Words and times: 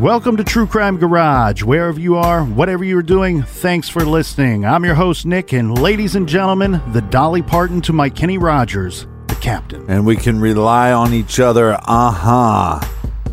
Welcome 0.00 0.38
to 0.38 0.44
True 0.44 0.66
Crime 0.66 0.96
Garage. 0.96 1.62
Wherever 1.62 2.00
you 2.00 2.16
are, 2.16 2.42
whatever 2.42 2.82
you're 2.82 3.02
doing, 3.02 3.42
thanks 3.42 3.86
for 3.90 4.02
listening. 4.02 4.64
I'm 4.64 4.82
your 4.82 4.94
host, 4.94 5.26
Nick, 5.26 5.52
and 5.52 5.78
ladies 5.78 6.14
and 6.14 6.26
gentlemen, 6.26 6.80
the 6.94 7.02
Dolly 7.02 7.42
Parton 7.42 7.82
to 7.82 7.92
my 7.92 8.08
Kenny 8.08 8.38
Rogers, 8.38 9.06
the 9.26 9.34
captain. 9.34 9.84
And 9.90 10.06
we 10.06 10.16
can 10.16 10.40
rely 10.40 10.90
on 10.90 11.12
each 11.12 11.38
other. 11.38 11.74
Uh 11.82 12.12
huh. 12.12 12.80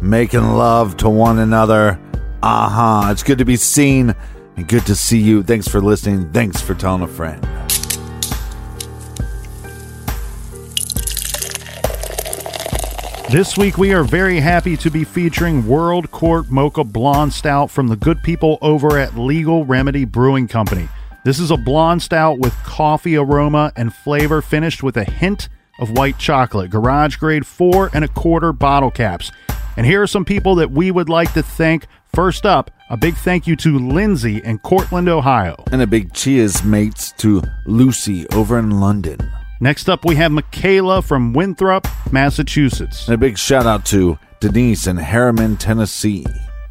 Making 0.02 0.56
love 0.56 0.98
to 0.98 1.10
one 1.10 1.40
another. 1.40 2.02
Uh 2.44 2.68
huh. 2.68 3.12
It's 3.14 3.24
good 3.24 3.38
to 3.38 3.46
be 3.46 3.56
seen 3.56 4.14
and 4.58 4.68
good 4.68 4.86
to 4.88 4.96
see 4.96 5.20
you. 5.20 5.44
Thanks 5.44 5.70
for 5.70 5.80
listening. 5.80 6.34
Thanks 6.34 6.60
for 6.60 6.74
telling 6.74 7.02
a 7.02 7.08
friend. 7.08 7.48
This 13.30 13.58
week, 13.58 13.78
we 13.78 13.94
are 13.94 14.06
very 14.06 14.40
happy 14.40 14.78
to 14.78 14.90
be 14.90 15.04
featuring 15.04 15.68
World 15.68 16.12
Court 16.12 16.50
Mocha 16.50 16.86
Blonde 16.86 17.34
Stout 17.34 17.70
from 17.70 17.90
the 17.90 17.98
good 17.98 18.24
people 18.24 18.58
over 18.62 18.98
at 18.98 19.18
Legal 19.18 19.66
Remedy 19.66 20.06
Brewing 20.06 20.48
Company. 20.48 20.88
This 21.26 21.38
is 21.38 21.52
a 21.52 21.58
blonde 21.58 22.02
stout 22.02 22.40
with 22.40 22.54
coffee 22.64 23.18
aroma 23.18 23.74
and 23.76 23.94
flavor, 23.94 24.42
finished 24.42 24.82
with 24.82 24.96
a 24.96 25.04
hint 25.04 25.50
of 25.78 25.92
white 25.92 26.18
chocolate. 26.18 26.70
Garage 26.70 27.18
grade 27.18 27.46
four 27.46 27.90
and 27.94 28.06
a 28.06 28.08
quarter 28.08 28.54
bottle 28.54 28.92
caps. 28.92 29.30
And 29.76 29.86
here 29.86 30.02
are 30.02 30.08
some 30.08 30.24
people 30.24 30.56
that 30.56 30.72
we 30.72 30.90
would 30.90 31.10
like 31.10 31.34
to 31.34 31.44
thank. 31.44 31.86
First 32.14 32.46
up, 32.46 32.72
a 32.90 32.96
big 32.96 33.16
thank 33.16 33.46
you 33.46 33.58
to 33.58 33.78
Lindsay 33.78 34.38
in 34.38 34.60
Cortland, 34.60 35.10
Ohio. 35.10 35.62
And 35.70 35.82
a 35.82 35.88
big 35.88 36.14
cheers, 36.14 36.64
mates, 36.64 37.12
to 37.18 37.44
Lucy 37.66 38.26
over 38.30 38.58
in 38.58 38.80
London. 38.80 39.20
Next 39.60 39.90
up, 39.90 40.06
we 40.06 40.16
have 40.16 40.32
Michaela 40.32 41.02
from 41.02 41.34
Winthrop, 41.34 41.88
Massachusetts. 42.12 43.08
And 43.08 43.16
a 43.16 43.18
big 43.18 43.38
shout 43.38 43.66
out 43.66 43.86
to 43.88 44.20
Denise 44.40 44.86
in 44.86 44.98
Harriman, 44.98 45.58
Tennessee. 45.58 46.26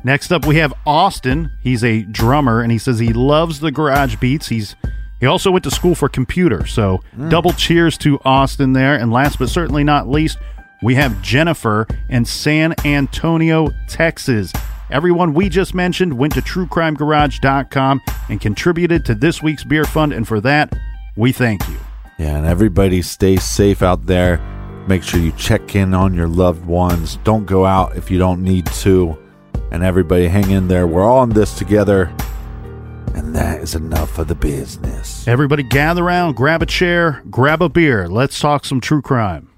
Next 0.04 0.30
up, 0.30 0.46
we 0.46 0.56
have 0.56 0.72
Austin. 0.86 1.50
He's 1.60 1.82
a 1.82 2.02
drummer, 2.02 2.60
and 2.60 2.70
he 2.70 2.78
says 2.78 3.00
he 3.00 3.12
loves 3.12 3.58
the 3.58 3.72
garage 3.72 4.16
beats. 4.16 4.48
He's 4.48 4.76
he 5.18 5.26
also 5.26 5.50
went 5.50 5.64
to 5.64 5.70
school 5.70 5.94
for 5.94 6.08
computer, 6.08 6.66
so 6.66 7.00
mm. 7.16 7.30
double 7.30 7.52
cheers 7.54 7.96
to 7.98 8.20
Austin 8.24 8.74
there. 8.74 8.94
And 8.94 9.10
last 9.10 9.38
but 9.38 9.48
certainly 9.48 9.82
not 9.82 10.08
least, 10.08 10.38
we 10.82 10.94
have 10.94 11.20
Jennifer 11.22 11.86
in 12.08 12.24
San 12.24 12.74
Antonio, 12.84 13.70
Texas. 13.88 14.52
Everyone 14.90 15.34
we 15.34 15.48
just 15.48 15.74
mentioned 15.74 16.16
went 16.16 16.34
to 16.34 16.42
truecrimegarage.com 16.42 18.00
and 18.28 18.40
contributed 18.40 19.04
to 19.06 19.14
this 19.14 19.42
week's 19.42 19.64
beer 19.64 19.84
fund, 19.84 20.12
and 20.12 20.28
for 20.28 20.40
that, 20.42 20.72
we 21.16 21.32
thank 21.32 21.66
you. 21.68 21.78
Yeah, 22.18 22.38
and 22.38 22.46
everybody 22.46 23.02
stay 23.02 23.36
safe 23.36 23.82
out 23.82 24.06
there. 24.06 24.38
Make 24.88 25.02
sure 25.02 25.20
you 25.20 25.32
check 25.32 25.74
in 25.74 25.92
on 25.92 26.14
your 26.14 26.28
loved 26.28 26.64
ones. 26.64 27.18
Don't 27.24 27.44
go 27.44 27.66
out 27.66 27.96
if 27.96 28.10
you 28.10 28.18
don't 28.18 28.42
need 28.42 28.66
to. 28.66 29.18
And 29.70 29.82
everybody 29.82 30.28
hang 30.28 30.50
in 30.50 30.68
there. 30.68 30.86
We're 30.86 31.04
all 31.04 31.22
in 31.24 31.30
this 31.30 31.58
together. 31.58 32.14
And 33.14 33.34
that 33.34 33.60
is 33.60 33.74
enough 33.74 34.18
of 34.18 34.28
the 34.28 34.34
business. 34.34 35.26
Everybody 35.26 35.62
gather 35.62 36.04
around, 36.04 36.36
grab 36.36 36.62
a 36.62 36.66
chair, 36.66 37.22
grab 37.30 37.62
a 37.62 37.68
beer. 37.68 38.08
Let's 38.08 38.38
talk 38.38 38.64
some 38.64 38.80
true 38.80 39.02
crime. 39.02 39.50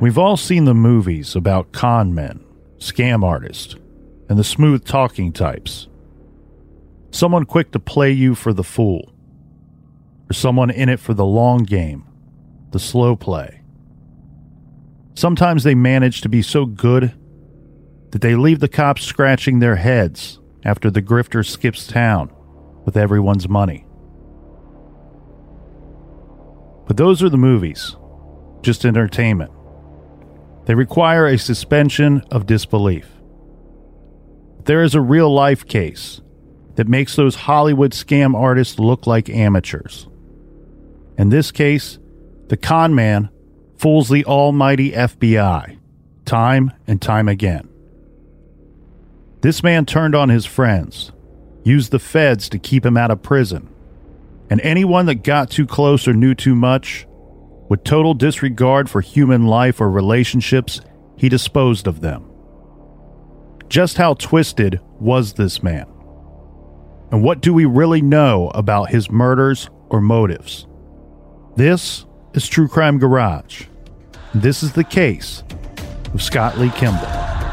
We've 0.00 0.16
all 0.16 0.38
seen 0.38 0.64
the 0.64 0.72
movies 0.72 1.36
about 1.36 1.72
con 1.72 2.14
men, 2.14 2.42
scam 2.78 3.22
artists, 3.22 3.76
and 4.30 4.38
the 4.38 4.44
smooth 4.44 4.86
talking 4.86 5.30
types. 5.30 5.88
Someone 7.10 7.44
quick 7.44 7.70
to 7.72 7.78
play 7.78 8.10
you 8.10 8.34
for 8.34 8.54
the 8.54 8.64
fool, 8.64 9.12
or 10.30 10.32
someone 10.32 10.70
in 10.70 10.88
it 10.88 11.00
for 11.00 11.12
the 11.12 11.26
long 11.26 11.64
game, 11.64 12.06
the 12.70 12.78
slow 12.78 13.14
play. 13.14 13.60
Sometimes 15.14 15.64
they 15.64 15.74
manage 15.74 16.22
to 16.22 16.30
be 16.30 16.40
so 16.40 16.64
good 16.64 17.12
that 18.12 18.22
they 18.22 18.34
leave 18.34 18.60
the 18.60 18.68
cops 18.68 19.02
scratching 19.02 19.58
their 19.58 19.76
heads 19.76 20.40
after 20.64 20.90
the 20.90 21.02
grifter 21.02 21.46
skips 21.46 21.86
town 21.86 22.32
with 22.86 22.96
everyone's 22.96 23.50
money. 23.50 23.84
But 26.86 26.96
those 26.96 27.22
are 27.22 27.28
the 27.28 27.36
movies, 27.36 27.96
just 28.62 28.86
entertainment. 28.86 29.52
They 30.70 30.76
require 30.76 31.26
a 31.26 31.36
suspension 31.36 32.22
of 32.30 32.46
disbelief. 32.46 33.08
There 34.66 34.84
is 34.84 34.94
a 34.94 35.00
real 35.00 35.28
life 35.28 35.66
case 35.66 36.20
that 36.76 36.86
makes 36.86 37.16
those 37.16 37.34
Hollywood 37.34 37.90
scam 37.90 38.36
artists 38.36 38.78
look 38.78 39.04
like 39.04 39.28
amateurs. 39.28 40.06
In 41.18 41.30
this 41.30 41.50
case, 41.50 41.98
the 42.46 42.56
con 42.56 42.94
man 42.94 43.30
fools 43.78 44.08
the 44.08 44.24
almighty 44.26 44.92
FBI 44.92 45.76
time 46.24 46.72
and 46.86 47.02
time 47.02 47.26
again. 47.26 47.68
This 49.40 49.64
man 49.64 49.86
turned 49.86 50.14
on 50.14 50.28
his 50.28 50.46
friends, 50.46 51.10
used 51.64 51.90
the 51.90 51.98
feds 51.98 52.48
to 52.48 52.60
keep 52.60 52.86
him 52.86 52.96
out 52.96 53.10
of 53.10 53.24
prison, 53.24 53.68
and 54.48 54.60
anyone 54.60 55.06
that 55.06 55.24
got 55.24 55.50
too 55.50 55.66
close 55.66 56.06
or 56.06 56.12
knew 56.12 56.36
too 56.36 56.54
much 56.54 57.08
with 57.70 57.84
total 57.84 58.12
disregard 58.14 58.90
for 58.90 59.00
human 59.00 59.46
life 59.46 59.80
or 59.80 59.88
relationships, 59.88 60.80
he 61.16 61.28
disposed 61.28 61.86
of 61.86 62.00
them. 62.00 62.28
Just 63.68 63.96
how 63.96 64.14
twisted 64.14 64.80
was 64.98 65.34
this 65.34 65.62
man? 65.62 65.86
And 67.12 67.22
what 67.22 67.40
do 67.40 67.54
we 67.54 67.64
really 67.64 68.02
know 68.02 68.48
about 68.54 68.90
his 68.90 69.08
murders 69.10 69.70
or 69.88 70.00
motives? 70.00 70.66
This 71.56 72.04
is 72.34 72.48
True 72.48 72.66
Crime 72.66 72.98
Garage. 72.98 73.66
This 74.34 74.64
is 74.64 74.72
the 74.72 74.84
case 74.84 75.44
of 76.12 76.20
Scott 76.20 76.58
Lee 76.58 76.70
Kimball. 76.70 77.49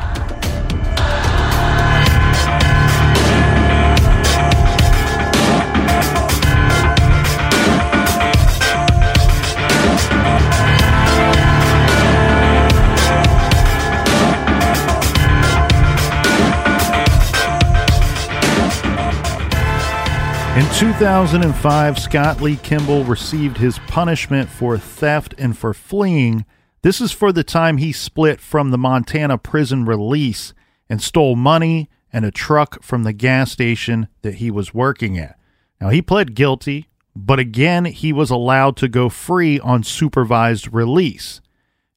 In 20.57 20.67
2005, 20.73 21.99
Scott 21.99 22.41
Lee 22.41 22.55
Kimball 22.55 23.03
received 23.03 23.59
his 23.59 23.77
punishment 23.85 24.49
for 24.49 24.75
theft 24.75 25.35
and 25.37 25.55
for 25.55 25.71
fleeing. 25.71 26.45
This 26.81 26.99
is 26.99 27.11
for 27.11 27.31
the 27.31 27.43
time 27.43 27.77
he 27.77 27.91
split 27.91 28.41
from 28.41 28.71
the 28.71 28.77
Montana 28.79 29.37
prison 29.37 29.85
release 29.85 30.55
and 30.89 30.99
stole 30.99 31.35
money 31.35 31.91
and 32.11 32.25
a 32.25 32.31
truck 32.31 32.81
from 32.81 33.03
the 33.03 33.13
gas 33.13 33.51
station 33.51 34.07
that 34.23 34.35
he 34.35 34.49
was 34.49 34.73
working 34.73 35.15
at. 35.19 35.37
Now, 35.79 35.89
he 35.89 36.01
pled 36.01 36.33
guilty, 36.33 36.87
but 37.15 37.37
again, 37.37 37.85
he 37.85 38.11
was 38.11 38.31
allowed 38.31 38.77
to 38.77 38.87
go 38.87 39.09
free 39.09 39.59
on 39.59 39.83
supervised 39.83 40.73
release. 40.73 41.39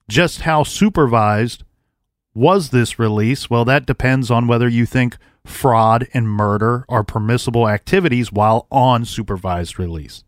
Just 0.07 0.41
how 0.41 0.61
supervised 0.61 1.63
was 2.35 2.69
this 2.69 2.99
release? 2.99 3.49
Well, 3.49 3.65
that 3.65 3.87
depends 3.87 4.29
on 4.29 4.45
whether 4.45 4.69
you 4.69 4.85
think 4.85 5.17
fraud 5.45 6.07
and 6.13 6.29
murder 6.29 6.85
are 6.89 7.03
permissible 7.03 7.67
activities 7.67 8.31
while 8.31 8.67
on 8.71 9.05
supervised 9.05 9.79
release. 9.79 10.23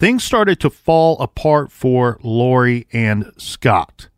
Things 0.00 0.22
started 0.22 0.60
to 0.60 0.70
fall 0.70 1.18
apart 1.20 1.72
for 1.72 2.18
Lori 2.22 2.86
and 2.92 3.32
Scott. 3.36 4.08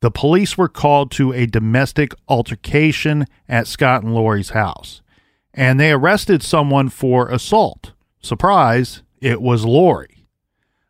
The 0.00 0.10
police 0.10 0.58
were 0.58 0.68
called 0.68 1.10
to 1.12 1.32
a 1.32 1.46
domestic 1.46 2.14
altercation 2.28 3.24
at 3.48 3.66
Scott 3.66 4.02
and 4.02 4.14
Lori's 4.14 4.50
house, 4.50 5.00
and 5.54 5.80
they 5.80 5.90
arrested 5.90 6.42
someone 6.42 6.90
for 6.90 7.28
assault. 7.28 7.92
Surprise, 8.20 9.02
it 9.20 9.40
was 9.40 9.64
Lori. 9.64 10.26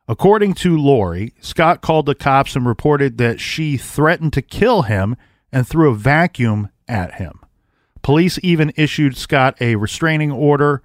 According 0.09 0.55
to 0.55 0.77
Lori, 0.77 1.35
Scott 1.41 1.81
called 1.81 2.07
the 2.07 2.15
cops 2.15 2.57
and 2.57 2.67
reported 2.67 3.19
that 3.19 3.41
she 3.41 3.77
threatened 3.77 4.33
to 4.35 4.43
kill 4.43 4.83
him 4.83 5.17
and 5.53 5.67
threw 5.67 5.91
a 5.91 5.97
vacuum 5.97 6.71
at 6.89 7.15
him. 7.15 7.41
Police 8.07 8.39
even 8.41 8.73
issued 8.77 9.17
Scott 9.17 9.61
a 9.61 9.75
restraining 9.75 10.31
order 10.31 10.81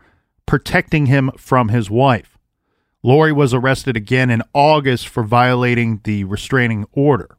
protecting 0.47 1.06
him 1.06 1.29
from 1.38 1.68
his 1.68 1.88
wife. 1.88 2.35
Lori 3.03 3.31
was 3.31 3.53
arrested 3.53 3.95
again 3.95 4.31
in 4.31 4.41
August 4.56 5.07
for 5.07 5.21
violating 5.21 6.01
the 6.03 6.23
restraining 6.23 6.88
order. 6.94 7.38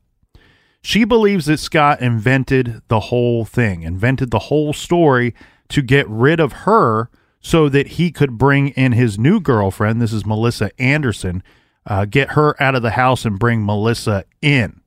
She 0.82 1.02
believes 1.02 1.46
that 1.46 1.58
Scott 1.58 2.00
invented 2.00 2.82
the 2.87 3.00
whole 3.00 3.44
thing, 3.44 3.82
invented 3.82 4.31
the 4.31 4.38
whole 4.38 4.73
story 4.73 5.34
to 5.70 5.82
get 5.82 6.08
rid 6.08 6.38
of 6.38 6.52
her 6.52 7.11
so 7.40 7.69
that 7.69 7.88
he 7.88 8.12
could 8.12 8.38
bring 8.38 8.69
in 8.69 8.93
his 8.93 9.19
new 9.19 9.40
girlfriend. 9.40 10.00
This 10.00 10.12
is 10.12 10.25
Melissa 10.25 10.70
Anderson, 10.81 11.43
uh, 11.87 12.05
get 12.05 12.34
her 12.34 12.55
out 12.62 12.76
of 12.76 12.82
the 12.82 12.90
house 12.90 13.25
and 13.25 13.37
bring 13.37 13.67
Melissa 13.67 14.26
in. 14.40 14.81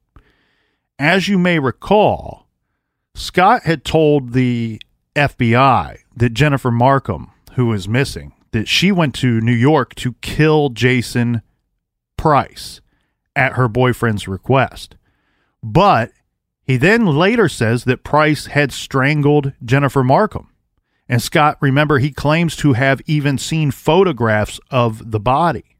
As 0.97 1.27
you 1.27 1.38
may 1.38 1.59
recall, 1.59 2.47
Scott 3.13 3.63
had 3.63 3.83
told 3.86 4.33
the 4.33 4.81
FBI 5.15 6.00
that 6.15 6.33
Jennifer 6.33 6.71
Marcum, 6.71 7.29
who 7.53 7.71
is 7.73 7.88
missing, 7.88 8.33
that 8.51 8.67
she 8.67 8.91
went 8.91 9.15
to 9.15 9.41
New 9.41 9.53
York 9.53 9.95
to 9.95 10.13
kill 10.21 10.69
Jason 10.69 11.41
Price 12.17 12.81
at 13.35 13.53
her 13.53 13.67
boyfriend's 13.67 14.27
request. 14.27 14.95
But 15.62 16.12
he 16.63 16.77
then 16.77 17.06
later 17.06 17.50
says 17.50 17.83
that 17.83 18.03
Price 18.03 18.47
had 18.47 18.71
strangled 18.71 19.53
Jennifer 19.63 20.03
Marcum. 20.03 20.47
And 21.07 21.21
Scott, 21.21 21.57
remember, 21.61 22.00
he 22.00 22.11
claims 22.11 22.56
to 22.57 22.73
have 22.73 23.01
even 23.06 23.38
seen 23.38 23.71
photographs 23.71 24.59
of 24.71 25.11
the 25.11 25.19
body. 25.19 25.77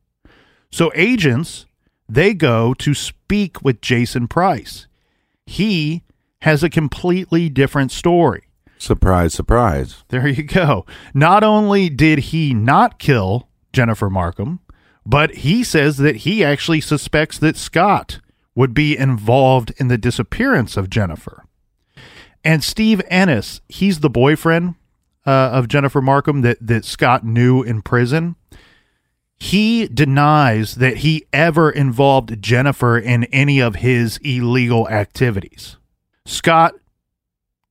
So 0.72 0.92
agents, 0.94 1.66
they 2.08 2.34
go 2.34 2.74
to 2.76 2.94
speak 2.94 3.64
with 3.64 3.82
Jason 3.82 4.28
Price. 4.28 4.88
He 5.46 6.04
has 6.42 6.64
a 6.64 6.70
completely 6.70 7.50
different 7.50 7.92
story. 7.92 8.44
Surprise, 8.78 9.34
surprise. 9.34 10.04
There 10.10 10.28
you 10.28 10.44
go. 10.44 10.86
Not 11.14 11.44
only 11.44 11.90
did 11.90 12.20
he 12.20 12.54
not 12.54 13.00
kill 13.00 13.48
Jennifer 13.74 14.10
Marcum, 14.10 14.60
but 15.06 15.36
he 15.36 15.64
says 15.64 15.98
that 15.98 16.18
he 16.18 16.44
actually 16.44 16.82
suspects 16.82 17.38
that 17.40 17.58
Scott 17.58 18.20
would 18.56 18.74
be 18.74 18.98
involved 18.98 19.74
in 19.78 19.88
the 19.88 19.98
disappearance 19.98 20.78
of 20.78 20.90
Jennifer. 20.90 21.46
And 22.44 22.64
Steve 22.64 23.02
Ennis, 23.10 23.62
he's 23.68 24.00
the 24.00 24.10
boyfriend 24.10 24.76
uh, 25.26 25.50
of 25.52 25.68
Jennifer 25.68 26.02
Marcum 26.02 26.42
that, 26.44 26.58
that 26.62 26.86
Scott 26.86 27.26
knew 27.26 27.64
in 27.64 27.82
prison. 27.82 28.36
He 29.38 29.88
denies 29.88 30.76
that 30.76 30.98
he 30.98 31.26
ever 31.34 31.70
involved 31.70 32.42
Jennifer 32.42 32.98
in 32.98 33.26
any 33.26 33.60
of 33.60 33.76
his 33.76 34.18
illegal 34.18 34.88
activities. 34.88 35.78
Scott 36.26 36.76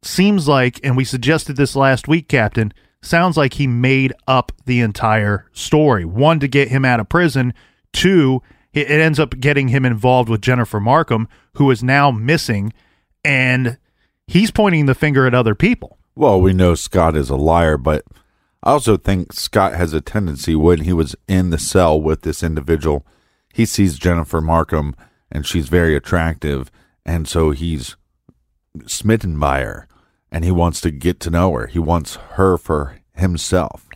seems 0.04 0.48
like, 0.48 0.80
and 0.82 0.96
we 0.96 1.04
suggested 1.04 1.56
this 1.56 1.74
last 1.74 2.08
week, 2.08 2.28
Captain, 2.28 2.72
sounds 3.02 3.36
like 3.36 3.54
he 3.54 3.66
made 3.66 4.12
up 4.26 4.52
the 4.64 4.80
entire 4.80 5.46
story. 5.52 6.04
One, 6.04 6.40
to 6.40 6.48
get 6.48 6.68
him 6.68 6.84
out 6.84 7.00
of 7.00 7.08
prison. 7.08 7.54
Two, 7.92 8.42
it 8.72 8.90
ends 8.90 9.20
up 9.20 9.38
getting 9.38 9.68
him 9.68 9.84
involved 9.84 10.28
with 10.28 10.40
Jennifer 10.40 10.80
Marcum, 10.80 11.26
who 11.54 11.70
is 11.70 11.82
now 11.82 12.10
missing, 12.10 12.72
and 13.24 13.78
he's 14.26 14.50
pointing 14.50 14.86
the 14.86 14.94
finger 14.94 15.26
at 15.26 15.34
other 15.34 15.54
people. 15.54 15.98
Well, 16.16 16.40
we 16.40 16.52
know 16.52 16.74
Scott 16.74 17.16
is 17.16 17.30
a 17.30 17.36
liar, 17.36 17.76
but 17.76 18.04
I 18.62 18.70
also 18.70 18.96
think 18.96 19.32
Scott 19.32 19.74
has 19.74 19.92
a 19.92 20.00
tendency 20.00 20.54
when 20.54 20.80
he 20.80 20.92
was 20.92 21.14
in 21.28 21.50
the 21.50 21.58
cell 21.58 22.00
with 22.00 22.22
this 22.22 22.42
individual, 22.42 23.06
he 23.52 23.66
sees 23.66 23.98
Jennifer 23.98 24.40
Marcum 24.40 24.94
and 25.30 25.46
she's 25.46 25.68
very 25.68 25.96
attractive, 25.96 26.70
and 27.04 27.26
so 27.28 27.50
he's 27.50 27.96
smitten 28.86 29.38
by 29.38 29.60
her 29.60 29.88
and 30.34 30.44
he 30.44 30.50
wants 30.50 30.80
to 30.80 30.90
get 30.90 31.20
to 31.20 31.30
know 31.30 31.52
her. 31.52 31.68
He 31.68 31.78
wants 31.78 32.16
her 32.32 32.58
for 32.58 32.98
himself. 33.14 33.86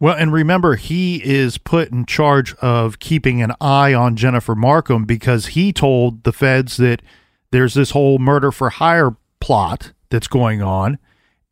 Well, 0.00 0.16
and 0.16 0.32
remember, 0.32 0.76
he 0.76 1.22
is 1.22 1.58
put 1.58 1.90
in 1.90 2.06
charge 2.06 2.54
of 2.56 2.98
keeping 2.98 3.42
an 3.42 3.52
eye 3.60 3.92
on 3.92 4.16
Jennifer 4.16 4.54
Marcum 4.54 5.06
because 5.06 5.48
he 5.48 5.70
told 5.70 6.24
the 6.24 6.32
feds 6.32 6.78
that 6.78 7.02
there's 7.50 7.74
this 7.74 7.90
whole 7.90 8.18
murder 8.18 8.50
for 8.50 8.70
hire 8.70 9.14
plot 9.38 9.92
that's 10.08 10.28
going 10.28 10.62
on 10.62 10.98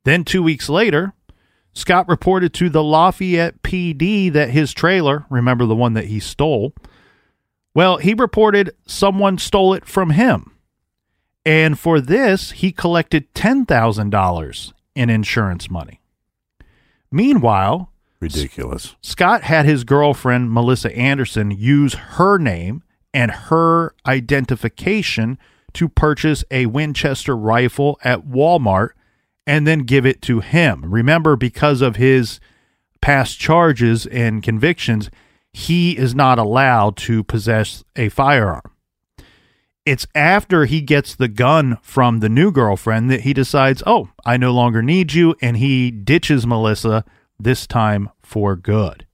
Then 0.05 0.23
two 0.23 0.41
weeks 0.41 0.69
later, 0.69 1.11
Scott 1.79 2.09
reported 2.09 2.53
to 2.55 2.69
the 2.69 2.83
Lafayette 2.83 3.63
PD 3.63 4.31
that 4.33 4.49
his 4.49 4.73
trailer, 4.73 5.25
remember 5.29 5.65
the 5.65 5.75
one 5.75 5.93
that 5.93 6.05
he 6.05 6.19
stole, 6.19 6.73
well, 7.73 7.97
he 7.97 8.13
reported 8.13 8.71
someone 8.85 9.37
stole 9.37 9.73
it 9.73 9.85
from 9.85 10.09
him. 10.09 10.51
And 11.45 11.79
for 11.79 12.01
this, 12.01 12.51
he 12.51 12.73
collected 12.73 13.33
$10,000 13.33 14.73
in 14.93 15.09
insurance 15.09 15.69
money. 15.69 16.01
Meanwhile, 17.11 17.91
Ridiculous. 18.19 18.97
Scott 19.01 19.43
had 19.43 19.65
his 19.65 19.85
girlfriend, 19.85 20.51
Melissa 20.51 20.93
Anderson, 20.93 21.51
use 21.51 21.93
her 21.93 22.37
name 22.37 22.83
and 23.13 23.31
her 23.31 23.95
identification 24.05 25.39
to 25.71 25.87
purchase 25.87 26.43
a 26.51 26.65
Winchester 26.65 27.37
rifle 27.37 27.97
at 28.03 28.27
Walmart 28.27 28.89
and 29.49 29.65
then 29.65 29.79
give 29.79 30.05
it 30.05 30.21
to 30.21 30.41
him. 30.41 30.93
Remember, 30.93 31.35
because 31.35 31.81
of 31.81 31.95
his 31.95 32.39
past 33.01 33.39
charges 33.39 34.05
and 34.05 34.43
convictions, 34.43 35.09
he 35.51 35.97
is 35.97 36.13
not 36.13 36.37
allowed 36.37 36.95
to 36.97 37.23
possess 37.23 37.83
a 37.95 38.09
firearm. 38.09 38.61
It's 39.87 40.05
after 40.13 40.65
he 40.65 40.81
gets 40.81 41.15
the 41.15 41.27
gun 41.27 41.79
from 41.81 42.19
the 42.19 42.29
new 42.29 42.51
girlfriend 42.51 43.09
that 43.09 43.21
he 43.21 43.33
decides, 43.33 43.81
oh, 43.87 44.09
I 44.23 44.37
no 44.37 44.53
longer 44.53 44.83
need 44.83 45.13
you, 45.13 45.35
and 45.41 45.57
he 45.57 45.89
ditches 45.89 46.45
Melissa, 46.45 47.03
this 47.39 47.65
time 47.65 48.11
for 48.21 48.55
good. 48.55 49.07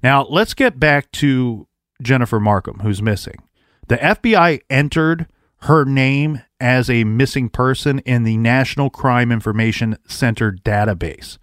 Now, 0.00 0.26
let's 0.26 0.54
get 0.54 0.78
back 0.78 1.10
to 1.12 1.66
Jennifer 2.00 2.38
Marcum, 2.38 2.82
who's 2.82 3.02
missing. 3.02 3.42
The 3.88 3.96
FBI 3.96 4.60
entered 4.70 5.26
her 5.62 5.84
name 5.84 6.42
as 6.60 6.88
a 6.88 7.04
missing 7.04 7.48
person 7.48 7.98
in 8.00 8.24
the 8.24 8.36
National 8.36 8.90
Crime 8.90 9.32
Information 9.32 9.96
Center 10.06 10.52
database. 10.52 11.38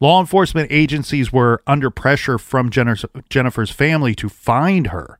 Law 0.00 0.20
enforcement 0.20 0.70
agencies 0.70 1.32
were 1.32 1.62
under 1.66 1.90
pressure 1.90 2.38
from 2.38 2.70
Jennifer's 2.70 3.70
family 3.70 4.14
to 4.14 4.28
find 4.28 4.88
her. 4.88 5.18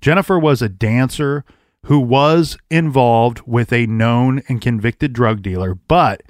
Jennifer 0.00 0.38
was 0.38 0.62
a 0.62 0.68
dancer 0.68 1.44
who 1.84 2.00
was 2.00 2.56
involved 2.70 3.42
with 3.46 3.72
a 3.72 3.86
known 3.86 4.42
and 4.48 4.60
convicted 4.62 5.12
drug 5.12 5.42
dealer, 5.42 5.74
but 5.74 6.22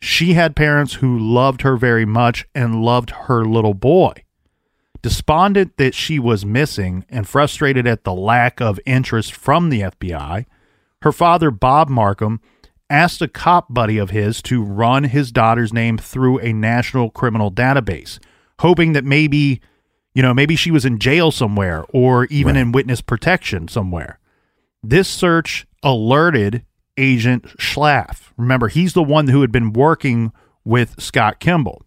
she 0.00 0.32
had 0.32 0.56
parents 0.56 0.94
who 0.94 1.18
loved 1.18 1.62
her 1.62 1.76
very 1.76 2.06
much 2.06 2.46
and 2.54 2.82
loved 2.82 3.10
her 3.10 3.44
little 3.44 3.74
boy. 3.74 4.14
Despondent 5.02 5.76
that 5.76 5.94
she 5.94 6.18
was 6.18 6.46
missing 6.46 7.04
and 7.10 7.28
frustrated 7.28 7.86
at 7.86 8.04
the 8.04 8.14
lack 8.14 8.60
of 8.60 8.80
interest 8.86 9.32
from 9.32 9.68
the 9.68 9.82
FBI, 9.82 10.46
her 11.02 11.12
father, 11.12 11.50
Bob 11.50 11.88
Marcum, 11.88 12.38
asked 12.90 13.22
a 13.22 13.28
cop 13.28 13.72
buddy 13.72 13.98
of 13.98 14.10
his 14.10 14.42
to 14.42 14.62
run 14.62 15.04
his 15.04 15.32
daughter's 15.32 15.72
name 15.72 15.96
through 15.98 16.38
a 16.40 16.52
national 16.52 17.10
criminal 17.10 17.50
database, 17.50 18.18
hoping 18.60 18.92
that 18.92 19.04
maybe, 19.04 19.60
you 20.14 20.22
know, 20.22 20.34
maybe 20.34 20.56
she 20.56 20.70
was 20.70 20.84
in 20.84 20.98
jail 20.98 21.30
somewhere 21.30 21.84
or 21.90 22.26
even 22.26 22.54
Right. 22.54 22.62
in 22.62 22.72
witness 22.72 23.00
protection 23.00 23.68
somewhere. 23.68 24.18
This 24.82 25.08
search 25.08 25.66
alerted 25.82 26.64
Agent 26.98 27.44
Schlaff. 27.58 28.32
Remember, 28.36 28.68
he's 28.68 28.92
the 28.92 29.02
one 29.02 29.28
who 29.28 29.40
had 29.40 29.50
been 29.52 29.72
working 29.72 30.32
with 30.64 31.00
Scott 31.00 31.40
Kimball. 31.40 31.82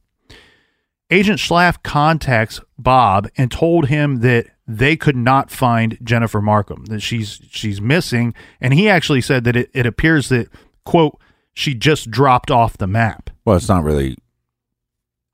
Agent 1.11 1.39
Schlaff 1.39 1.83
contacts 1.83 2.59
Bob 2.77 3.29
and 3.37 3.51
told 3.51 3.87
him 3.87 4.17
that 4.21 4.47
they 4.67 4.95
could 4.95 5.15
not 5.15 5.51
find 5.51 5.97
Jennifer 6.03 6.41
Marcum, 6.41 6.87
that 6.87 7.01
she's 7.01 7.39
she's 7.49 7.79
missing, 7.79 8.33
and 8.59 8.73
he 8.73 8.89
actually 8.89 9.21
said 9.21 9.43
that 9.43 9.55
it, 9.55 9.69
it 9.73 9.85
appears 9.85 10.29
that 10.29 10.49
quote 10.83 11.19
she 11.53 11.73
just 11.73 12.09
dropped 12.09 12.49
off 12.49 12.77
the 12.77 12.87
map. 12.87 13.29
Well, 13.45 13.55
it's 13.55 13.69
not 13.69 13.83
really 13.83 14.17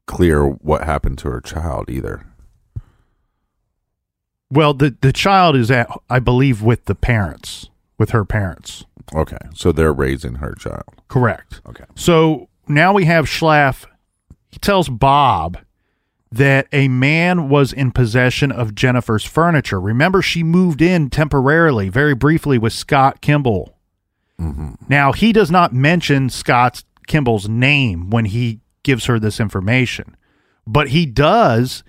clear 0.05 0.45
what 0.45 0.83
happened 0.83 1.17
to 1.19 1.29
her 1.29 1.39
child 1.39 1.89
either. 1.89 2.25
Well, 4.49 4.73
the 4.73 4.95
the 4.99 5.13
child 5.13 5.55
is 5.55 5.71
at 5.71 5.89
I 6.09 6.19
believe 6.19 6.61
with 6.61 6.85
the 6.85 6.95
parents, 6.95 7.69
with 7.97 8.09
her 8.09 8.25
parents. 8.25 8.85
Okay, 9.15 9.37
so 9.53 9.71
they're 9.71 9.93
raising 9.93 10.35
her 10.35 10.53
child. 10.55 11.01
Correct. 11.07 11.61
Okay. 11.67 11.85
So 11.95 12.49
now 12.67 12.93
we 12.93 13.05
have 13.05 13.25
Schlaff. 13.25 13.85
He 14.51 14.59
tells 14.59 14.89
Bob 14.89 15.57
that 16.31 16.67
a 16.71 16.87
man 16.87 17.49
was 17.49 17.73
in 17.73 17.91
possession 17.91 18.51
of 18.51 18.75
Jennifer's 18.75 19.25
furniture. 19.25 19.81
Remember, 19.81 20.21
she 20.21 20.43
moved 20.43 20.81
in 20.81 21.09
temporarily, 21.09 21.89
very 21.89 22.15
briefly, 22.15 22.57
with 22.57 22.73
Scott 22.73 23.21
Kimball. 23.21 23.77
Mm-hmm. 24.39 24.73
Now, 24.87 25.11
he 25.11 25.33
does 25.33 25.51
not 25.51 25.73
mention 25.73 26.29
Scott 26.29 26.83
Kimball's 27.07 27.49
name 27.49 28.09
when 28.09 28.25
he 28.25 28.61
gives 28.83 29.05
her 29.05 29.19
this 29.19 29.39
information, 29.39 30.15
but 30.65 30.89
he 30.89 31.05
does 31.05 31.83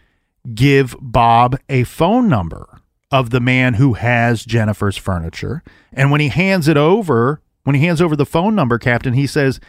give 0.55 0.97
Bob 1.01 1.59
a 1.69 1.85
phone 1.85 2.29
number 2.29 2.81
of 3.13 3.31
the 3.31 3.41
man 3.41 3.75
who 3.75 3.93
has 3.93 4.45
Jennifer's 4.45 4.97
furniture. 4.97 5.63
And 5.93 6.11
when 6.11 6.21
he 6.21 6.29
hands 6.29 6.67
it 6.67 6.77
over, 6.77 7.41
when 7.63 7.77
he 7.77 7.87
hands 7.87 8.03
over 8.03 8.17
the 8.17 8.27
phone 8.27 8.55
number, 8.55 8.79
Captain, 8.79 9.13
he 9.13 9.27
says, 9.27 9.61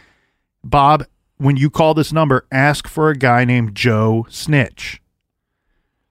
Bob, 0.64 1.06
when 1.36 1.56
you 1.56 1.70
call 1.70 1.94
this 1.94 2.12
number, 2.12 2.46
ask 2.50 2.86
for 2.88 3.10
a 3.10 3.16
guy 3.16 3.44
named 3.44 3.74
Joe 3.74 4.26
Snitch. 4.28 5.00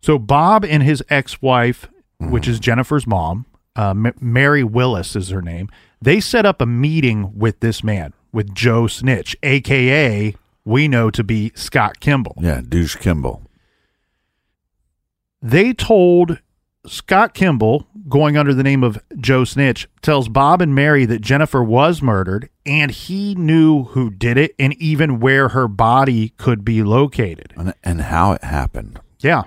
So 0.01 0.19
Bob 0.19 0.65
and 0.65 0.83
his 0.83 1.03
ex-wife, 1.09 1.87
which 2.19 2.47
is 2.47 2.59
Jennifer's 2.59 3.07
mom, 3.07 3.45
uh, 3.75 3.91
M- 3.91 4.13
Mary 4.19 4.63
Willis 4.63 5.15
is 5.15 5.29
her 5.29 5.41
name. 5.41 5.69
They 6.01 6.19
set 6.19 6.45
up 6.45 6.61
a 6.61 6.65
meeting 6.65 7.37
with 7.37 7.61
this 7.61 7.83
man, 7.83 8.13
with 8.31 8.53
Joe 8.53 8.87
Snitch, 8.87 9.35
aka 9.43 10.35
we 10.65 10.87
know 10.87 11.09
to 11.09 11.23
be 11.23 11.51
Scott 11.55 11.99
Kimball. 11.99 12.35
Yeah, 12.39 12.61
douche 12.67 12.95
Kimball. 12.95 13.43
They 15.41 15.73
told 15.73 16.39
Scott 16.85 17.33
Kimball, 17.33 17.87
going 18.09 18.35
under 18.35 18.53
the 18.53 18.63
name 18.63 18.83
of 18.83 19.01
Joe 19.17 19.45
Snitch, 19.45 19.87
tells 20.01 20.27
Bob 20.27 20.61
and 20.61 20.75
Mary 20.75 21.05
that 21.05 21.21
Jennifer 21.21 21.63
was 21.63 22.01
murdered 22.01 22.49
and 22.65 22.91
he 22.91 23.35
knew 23.35 23.85
who 23.85 24.09
did 24.09 24.37
it 24.37 24.53
and 24.59 24.73
even 24.73 25.19
where 25.21 25.49
her 25.49 25.67
body 25.67 26.29
could 26.37 26.65
be 26.65 26.83
located. 26.83 27.53
And, 27.55 27.73
and 27.83 28.01
how 28.01 28.33
it 28.33 28.43
happened. 28.43 28.99
Yeah. 29.19 29.43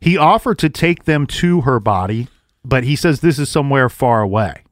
He 0.00 0.18
offered 0.18 0.58
to 0.58 0.68
take 0.68 1.04
them 1.04 1.26
to 1.28 1.62
her 1.62 1.78
body, 1.78 2.28
but 2.64 2.82
he 2.84 2.96
says 2.96 3.20
this 3.20 3.38
is 3.38 3.48
somewhere 3.48 3.88
far 3.88 4.20
away. 4.20 4.64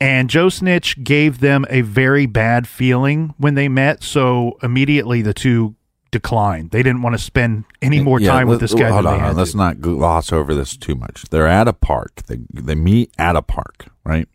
And 0.00 0.28
Joe 0.28 0.50
Snitch 0.50 1.02
gave 1.02 1.40
them 1.40 1.64
a 1.70 1.80
very 1.80 2.26
bad 2.26 2.68
feeling 2.68 3.32
when 3.38 3.54
they 3.54 3.68
met, 3.68 4.02
so 4.02 4.58
immediately 4.62 5.22
the 5.22 5.32
two 5.32 5.76
declined. 6.14 6.70
They 6.70 6.82
didn't 6.82 7.02
want 7.02 7.14
to 7.14 7.18
spend 7.22 7.64
any 7.82 8.00
more 8.00 8.20
Yeah, 8.20 8.30
time 8.30 8.46
with 8.48 8.60
this 8.60 8.72
guy. 8.72 8.88
Hold 8.88 9.06
on, 9.06 9.36
let's 9.36 9.50
to. 9.50 9.56
not 9.56 9.80
gloss 9.80 10.32
over 10.32 10.54
this 10.54 10.76
too 10.76 10.94
much. 10.94 11.24
They're 11.30 11.48
at 11.48 11.66
a 11.68 11.72
park. 11.72 12.22
They 12.26 12.38
they 12.52 12.76
meet 12.76 13.10
at 13.18 13.34
a 13.36 13.42
park, 13.42 13.86
right? 14.04 14.28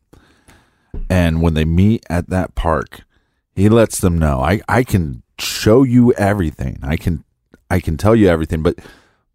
And 1.10 1.42
when 1.42 1.54
they 1.54 1.66
meet 1.66 2.06
at 2.10 2.30
that 2.30 2.54
park, 2.56 3.02
he 3.56 3.70
lets 3.70 4.00
them 4.00 4.18
know, 4.18 4.42
I 4.42 4.60
I 4.68 4.84
can 4.84 5.24
show 5.40 5.84
you 5.84 6.12
everything. 6.14 6.80
I 6.84 6.98
can 6.98 7.24
I 7.72 7.80
can 7.80 7.96
tell 7.98 8.16
you 8.16 8.28
everything, 8.28 8.62
but 8.62 8.76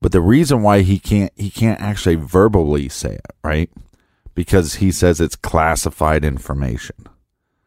but 0.03 0.13
the 0.13 0.21
reason 0.21 0.63
why 0.63 0.83
he 0.83 0.99
can't 0.99 1.33
he 1.37 1.49
can't 1.51 1.81
actually 1.81 2.17
verbally 2.17 2.89
say 2.91 3.15
it, 3.15 3.33
right? 3.43 3.71
Because 4.35 4.75
he 4.75 4.93
says 4.93 5.21
it's 5.21 5.37
classified 5.37 6.25
information. 6.25 6.97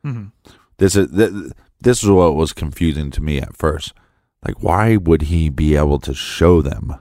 Mm-hmm. 0.05 0.27
This 0.77 0.95
is 0.95 1.09
this 1.81 2.03
is 2.03 2.09
what 2.09 2.35
was 2.35 2.53
confusing 2.53 3.09
to 3.11 3.21
me 3.21 3.39
at 3.41 3.55
first. 3.55 3.93
Like, 4.47 4.63
why 4.63 4.95
would 4.95 5.23
he 5.23 5.49
be 5.49 5.75
able 5.75 5.99
to 5.99 6.13
show 6.13 6.61
them, 6.61 6.95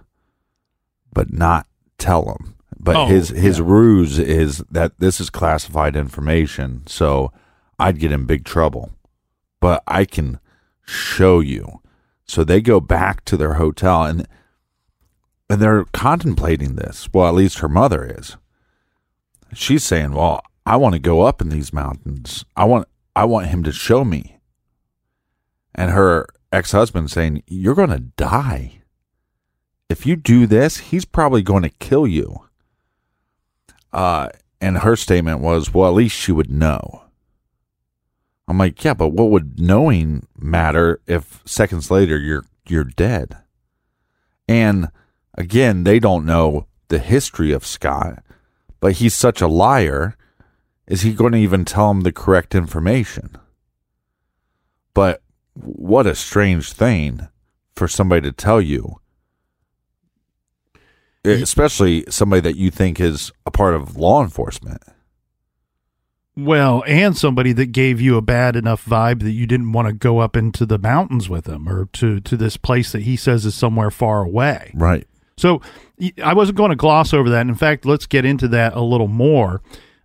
but 1.12 1.32
not 1.32 1.68
tell 1.96 2.24
them? 2.24 2.56
But 2.78 2.96
Oh, 2.96 3.06
his 3.06 3.28
his 3.28 3.58
yeah. 3.58 3.64
ruse 3.66 4.18
is 4.18 4.58
that 4.70 4.98
this 4.98 5.20
is 5.20 5.30
classified 5.30 5.94
information, 5.94 6.82
so 6.86 7.32
I'd 7.78 8.00
get 8.00 8.10
in 8.12 8.26
big 8.26 8.44
trouble. 8.44 8.90
But 9.60 9.82
I 9.86 10.04
can 10.04 10.40
show 10.84 11.38
you. 11.40 11.80
So 12.26 12.42
they 12.42 12.60
go 12.60 12.80
back 12.80 13.24
to 13.26 13.36
their 13.36 13.54
hotel, 13.54 14.02
and 14.04 14.26
and 15.48 15.62
they're 15.62 15.84
contemplating 15.92 16.74
this. 16.74 17.08
Well, 17.12 17.28
at 17.28 17.34
least 17.34 17.60
her 17.60 17.68
mother 17.68 18.04
is. 18.18 18.36
She's 19.54 19.84
saying, 19.84 20.12
"Well, 20.12 20.42
I 20.66 20.76
want 20.76 20.94
to 20.94 20.98
go 20.98 21.22
up 21.22 21.40
in 21.40 21.48
these 21.48 21.72
mountains. 21.72 22.44
I 22.56 22.64
want 22.64 22.88
I 23.14 23.24
want 23.24 23.46
him 23.46 23.62
to 23.62 23.72
show 23.72 24.04
me." 24.04 24.38
And 25.74 25.92
her 25.92 26.26
ex-husband 26.52 27.10
saying, 27.10 27.42
"You're 27.46 27.74
going 27.74 27.90
to 27.90 28.00
die. 28.00 28.82
If 29.88 30.06
you 30.06 30.16
do 30.16 30.46
this, 30.46 30.78
he's 30.78 31.04
probably 31.04 31.42
going 31.42 31.62
to 31.62 31.70
kill 31.70 32.06
you." 32.06 32.48
Uh 33.92 34.28
and 34.60 34.78
her 34.78 34.96
statement 34.96 35.40
was, 35.40 35.72
"Well, 35.72 35.88
at 35.88 35.94
least 35.94 36.16
she 36.16 36.32
would 36.32 36.50
know." 36.50 37.02
I'm 38.48 38.58
like, 38.58 38.82
"Yeah, 38.84 38.94
but 38.94 39.08
what 39.08 39.30
would 39.30 39.60
knowing 39.60 40.26
matter 40.38 41.00
if 41.06 41.42
seconds 41.44 41.90
later 41.90 42.18
you're 42.18 42.44
you're 42.66 42.84
dead?" 42.84 43.36
And 44.48 44.88
again, 45.36 45.84
they 45.84 45.98
don't 45.98 46.24
know 46.24 46.66
the 46.88 46.98
history 46.98 47.52
of 47.52 47.66
Scott, 47.66 48.22
but 48.80 48.94
he's 48.94 49.14
such 49.14 49.40
a 49.40 49.48
liar. 49.48 50.16
Is 50.86 51.02
he 51.02 51.12
going 51.12 51.32
to 51.32 51.38
even 51.38 51.64
tell 51.64 51.90
him 51.90 52.02
the 52.02 52.12
correct 52.12 52.54
information? 52.54 53.36
But 54.94 55.22
what 55.56 56.06
a 56.06 56.14
strange 56.14 56.72
thing 56.72 57.28
for 57.74 57.88
somebody 57.88 58.22
to 58.22 58.32
tell 58.32 58.60
you, 58.60 59.00
especially 61.24 62.04
somebody 62.08 62.40
that 62.40 62.56
you 62.56 62.70
think 62.70 63.00
is 63.00 63.32
a 63.44 63.50
part 63.50 63.74
of 63.74 63.96
law 63.96 64.22
enforcement. 64.22 64.82
Well, 66.38 66.84
and 66.86 67.16
somebody 67.16 67.52
that 67.52 67.72
gave 67.72 67.98
you 67.98 68.18
a 68.18 68.22
bad 68.22 68.56
enough 68.56 68.84
vibe 68.84 69.22
that 69.22 69.30
you 69.32 69.46
didn't 69.46 69.72
want 69.72 69.88
to 69.88 69.94
go 69.94 70.18
up 70.18 70.36
into 70.36 70.66
the 70.66 70.78
mountains 70.78 71.30
with 71.30 71.46
him 71.46 71.66
or 71.66 71.86
to, 71.94 72.20
to 72.20 72.36
this 72.36 72.58
place 72.58 72.92
that 72.92 73.02
he 73.02 73.16
says 73.16 73.46
is 73.46 73.54
somewhere 73.54 73.90
far 73.90 74.22
away. 74.22 74.70
Right. 74.74 75.06
So 75.38 75.62
I 76.22 76.34
wasn't 76.34 76.58
going 76.58 76.70
to 76.70 76.76
gloss 76.76 77.14
over 77.14 77.30
that. 77.30 77.46
In 77.46 77.54
fact, 77.54 77.86
let's 77.86 78.06
get 78.06 78.26
into 78.26 78.48
that 78.48 78.74
a 78.74 78.82
little 78.82 79.08
more. 79.08 79.62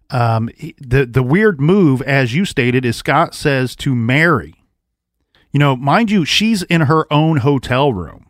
Um, 0.10 0.50
the 0.77 1.05
the 1.05 1.24
weird 1.24 1.62
move, 1.62 2.01
as 2.01 2.36
you 2.36 2.43
stated, 2.43 2.84
is 2.84 2.98
Scott 2.98 3.34
says 3.34 3.75
to 3.77 3.96
Mary, 3.96 4.61
you 5.51 5.60
know, 5.60 5.75
mind 5.75 6.12
you, 6.12 6.25
she's 6.25 6.63
in 6.63 6.81
her 6.81 7.12
own 7.12 7.38
hotel 7.38 7.91
room. 7.93 8.27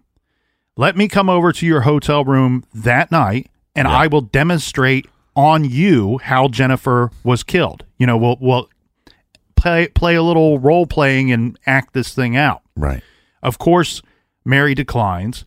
Let 0.78 0.96
me 0.98 1.08
come 1.08 1.30
over 1.30 1.52
to 1.52 1.66
your 1.66 1.82
hotel 1.82 2.24
room 2.24 2.64
that 2.74 3.12
night, 3.12 3.50
and 3.76 3.88
Yeah. 3.88 3.96
I 3.96 4.08
will 4.08 4.22
demonstrate 4.22 5.06
on 5.36 5.64
you 5.64 6.18
how 6.24 6.48
Jennifer 6.48 7.12
was 7.24 7.44
killed. 7.44 7.86
You 7.98 8.08
know, 8.08 8.18
we'll 8.18 8.38
we'll 8.42 8.70
play 9.56 9.88
play 9.90 10.16
a 10.16 10.24
little 10.24 10.60
role 10.60 10.86
playing 10.88 11.32
and 11.32 11.58
act 11.66 11.94
this 11.94 12.14
thing 12.14 12.36
out. 12.36 12.62
Right. 12.76 13.04
Of 13.44 13.58
course, 13.60 14.02
Mary 14.46 14.74
declines, 14.74 15.46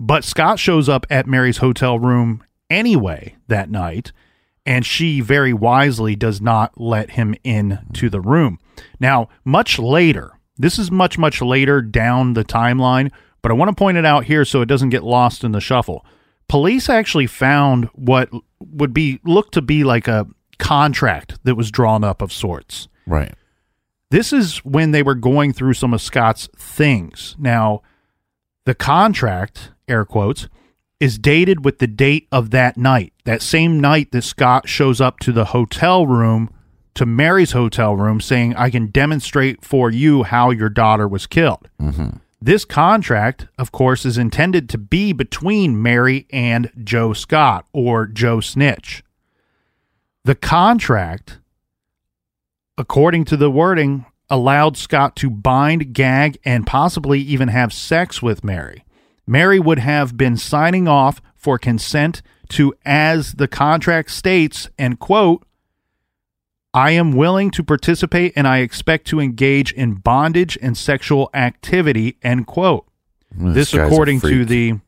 but 0.00 0.24
Scott 0.24 0.58
shows 0.58 0.88
up 0.88 1.06
at 1.10 1.26
Mary's 1.26 1.58
hotel 1.58 1.98
room 1.98 2.42
anyway 2.68 3.36
that 3.48 3.70
night, 3.70 4.12
and 4.66 4.84
she 4.84 5.20
very 5.20 5.52
wisely 5.52 6.16
does 6.16 6.40
not 6.40 6.80
let 6.80 7.10
him 7.12 7.34
in 7.44 7.78
to 7.94 8.08
the 8.10 8.20
room. 8.20 8.58
Now, 8.98 9.28
much 9.44 9.78
later, 9.78 10.33
this 10.56 10.78
is 10.78 10.90
much, 10.90 11.18
much 11.18 11.42
later 11.42 11.82
down 11.82 12.34
the 12.34 12.44
timeline, 12.44 13.10
but 13.42 13.50
I 13.50 13.54
want 13.54 13.68
to 13.70 13.74
point 13.74 13.96
it 13.98 14.04
out 14.06 14.24
here 14.24 14.44
so 14.44 14.60
it 14.62 14.66
doesn't 14.66 14.90
get 14.90 15.02
lost 15.02 15.44
in 15.44 15.52
the 15.52 15.60
shuffle. 15.60 16.04
Police 16.48 16.88
actually 16.88 17.26
found 17.26 17.86
what 17.94 18.30
would 18.60 18.92
be 18.94 19.20
looked 19.24 19.54
to 19.54 19.62
be 19.62 19.84
like 19.84 20.08
a 20.08 20.26
contract 20.58 21.38
that 21.44 21.56
was 21.56 21.70
drawn 21.70 22.04
up 22.04 22.22
of 22.22 22.32
sorts 22.32 22.88
Right. 23.06 23.34
this 24.10 24.32
is 24.32 24.58
when 24.58 24.92
they 24.92 25.02
were 25.02 25.14
going 25.16 25.52
through 25.52 25.74
some 25.74 25.92
of 25.92 26.00
Scott's 26.00 26.48
things. 26.56 27.34
Now, 27.38 27.82
the 28.64 28.74
contract, 28.74 29.72
air 29.88 30.04
quotes, 30.04 30.48
is 31.00 31.18
dated 31.18 31.64
with 31.64 31.80
the 31.80 31.86
date 31.86 32.28
of 32.30 32.50
that 32.50 32.76
night. 32.76 33.12
That 33.24 33.42
same 33.42 33.80
night 33.80 34.12
that 34.12 34.22
Scott 34.22 34.68
shows 34.68 35.00
up 35.00 35.18
to 35.20 35.32
the 35.32 35.46
hotel 35.46 36.06
room, 36.06 36.48
to 36.94 37.06
Mary's 37.06 37.52
hotel 37.52 37.96
room, 37.96 38.20
saying, 38.20 38.54
I 38.56 38.70
can 38.70 38.86
demonstrate 38.86 39.64
for 39.64 39.90
you 39.90 40.22
how 40.22 40.50
your 40.50 40.68
daughter 40.68 41.08
was 41.08 41.26
killed. 41.26 41.68
Mm-hmm. 41.80 42.18
This 42.40 42.64
contract, 42.64 43.48
of 43.58 43.72
course, 43.72 44.04
is 44.04 44.18
intended 44.18 44.68
to 44.70 44.78
be 44.78 45.12
between 45.12 45.82
Mary 45.82 46.26
and 46.30 46.70
Joe 46.82 47.12
Scott 47.12 47.66
or 47.72 48.06
Joe 48.06 48.40
Snitch. 48.40 49.02
The 50.24 50.34
contract 50.34 51.38
according 52.76 53.24
to 53.26 53.36
the 53.36 53.50
wording, 53.50 54.06
allowed 54.28 54.76
Scott 54.76 55.16
to 55.16 55.30
bind, 55.30 55.92
gag, 55.92 56.38
and 56.44 56.66
possibly 56.66 57.20
even 57.20 57.48
have 57.48 57.72
sex 57.72 58.22
with 58.22 58.42
Mary. 58.42 58.84
Mary 59.26 59.60
would 59.60 59.78
have 59.78 60.16
been 60.16 60.36
signing 60.36 60.88
off 60.88 61.20
for 61.36 61.58
consent 61.58 62.22
to, 62.48 62.74
as 62.84 63.34
the 63.34 63.48
contract 63.48 64.10
states, 64.10 64.68
and 64.78 64.98
quote, 64.98 65.46
I 66.74 66.90
am 66.90 67.12
willing 67.12 67.52
to 67.52 67.62
participate 67.62 68.32
and 68.34 68.48
I 68.48 68.58
expect 68.58 69.06
to 69.06 69.20
engage 69.20 69.72
in 69.72 69.94
bondage 69.94 70.58
and 70.60 70.76
sexual 70.76 71.30
activity, 71.32 72.18
end 72.22 72.48
quote. 72.48 72.86
This, 73.30 73.72
a 73.72 73.86
according 73.86 74.20
to 74.20 74.44
the 74.44 74.80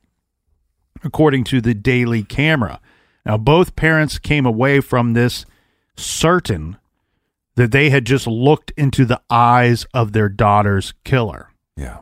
according 1.04 1.44
to 1.44 1.60
the 1.60 1.74
Daily 1.74 2.24
Camera. 2.24 2.80
Now, 3.24 3.38
both 3.38 3.76
parents 3.76 4.18
came 4.18 4.46
away 4.46 4.80
from 4.80 5.12
this 5.12 5.46
certain 5.96 6.76
that 7.54 7.72
they 7.72 7.90
had 7.90 8.04
just 8.04 8.26
looked 8.26 8.72
into 8.76 9.04
the 9.04 9.20
eyes 9.30 9.86
of 9.94 10.12
their 10.12 10.28
daughter's 10.28 10.92
killer. 11.04 11.50
Yeah. 11.76 12.00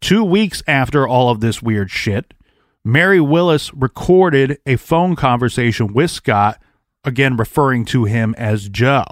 Two 0.00 0.24
weeks 0.24 0.62
after 0.66 1.06
all 1.06 1.30
of 1.30 1.40
this 1.40 1.62
weird 1.62 1.90
shit, 1.90 2.34
Mary 2.84 3.20
Willis 3.20 3.72
recorded 3.74 4.58
a 4.66 4.76
phone 4.76 5.16
conversation 5.16 5.92
with 5.92 6.10
Scott, 6.10 6.60
again 7.08 7.36
referring 7.36 7.84
to 7.86 8.04
him 8.04 8.34
as 8.38 8.68
Joe. 8.68 9.04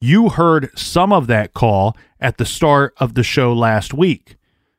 You 0.00 0.30
heard 0.30 0.70
some 0.78 1.12
of 1.12 1.26
that 1.26 1.52
call 1.52 1.96
at 2.20 2.38
the 2.38 2.46
start 2.46 2.94
of 2.98 3.14
the 3.14 3.22
show 3.22 3.52
last 3.52 3.92
week. 3.92 4.36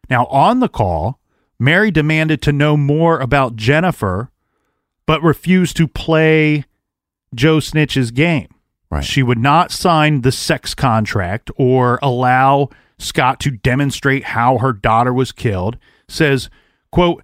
Now, 0.10 0.26
on 0.28 0.60
the 0.60 0.70
call, 0.70 1.20
Mary 1.60 1.92
demanded 1.92 2.42
to 2.44 2.52
know 2.52 2.78
more 2.78 3.20
about 3.20 3.56
Jennifer, 3.56 4.32
but 5.06 5.22
refused 5.22 5.78
to 5.78 5.88
play 5.88 6.66
Joe 7.34 7.58
Snitch's 7.58 8.12
game. 8.12 8.48
Right. 8.90 9.04
She 9.04 9.22
would 9.22 9.40
not 9.40 9.72
sign 9.72 10.22
the 10.22 10.32
sex 10.32 10.74
contract 10.74 11.52
or 11.58 12.00
allow 12.02 12.70
Scott 12.98 13.40
to 13.42 13.52
demonstrate 13.52 14.24
how 14.24 14.60
her 14.60 14.72
daughter 14.72 15.14
was 15.14 15.32
killed. 15.32 15.78
Says, 16.08 16.50
quote, 16.92 17.24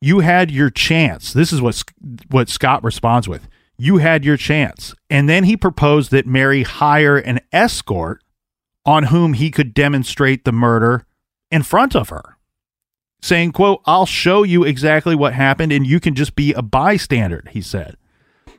you 0.00 0.20
had 0.20 0.50
your 0.50 0.70
chance. 0.70 1.32
This 1.32 1.52
is 1.52 1.60
what 1.60 1.82
what 2.30 2.48
Scott 2.48 2.82
responds 2.82 3.28
with. 3.28 3.48
You 3.82 3.96
had 3.96 4.26
your 4.26 4.36
chance. 4.36 4.94
And 5.08 5.26
then 5.26 5.44
he 5.44 5.56
proposed 5.56 6.10
that 6.10 6.26
Mary 6.26 6.64
hire 6.64 7.16
an 7.16 7.40
escort 7.50 8.22
on 8.84 9.04
whom 9.04 9.32
he 9.32 9.50
could 9.50 9.72
demonstrate 9.72 10.44
the 10.44 10.52
murder 10.52 11.06
in 11.50 11.62
front 11.62 11.96
of 11.96 12.10
her. 12.10 12.36
Saying, 13.22 13.52
quote, 13.52 13.80
I'll 13.86 14.04
show 14.04 14.42
you 14.42 14.64
exactly 14.64 15.14
what 15.14 15.32
happened 15.32 15.72
and 15.72 15.86
you 15.86 15.98
can 15.98 16.14
just 16.14 16.36
be 16.36 16.52
a 16.52 16.60
bystander, 16.60 17.42
he 17.48 17.62
said. 17.62 17.96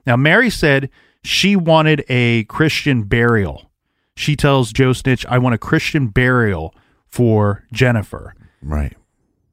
Now, 0.07 0.15
Mary 0.15 0.49
said 0.49 0.89
she 1.23 1.55
wanted 1.55 2.03
a 2.09 2.45
Christian 2.45 3.03
burial. 3.03 3.69
She 4.15 4.35
tells 4.35 4.73
Joe 4.73 4.91
Snitch, 4.91 5.23
I 5.27 5.37
want 5.37 5.53
a 5.53 5.59
Christian 5.59 6.07
burial 6.07 6.73
for 7.05 7.63
Jennifer. 7.71 8.33
Right. 8.63 8.97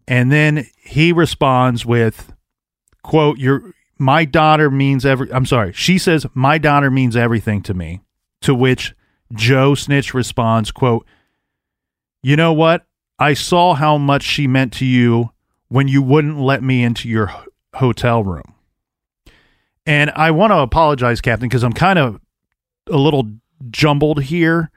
And 0.07 0.33
then 0.33 0.67
he 0.79 1.13
responds 1.13 1.85
with, 1.85 2.33
quote, 3.03 3.37
your 3.37 3.75
my 3.99 4.25
daughter 4.25 4.71
means 4.71 5.05
every 5.05 5.33
I'm 5.33 5.47
sorry. 5.47 5.73
She 5.73 5.99
says, 5.99 6.27
My 6.35 6.59
daughter 6.59 6.91
means 6.91 7.17
everything 7.17 7.63
to 7.63 7.75
me. 7.75 8.01
To 8.43 8.55
which 8.55 8.95
Joe 9.33 9.75
Snitch 9.75 10.15
responds, 10.15 10.71
quote, 10.71 11.07
You 12.23 12.37
know 12.37 12.53
what? 12.53 12.87
I 13.19 13.35
saw 13.35 13.75
how 13.75 13.99
much 13.99 14.23
she 14.23 14.47
meant 14.47 14.73
to 14.75 14.85
you 14.85 15.31
when 15.69 15.89
you 15.89 16.03
wouldn't 16.03 16.39
let 16.39 16.63
me 16.63 16.83
into 16.83 17.09
your 17.09 17.33
hotel 17.75 18.23
room. 18.23 18.55
And 19.85 20.11
I 20.11 20.31
want 20.31 20.53
to 20.53 20.59
apologize, 20.59 21.21
Captain, 21.21 21.49
because 21.49 21.65
I'm 21.65 21.73
kind 21.73 21.99
of 21.99 22.21
a 22.89 22.97
little 22.97 23.29
jumbled 23.71 24.23
here 24.23 24.71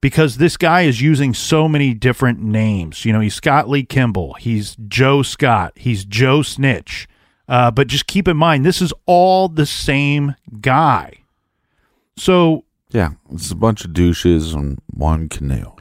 because 0.00 0.36
this 0.36 0.56
guy 0.56 0.82
is 0.82 1.00
using 1.00 1.34
so 1.34 1.68
many 1.68 1.94
different 1.94 2.40
names. 2.40 3.04
You 3.04 3.12
know, 3.12 3.20
he's 3.20 3.34
Scott 3.34 3.68
Lee 3.68 3.84
Kimball, 3.84 4.34
he's 4.34 4.76
Joe 4.88 5.22
Scott, 5.22 5.72
he's 5.76 6.04
Joe 6.04 6.42
Snitch. 6.42 7.06
Uh, 7.52 7.70
but 7.70 7.86
just 7.86 8.06
keep 8.06 8.26
in 8.28 8.36
mind, 8.38 8.64
this 8.64 8.80
is 8.80 8.94
all 9.04 9.46
the 9.46 9.66
same 9.66 10.34
guy. 10.62 11.12
So 12.16 12.64
Yeah. 12.88 13.10
It's 13.30 13.50
a 13.50 13.54
bunch 13.54 13.84
of 13.84 13.92
douches 13.92 14.54
on 14.54 14.78
one 14.86 15.28
canoe. 15.28 15.72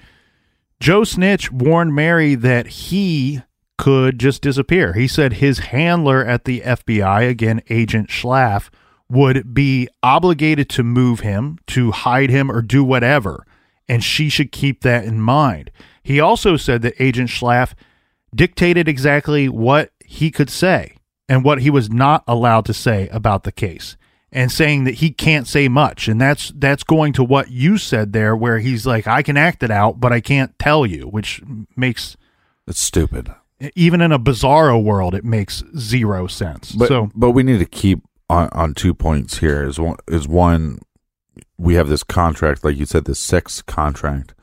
Joe 0.82 1.06
Snitch 1.06 1.50
warned 1.50 1.96
Mary 1.96 2.36
that 2.36 2.68
he 2.68 3.42
could 3.78 4.20
just 4.20 4.42
disappear. 4.42 4.94
He 4.94 5.08
said 5.08 5.34
his 5.34 5.60
handler 5.60 6.26
at 6.26 6.44
the 6.44 6.60
FBI, 6.60 7.30
again, 7.30 7.62
Agent 7.70 8.10
Schlaff, 8.10 8.70
would 9.10 9.54
be 9.54 9.88
obligated 10.04 10.68
to 10.72 10.84
move 10.84 11.22
him, 11.22 11.58
to 11.68 11.92
hide 11.92 12.30
him, 12.30 12.52
or 12.52 12.62
do 12.62 12.84
whatever, 12.84 13.46
and 13.88 14.04
she 14.04 14.28
should 14.28 14.52
keep 14.52 14.82
that 14.82 15.06
in 15.06 15.22
mind. 15.22 15.72
He 16.04 16.20
also 16.20 16.58
said 16.58 16.82
that 16.82 17.02
Agent 17.02 17.30
Schlaff 17.30 17.76
dictated 18.36 18.90
exactly 18.90 19.48
what 19.48 19.92
he 20.06 20.32
could 20.32 20.50
say 20.50 20.96
and 21.32 21.46
what 21.46 21.62
he 21.62 21.70
was 21.70 21.90
not 21.90 22.26
allowed 22.28 22.66
to 22.66 22.74
say 22.74 23.08
about 23.08 23.44
the 23.44 23.54
case 23.54 23.96
and 24.34 24.52
saying 24.52 24.84
that 24.84 24.96
he 24.96 25.12
can't 25.12 25.48
say 25.48 25.70
much 25.70 26.10
and 26.10 26.20
that's 26.20 26.52
that's 26.58 26.84
going 26.84 27.14
to 27.14 27.24
what 27.24 27.50
you 27.50 27.78
said 27.78 28.12
there 28.12 28.36
where 28.36 28.60
he's 28.60 28.86
like 28.86 29.08
I 29.08 29.24
can 29.24 29.38
act 29.38 29.64
it 29.64 29.72
out 29.72 30.00
but 30.02 30.12
I 30.12 30.20
can't 30.20 30.58
tell 30.60 30.86
you 30.86 31.08
which 31.08 31.42
makes 31.78 32.18
It's 32.68 32.82
stupid. 32.82 33.34
even 33.76 34.02
in 34.02 34.12
a 34.12 34.20
bizarro 34.20 34.84
world 34.84 35.16
it 35.16 35.24
makes 35.24 35.64
zero 35.78 36.28
sense. 36.28 36.74
But 36.74 36.90
so 36.90 37.10
but 37.16 37.32
we 37.32 37.44
need 37.44 37.60
to 37.60 37.66
keep 37.66 38.02
on, 38.30 38.50
on 38.52 38.74
two 38.74 38.94
points 38.94 39.38
here. 39.38 39.64
Is 39.64 39.80
one 39.80 39.98
is 40.08 40.28
one 40.28 40.80
we 41.58 41.76
have 41.76 41.88
this 41.88 42.04
contract, 42.04 42.64
like 42.64 42.76
you 42.76 42.86
said, 42.86 43.06
the 43.06 43.16
sex 43.16 43.62
contract, 43.62 44.34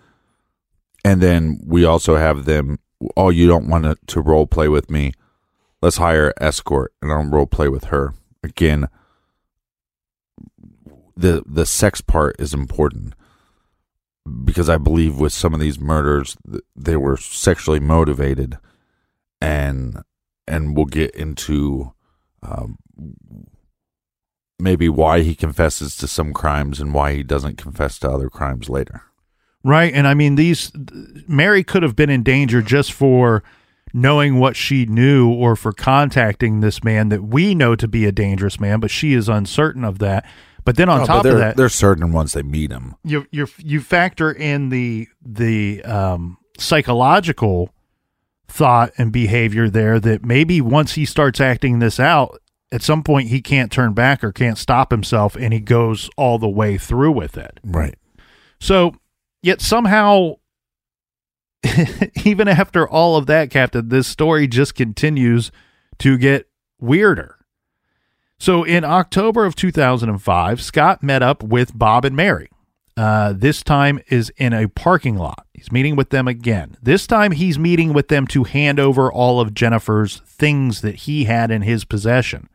and 1.05 1.20
then 1.20 1.61
we 1.66 1.85
also 1.85 2.16
have 2.16 2.44
them. 2.44 2.79
Oh, 3.16 3.31
you 3.31 3.46
don't 3.46 3.68
want 3.68 3.85
to, 3.85 3.96
to 4.09 4.20
role 4.20 4.46
play 4.46 4.68
with 4.68 4.90
me? 4.90 5.12
Let's 5.80 5.98
hire 5.98 6.32
escort, 6.40 6.92
and 7.00 7.12
I'll 7.12 7.24
role 7.24 7.46
play 7.46 7.68
with 7.68 7.84
her 7.84 8.14
again. 8.42 8.88
The 11.16 11.42
the 11.46 11.66
sex 11.66 12.00
part 12.00 12.36
is 12.38 12.54
important 12.54 13.14
because 14.44 14.68
I 14.68 14.76
believe 14.76 15.18
with 15.18 15.32
some 15.32 15.54
of 15.54 15.60
these 15.60 15.78
murders, 15.78 16.36
they 16.76 16.96
were 16.96 17.16
sexually 17.16 17.80
motivated, 17.80 18.58
and 19.40 20.02
and 20.46 20.76
we'll 20.76 20.86
get 20.86 21.14
into 21.14 21.92
um, 22.42 22.78
maybe 24.58 24.88
why 24.88 25.20
he 25.20 25.34
confesses 25.34 25.96
to 25.96 26.08
some 26.08 26.32
crimes 26.32 26.80
and 26.80 26.94
why 26.94 27.14
he 27.14 27.22
doesn't 27.22 27.58
confess 27.58 27.98
to 28.00 28.10
other 28.10 28.28
crimes 28.28 28.68
later. 28.68 29.02
Right. 29.64 29.92
And 29.92 30.06
I 30.06 30.14
mean, 30.14 30.36
these, 30.36 30.72
Mary 31.26 31.62
could 31.64 31.82
have 31.82 31.96
been 31.96 32.10
in 32.10 32.22
danger 32.22 32.62
just 32.62 32.92
for 32.92 33.42
knowing 34.00 34.38
what 34.38 34.56
she 34.56 34.87
knew 34.87 35.28
or 35.32 35.56
for 35.56 35.72
contacting 35.72 36.61
this 36.61 36.82
man 36.84 37.08
that 37.08 37.22
we 37.24 37.54
know 37.54 37.74
to 37.76 37.88
be 37.88 38.04
a 38.06 38.12
dangerous 38.12 38.58
man, 38.61 38.80
but 38.80 38.90
she 38.90 39.12
is 39.14 39.28
uncertain 39.28 39.84
of 39.84 39.98
that. 39.98 40.24
But 40.64 40.76
then 40.76 40.88
on 40.88 41.00
No, 41.00 41.06
top 41.06 41.24
of 41.24 41.38
that, 41.38 41.56
they're 41.56 41.68
certain 41.68 42.12
once 42.12 42.32
they 42.34 42.42
meet 42.42 42.70
him. 42.70 42.94
you 43.04 43.26
you 43.30 43.46
you 43.58 43.80
factor 43.80 44.30
in 44.30 44.68
the 44.68 45.08
the 45.24 45.82
um, 45.84 46.37
psychological 46.58 47.70
thought 48.48 48.92
and 48.96 49.12
behavior 49.12 49.68
there 49.68 50.00
that 50.00 50.24
maybe 50.24 50.61
once 50.61 50.92
he 50.94 51.04
starts 51.04 51.40
acting 51.40 51.78
this 51.80 52.00
out 52.00 52.40
at 52.72 52.82
some 52.82 53.02
point 53.02 53.28
he 53.28 53.42
can't 53.42 53.70
turn 53.70 53.92
back 53.92 54.24
or 54.24 54.32
can't 54.32 54.56
stop 54.56 54.90
himself 54.90 55.37
and 55.37 55.52
he 55.52 55.61
goes 55.61 56.08
all 56.16 56.38
the 56.38 56.48
way 56.48 56.78
through 56.78 57.12
with 57.12 57.37
it 57.37 57.61
Right. 57.62 57.94
so 58.58 58.94
yet 59.42 59.61
somehow 59.61 60.37
even 62.24 62.48
after 62.48 62.88
all 62.88 63.16
of 63.16 63.26
that 63.26 63.50
captain 63.50 63.88
this 63.88 64.06
story 64.06 64.46
just 64.46 64.74
continues 64.74 65.50
to 65.98 66.16
get 66.16 66.48
weirder 66.80 67.38
so 68.38 68.62
in 68.62 68.84
October 68.84 69.44
of 69.44 69.56
2005, 69.56 70.62
Scott 70.62 71.02
met 71.02 71.22
up 71.22 71.42
with 71.42 71.76
Bob 71.76 72.04
and 72.04 72.14
Mary. 72.14 72.48
Uh, 72.96 73.32
this 73.32 73.62
time 73.62 74.00
is 74.08 74.30
in 74.36 74.52
a 74.52 74.68
parking 74.68 75.16
lot. 75.16 75.46
He's 75.54 75.70
meeting 75.70 75.96
with 75.96 76.10
them 76.10 76.26
again. 76.26 76.76
This 76.82 77.06
time 77.06 77.32
he's 77.32 77.58
meeting 77.58 77.92
with 77.92 78.08
them 78.08 78.26
to 78.28 78.44
hand 78.44 78.80
over 78.80 79.12
all 79.12 79.40
of 79.40 79.54
Jennifer's 79.54 80.20
things 80.24 80.80
that 80.80 80.96
he 80.96 81.24
had 81.24 81.50
in 81.50 81.62
his 81.62 81.84
possession. 81.84 82.48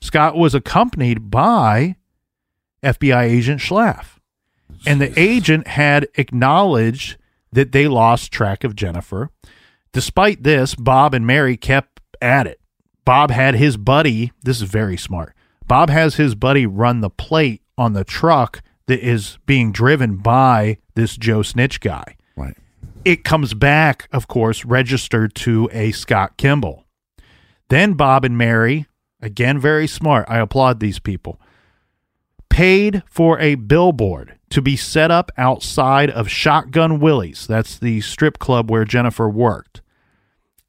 Scott 0.00 0.36
was 0.36 0.54
accompanied 0.54 1.30
by 1.30 1.96
FBI 2.82 3.22
agent 3.22 3.60
Schlaff. 3.60 4.18
And 4.86 5.00
the 5.00 5.18
agent 5.18 5.66
had 5.68 6.08
acknowledged 6.14 7.16
that 7.52 7.72
they 7.72 7.88
lost 7.88 8.32
track 8.32 8.64
of 8.64 8.76
Jennifer. 8.76 9.30
Despite 9.92 10.42
this, 10.42 10.74
Bob 10.74 11.14
and 11.14 11.26
Mary 11.26 11.56
kept 11.56 12.00
at 12.20 12.46
it. 12.46 12.60
Bob 13.04 13.30
had 13.30 13.54
his 13.54 13.76
buddy, 13.76 14.32
this 14.42 14.60
is 14.60 14.68
very 14.68 14.96
smart. 14.96 15.34
Bob 15.66 15.90
has 15.90 16.16
his 16.16 16.34
buddy 16.34 16.66
run 16.66 17.00
the 17.00 17.10
plate 17.10 17.62
on 17.76 17.92
the 17.92 18.04
truck 18.04 18.62
that 18.86 19.00
is 19.00 19.38
being 19.46 19.72
driven 19.72 20.16
by 20.16 20.78
this 20.94 21.16
Joe 21.16 21.42
Snitch 21.42 21.80
guy. 21.80 22.16
Right. 22.36 22.56
It 23.04 23.24
comes 23.24 23.54
back, 23.54 24.08
of 24.12 24.28
course, 24.28 24.64
registered 24.64 25.34
to 25.36 25.68
a 25.72 25.92
Scott 25.92 26.36
Kimball. 26.36 26.84
Then 27.68 27.94
Bob 27.94 28.24
and 28.24 28.36
Mary, 28.36 28.86
again, 29.20 29.58
very 29.58 29.86
smart. 29.86 30.26
I 30.28 30.38
applaud 30.38 30.80
these 30.80 30.98
people. 30.98 31.40
Paid 32.48 33.02
for 33.08 33.38
a 33.38 33.54
billboard 33.56 34.37
to 34.50 34.62
be 34.62 34.76
set 34.76 35.10
up 35.10 35.30
outside 35.36 36.10
of 36.10 36.30
Shotgun 36.30 37.00
Willie's. 37.00 37.46
That's 37.46 37.78
the 37.78 38.00
strip 38.00 38.38
club 38.38 38.70
where 38.70 38.84
Jennifer 38.84 39.28
worked. 39.28 39.82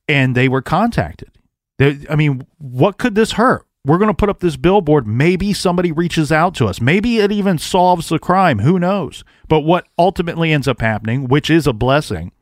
And 0.07 0.35
they 0.35 0.49
were 0.49 0.61
contacted. 0.61 1.29
They, 1.77 1.99
I 2.09 2.15
mean, 2.15 2.45
what 2.57 2.97
could 2.97 3.15
this 3.15 3.33
hurt? 3.33 3.65
We're 3.85 3.97
going 3.97 4.09
to 4.09 4.13
put 4.13 4.29
up 4.29 4.41
this 4.41 4.57
billboard. 4.57 5.07
Maybe 5.07 5.53
somebody 5.53 5.91
reaches 5.91 6.31
out 6.31 6.53
to 6.55 6.65
us. 6.65 6.81
Maybe 6.81 7.19
it 7.19 7.31
even 7.31 7.57
solves 7.57 8.09
the 8.09 8.19
crime. 8.19 8.59
Who 8.59 8.77
knows? 8.77 9.23
But 9.47 9.61
what 9.61 9.87
ultimately 9.97 10.51
ends 10.51 10.67
up 10.67 10.81
happening, 10.81 11.27
which 11.27 11.49
is 11.49 11.65
a 11.65 11.73
blessing, 11.73 12.33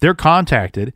they're 0.00 0.14
contacted. 0.14 0.92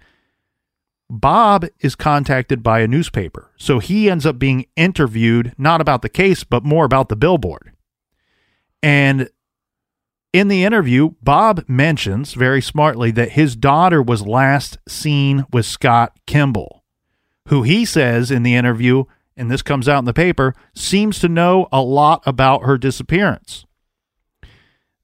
Bob 1.09 1.67
is 1.81 1.95
contacted 1.95 2.63
by 2.63 2.81
a 2.81 2.87
newspaper. 2.87 3.51
So 3.57 3.79
he 3.79 4.11
ends 4.11 4.27
up 4.27 4.39
being 4.39 4.67
interviewed, 4.77 5.55
not 5.57 5.81
about 5.81 6.03
the 6.03 6.11
case, 6.11 6.45
but 6.45 6.65
more 6.65 6.85
about 6.85 7.09
the 7.09 7.17
billboard. 7.17 7.73
And 8.83 9.31
in 10.33 10.49
the 10.49 10.65
interview, 10.65 11.11
Bob 11.23 11.65
mentions 11.69 12.35
very 12.35 12.61
smartly 12.61 13.11
that 13.13 13.33
his 13.33 13.57
daughter 13.57 14.03
was 14.03 14.27
last 14.27 14.79
seen 14.89 15.47
with 15.53 15.67
Scott 15.67 16.19
Kimball, 16.27 16.85
who 17.49 17.63
he 17.63 17.85
says 17.85 18.31
in 18.31 18.43
the 18.43 18.55
interview, 18.55 19.05
and 19.37 19.51
this 19.51 19.63
comes 19.63 19.89
out 19.89 20.01
in 20.01 20.05
the 20.05 20.13
paper, 20.13 20.55
seems 20.75 21.19
to 21.21 21.29
know 21.29 21.69
a 21.73 21.81
lot 21.81 22.23
about 22.27 22.65
her 22.65 22.77
disappearance. 22.77 23.65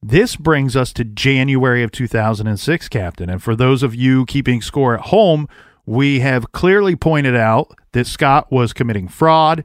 This 0.02 0.37
brings 0.37 0.76
us 0.76 0.92
to 0.94 1.04
January 1.04 1.82
of 1.82 1.90
2006, 1.90 2.88
Captain. 2.90 3.30
And 3.30 3.42
for 3.42 3.56
those 3.56 3.82
of 3.82 3.94
you 3.94 4.26
keeping 4.26 4.60
score 4.60 4.94
at 4.94 5.06
home, 5.06 5.48
we 5.87 6.20
have 6.20 6.52
clearly 6.52 6.94
pointed 6.94 7.34
out 7.34 7.74
that 7.92 8.06
Scott 8.06 8.52
was 8.52 8.74
committing 8.74 9.08
fraud. 9.08 9.64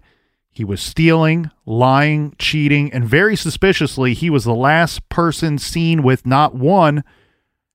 He 0.60 0.66
was 0.66 0.82
stealing, 0.82 1.52
lying, 1.66 2.36
cheating, 2.38 2.92
and 2.92 3.06
very 3.06 3.38
suspiciously, 3.38 4.14
he 4.14 4.30
was 4.30 4.44
the 4.44 4.54
last 4.54 5.08
person 5.08 5.58
seen 5.58 6.04
with 6.04 6.26
not 6.26 6.54
one, 6.54 7.06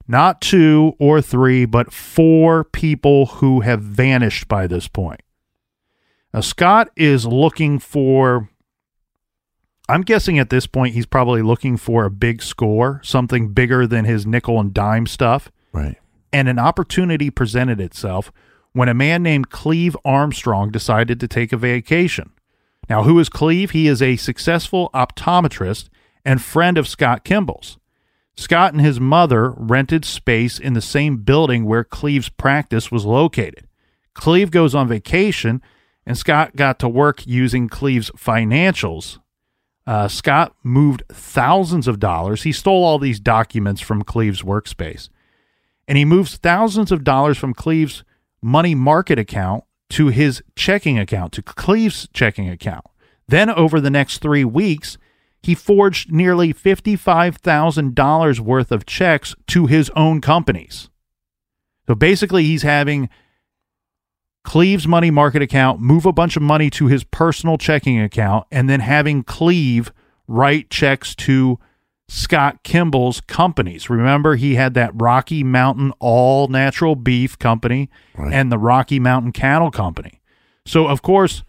not 0.06 0.42
two 0.42 0.92
or 0.98 1.22
three, 1.22 1.64
but 1.64 1.94
four 1.94 2.62
people 2.62 3.24
who 3.24 3.60
have 3.60 3.80
vanished 3.80 4.48
by 4.48 4.66
this 4.66 4.86
point. 4.86 5.22
Now, 6.34 6.40
Scott 6.40 6.90
is 6.94 7.24
looking 7.24 7.78
for, 7.78 8.50
I'm 9.88 10.02
guessing 10.02 10.38
at 10.38 10.50
this 10.50 10.66
point, 10.66 10.92
he's 10.92 11.06
probably 11.06 11.40
looking 11.40 11.78
for 11.78 12.04
a 12.04 12.10
big 12.10 12.42
score, 12.42 13.00
something 13.02 13.54
bigger 13.54 13.86
than 13.86 14.04
his 14.04 14.26
nickel 14.26 14.60
and 14.60 14.74
dime 14.74 15.06
stuff 15.06 15.50
Right. 15.72 15.96
and 16.34 16.50
an 16.50 16.58
opportunity 16.58 17.30
presented 17.30 17.80
itself 17.80 18.30
when 18.74 18.90
a 18.90 18.94
man 18.94 19.22
named 19.22 19.48
Cleve 19.48 19.96
Armstrong 20.04 20.70
decided 20.70 21.18
to 21.20 21.26
take 21.26 21.50
a 21.50 21.56
vacation. 21.56 22.32
Now, 22.88 23.02
who 23.04 23.18
is 23.18 23.28
Cleve? 23.28 23.70
He 23.70 23.88
is 23.88 24.02
a 24.02 24.16
successful 24.16 24.90
optometrist 24.94 25.88
and 26.24 26.42
friend 26.42 26.78
of 26.78 26.88
Scott 26.88 27.24
Kimball's. 27.24 27.78
Scott 28.36 28.72
and 28.72 28.82
his 28.82 28.98
mother 28.98 29.50
rented 29.56 30.04
space 30.04 30.58
in 30.58 30.72
the 30.74 30.80
same 30.80 31.18
building 31.18 31.64
where 31.64 31.84
Cleve's 31.84 32.28
practice 32.28 32.90
was 32.90 33.04
located. 33.04 33.66
Cleve 34.14 34.50
goes 34.50 34.74
on 34.74 34.88
vacation, 34.88 35.62
and 36.04 36.18
Scott 36.18 36.56
got 36.56 36.78
to 36.80 36.88
work 36.88 37.26
using 37.26 37.68
Cleve's 37.68 38.10
financials. 38.10 39.18
Uh, 39.86 40.08
Scott 40.08 40.54
moved 40.62 41.04
thousands 41.10 41.86
of 41.86 42.00
dollars. 42.00 42.42
He 42.42 42.52
stole 42.52 42.84
all 42.84 42.98
these 42.98 43.20
documents 43.20 43.80
from 43.80 44.02
Cleve's 44.02 44.42
workspace 44.42 45.08
and 45.86 45.98
he 45.98 46.04
moves 46.04 46.36
thousands 46.36 46.90
of 46.92 47.04
dollars 47.04 47.38
from 47.38 47.54
Cleve's 47.54 48.04
money 48.42 48.74
market 48.74 49.18
account 49.18 49.64
to 49.90 50.08
his 50.08 50.42
checking 50.56 50.98
account, 50.98 51.32
to 51.34 51.42
Cleve's 51.42 52.08
checking 52.12 52.48
account. 52.48 52.84
Then, 53.28 53.50
over 53.50 53.80
the 53.80 53.90
next 53.90 54.18
three 54.18 54.44
weeks, 54.44 54.98
he 55.42 55.54
forged 55.54 56.10
nearly 56.10 56.54
$55,000 56.54 58.40
worth 58.40 58.72
of 58.72 58.86
checks 58.86 59.34
to 59.48 59.66
his 59.66 59.90
own 59.90 60.20
companies. 60.20 60.88
So 61.86 61.94
basically, 61.94 62.44
he's 62.44 62.62
having 62.62 63.08
Cleve's 64.42 64.86
money 64.86 65.10
market 65.10 65.42
account 65.42 65.80
move 65.80 66.06
a 66.06 66.12
bunch 66.12 66.36
of 66.36 66.42
money 66.42 66.70
to 66.70 66.86
his 66.86 67.04
personal 67.04 67.58
checking 67.58 68.00
account 68.00 68.46
and 68.50 68.68
then 68.68 68.80
having 68.80 69.22
Cleve 69.22 69.92
write 70.26 70.70
checks 70.70 71.14
to 71.14 71.58
Scott 72.08 72.62
Kimball's 72.62 73.20
companies. 73.22 73.88
Remember, 73.88 74.36
he 74.36 74.54
had 74.56 74.74
that 74.74 74.92
Rocky 74.94 75.42
Mountain 75.42 75.92
All 76.00 76.48
Natural 76.48 76.94
Beef 76.96 77.38
Company 77.38 77.88
Right. 78.16 78.32
and 78.32 78.52
the 78.52 78.58
Rocky 78.58 78.98
Mountain 79.00 79.32
Cattle 79.32 79.70
Company. 79.70 80.20
So, 80.66 80.86
of 80.86 81.02
course, 81.02 81.42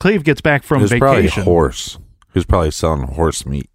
Cleve 0.00 0.24
gets 0.24 0.40
back 0.40 0.62
from 0.62 0.82
was 0.82 0.92
probably 0.92 1.22
vacation 1.22 1.44
horse. 1.44 1.96
He 2.32 2.38
was 2.38 2.44
probably 2.44 2.70
selling 2.72 3.02
horse 3.02 3.46
meat. 3.46 3.70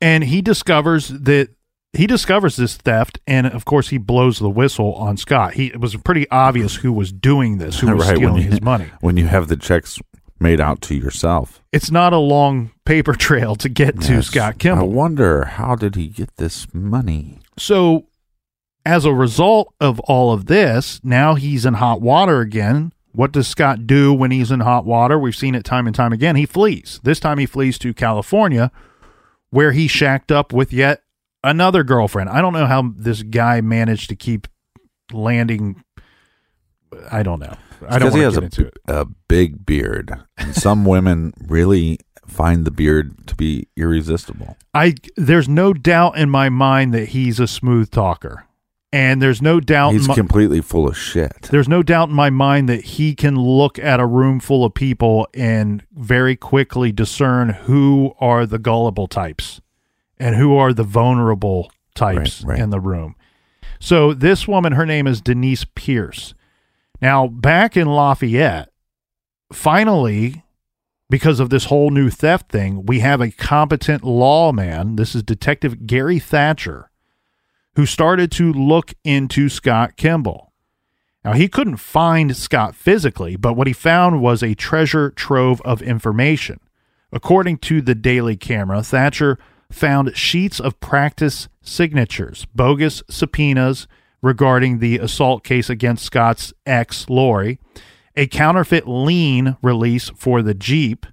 and 0.00 0.24
he 0.24 0.42
discovers 0.42 1.08
that 1.08 1.48
he 1.92 2.08
discovers 2.08 2.56
this 2.56 2.76
theft, 2.76 3.20
and 3.26 3.46
of 3.46 3.64
course, 3.64 3.88
he 3.90 3.98
blows 3.98 4.40
the 4.40 4.50
whistle 4.50 4.94
on 4.94 5.16
Scott. 5.16 5.54
He 5.54 5.66
it 5.68 5.80
was 5.80 5.94
pretty 5.96 6.28
obvious 6.30 6.74
who 6.76 6.92
was 6.92 7.12
doing 7.12 7.58
this, 7.58 7.78
who 7.78 7.86
was 7.94 8.06
Right, 8.06 8.16
stealing 8.16 8.42
you- 8.42 8.50
his 8.50 8.60
money. 8.60 8.86
When 9.00 9.16
you 9.16 9.26
have 9.28 9.46
the 9.48 9.56
checks 9.56 10.00
made 10.40 10.60
out 10.60 10.80
to 10.82 10.94
yourself. 10.94 11.62
It's 11.72 11.90
not 11.90 12.12
a 12.12 12.18
long 12.18 12.72
paper 12.84 13.14
trail 13.14 13.56
to 13.56 13.68
get 13.68 14.00
to 14.02 14.22
Scott 14.22 14.60
Scott 14.60 14.78
I 14.78 14.82
wonder 14.82 15.44
how 15.44 15.74
did 15.74 15.94
he 15.94 16.08
get 16.08 16.36
this 16.36 16.72
money? 16.74 17.40
So, 17.58 18.06
as 18.84 19.04
a 19.04 19.12
result 19.12 19.72
of 19.80 20.00
all 20.00 20.32
of 20.32 20.46
this, 20.46 21.00
now 21.02 21.34
he's 21.34 21.64
in 21.64 21.74
hot 21.74 22.00
water 22.00 22.40
again. 22.40 22.92
What 23.12 23.32
does 23.32 23.46
Scott 23.46 23.86
do 23.86 24.12
when 24.12 24.30
he's 24.30 24.50
in 24.50 24.60
hot 24.60 24.84
water? 24.84 25.18
We've 25.18 25.36
seen 25.36 25.54
it 25.54 25.64
time 25.64 25.86
and 25.86 25.94
time 25.94 26.12
again. 26.12 26.36
He 26.36 26.46
flees. 26.46 27.00
This 27.04 27.20
time 27.20 27.38
he 27.38 27.46
flees 27.46 27.78
to 27.78 27.94
California, 27.94 28.72
where 29.50 29.72
he 29.72 29.86
shacked 29.86 30.32
up 30.32 30.52
with 30.52 30.72
yet 30.72 31.02
another 31.44 31.84
girlfriend. 31.84 32.28
I 32.28 32.40
don't 32.40 32.52
know 32.52 32.66
how 32.66 32.92
this 32.96 33.22
guy 33.22 33.60
managed 33.60 34.08
to 34.08 34.16
keep 34.16 34.48
landing. 35.12 35.82
I 37.10 37.22
don't 37.22 37.40
know. 37.40 37.56
I 37.88 37.98
don't 37.98 38.10
Because 38.10 38.14
he 38.14 38.20
want 38.20 38.24
has 38.24 38.34
to 38.34 38.40
a, 38.40 38.44
into 38.44 38.66
it. 38.66 38.78
a 38.88 39.04
big 39.28 39.64
beard. 39.66 40.12
And 40.38 40.54
some 40.54 40.84
women 40.94 41.32
really 41.46 41.98
find 42.26 42.64
the 42.64 42.70
beard 42.70 43.26
to 43.26 43.34
be 43.34 43.68
irresistible. 43.76 44.56
I 44.72 44.94
there's 45.16 45.48
no 45.48 45.72
doubt 45.74 46.16
in 46.16 46.30
my 46.30 46.48
mind 46.48 46.94
that 46.94 47.10
he's 47.10 47.38
a 47.38 47.46
smooth 47.46 47.90
talker, 47.90 48.46
and 48.92 49.20
there's 49.20 49.42
no 49.42 49.60
doubt. 49.60 49.92
He's 49.92 50.08
my, 50.08 50.14
completely 50.14 50.60
full 50.62 50.88
of 50.88 50.96
shit. 50.96 51.42
There's 51.50 51.68
no 51.68 51.82
doubt 51.82 52.08
in 52.08 52.14
my 52.14 52.30
mind 52.30 52.68
that 52.70 52.82
he 52.84 53.14
can 53.14 53.36
look 53.36 53.78
at 53.78 54.00
a 54.00 54.06
room 54.06 54.40
full 54.40 54.64
of 54.64 54.72
people 54.74 55.28
and 55.34 55.84
very 55.92 56.34
quickly 56.34 56.92
discern 56.92 57.50
who 57.50 58.14
are 58.20 58.46
the 58.46 58.58
gullible 58.58 59.06
types 59.06 59.60
and 60.18 60.36
who 60.36 60.56
are 60.56 60.72
the 60.72 60.82
vulnerable 60.84 61.70
types 61.94 62.42
Right, 62.42 62.52
right. 62.54 62.60
in 62.60 62.70
the 62.70 62.80
room. 62.80 63.16
So 63.80 64.14
this 64.14 64.48
woman, 64.48 64.72
her 64.72 64.86
name 64.86 65.06
is 65.06 65.20
Denise 65.20 65.66
Pierce. 65.74 66.32
Now, 67.00 67.26
back 67.26 67.76
in 67.76 67.86
Lafayette, 67.88 68.70
finally, 69.52 70.44
because 71.10 71.40
of 71.40 71.50
this 71.50 71.66
whole 71.66 71.90
new 71.90 72.10
theft 72.10 72.50
thing, 72.50 72.86
we 72.86 73.00
have 73.00 73.20
a 73.20 73.30
competent 73.30 74.04
lawman. 74.04 74.96
This 74.96 75.14
is 75.14 75.22
Detective 75.22 75.86
Gary 75.86 76.18
Thatcher, 76.18 76.90
who 77.76 77.86
started 77.86 78.30
to 78.32 78.52
look 78.52 78.94
into 79.04 79.48
Scott 79.48 79.96
Kimball. 79.96 80.52
Now, 81.24 81.32
he 81.32 81.48
couldn't 81.48 81.78
find 81.78 82.36
Scott 82.36 82.74
physically, 82.74 83.36
but 83.36 83.54
what 83.54 83.66
he 83.66 83.72
found 83.72 84.20
was 84.20 84.42
a 84.42 84.54
treasure 84.54 85.10
trove 85.10 85.60
of 85.62 85.80
information. 85.80 86.60
According 87.12 87.58
to 87.58 87.80
the 87.80 87.94
Daily 87.94 88.36
Camera, 88.36 88.82
Thatcher 88.82 89.38
found 89.70 90.16
sheets 90.16 90.60
of 90.60 90.80
practice 90.80 91.48
signatures, 91.62 92.46
bogus 92.54 93.02
subpoenas 93.08 93.86
regarding 94.24 94.78
the 94.78 94.96
assault 94.98 95.44
case 95.44 95.68
against 95.68 96.02
Scott's 96.02 96.54
ex, 96.64 97.10
Lori, 97.10 97.58
a 98.16 98.26
counterfeit 98.26 98.88
lien 98.88 99.58
release 99.62 100.08
for 100.16 100.40
the 100.40 100.54
Jeep 100.54 101.04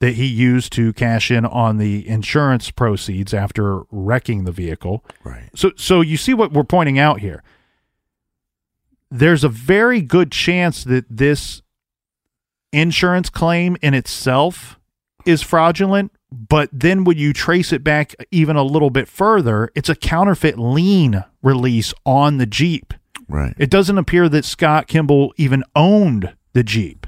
that 0.00 0.16
he 0.16 0.26
used 0.26 0.70
to 0.74 0.92
cash 0.92 1.30
in 1.30 1.46
on 1.46 1.78
the 1.78 2.06
insurance 2.06 2.70
proceeds 2.70 3.32
after 3.32 3.84
wrecking 3.90 4.44
the 4.44 4.52
vehicle. 4.52 5.02
Right. 5.24 5.48
So 5.54 5.72
so 5.76 6.02
you 6.02 6.18
see 6.18 6.34
what 6.34 6.52
we're 6.52 6.64
pointing 6.64 6.98
out 6.98 7.20
here. 7.20 7.42
There's 9.10 9.42
a 9.42 9.48
very 9.48 10.02
good 10.02 10.30
chance 10.30 10.84
that 10.84 11.06
this 11.08 11.62
insurance 12.72 13.30
claim 13.30 13.78
in 13.80 13.94
itself 13.94 14.78
is 15.26 15.42
fraudulent, 15.42 16.12
but 16.30 16.68
then 16.72 17.04
when 17.04 17.18
you 17.18 17.32
trace 17.32 17.72
it 17.72 17.84
back 17.84 18.14
even 18.30 18.56
a 18.56 18.62
little 18.62 18.90
bit 18.90 19.08
further, 19.08 19.70
it's 19.74 19.88
a 19.88 19.94
counterfeit 19.94 20.58
lien 20.58 21.24
release 21.42 21.94
on 22.04 22.38
the 22.38 22.46
Jeep. 22.46 22.94
Right. 23.28 23.54
It 23.58 23.70
doesn't 23.70 23.98
appear 23.98 24.28
that 24.28 24.44
Scott 24.44 24.86
Kimball 24.86 25.32
even 25.36 25.64
owned 25.74 26.34
the 26.52 26.62
Jeep. 26.62 27.06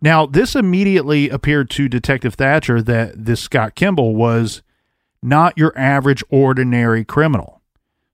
Now, 0.00 0.26
this 0.26 0.54
immediately 0.54 1.30
appeared 1.30 1.70
to 1.70 1.88
Detective 1.88 2.34
Thatcher 2.34 2.82
that 2.82 3.24
this 3.24 3.40
Scott 3.40 3.74
Kimball 3.74 4.14
was 4.14 4.62
not 5.22 5.56
your 5.56 5.72
average 5.78 6.22
ordinary 6.28 7.04
criminal. 7.04 7.62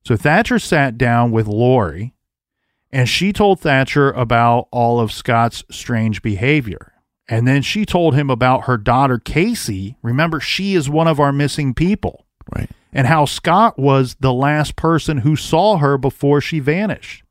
So 0.04 0.16
Thatcher 0.16 0.58
sat 0.58 0.96
down 0.96 1.32
with 1.32 1.48
Lori 1.48 2.14
and 2.92 3.08
she 3.08 3.32
told 3.32 3.60
Thatcher 3.60 4.10
about 4.12 4.68
all 4.70 5.00
of 5.00 5.12
Scott's 5.12 5.64
strange 5.70 6.22
behavior. 6.22 6.92
And 7.30 7.46
then 7.46 7.62
she 7.62 7.86
told 7.86 8.14
him 8.16 8.28
about 8.28 8.64
her 8.64 8.76
daughter, 8.76 9.16
Kaysi. 9.16 9.94
Remember, 10.02 10.40
she 10.40 10.74
is 10.74 10.90
one 10.90 11.06
of 11.06 11.20
our 11.20 11.32
missing 11.32 11.72
people 11.74 12.26
Right. 12.54 12.68
and 12.92 13.06
how 13.06 13.24
Scott 13.24 13.78
was 13.78 14.16
the 14.18 14.32
last 14.32 14.74
person 14.74 15.18
who 15.18 15.36
saw 15.36 15.78
her 15.78 15.96
before 15.96 16.40
she 16.40 16.58
vanished. 16.58 17.22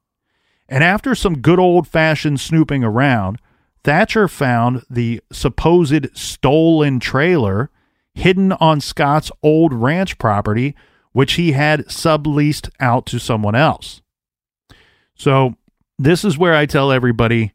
And 0.70 0.86
after 0.86 1.14
some 1.16 1.40
good 1.42 1.60
old 1.60 1.86
fashioned 1.86 2.40
snooping 2.40 2.82
around, 2.84 3.40
Thatcher 3.84 4.30
found 4.30 4.84
the 4.90 5.22
supposed 5.34 6.16
stolen 6.18 7.00
trailer 7.02 7.70
hidden 8.14 8.54
on 8.54 8.80
Scott's 8.80 9.32
old 9.44 9.74
ranch 9.74 10.18
property, 10.18 10.76
which 11.12 11.34
he 11.34 11.52
had 11.52 11.88
subleased 11.88 12.70
out 12.80 13.06
to 13.08 13.20
someone 13.20 13.56
else. 13.56 14.02
So, 15.16 15.56
this 15.98 16.24
is 16.24 16.38
where 16.38 16.56
I 16.56 16.66
tell 16.66 16.92
everybody 16.92 17.52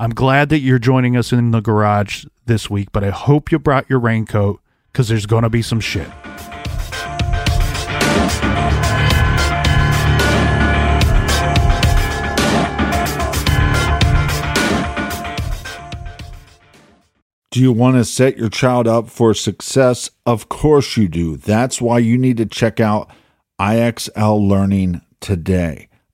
I'm 0.00 0.10
glad 0.10 0.48
that 0.50 0.60
you're 0.60 0.78
joining 0.78 1.16
us 1.16 1.32
in 1.32 1.50
the 1.50 1.60
garage 1.60 2.24
this 2.46 2.70
week, 2.70 2.90
but 2.92 3.02
I 3.02 3.10
hope 3.10 3.50
you 3.50 3.58
brought 3.58 3.90
your 3.90 3.98
raincoat 3.98 4.60
because 4.92 5.08
there's 5.08 5.26
going 5.26 5.42
to 5.42 5.50
be 5.50 5.60
some 5.60 5.80
shit. 5.80 6.06
Do 17.50 17.60
you 17.60 17.72
want 17.72 17.96
to 17.96 18.04
set 18.04 18.38
your 18.38 18.50
child 18.50 18.86
up 18.86 19.08
for 19.08 19.34
success? 19.34 20.10
Of 20.24 20.48
course 20.48 20.96
you 20.96 21.08
do. 21.08 21.36
That's 21.36 21.80
why 21.80 21.98
you 21.98 22.16
need 22.16 22.36
to 22.36 22.46
check 22.46 22.78
out 22.78 23.10
IXL 23.58 24.48
Learning 24.48 25.00
today. 25.18 25.87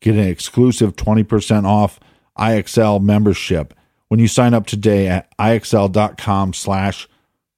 get 0.00 0.14
an 0.14 0.28
exclusive 0.28 0.96
20% 0.96 1.64
off 1.64 2.00
IXL 2.38 3.02
membership 3.02 3.74
when 4.08 4.20
you 4.20 4.28
sign 4.28 4.54
up 4.54 4.66
today 4.66 5.06
at 5.06 5.36
IXL.com 5.38 6.52
slash 6.52 7.08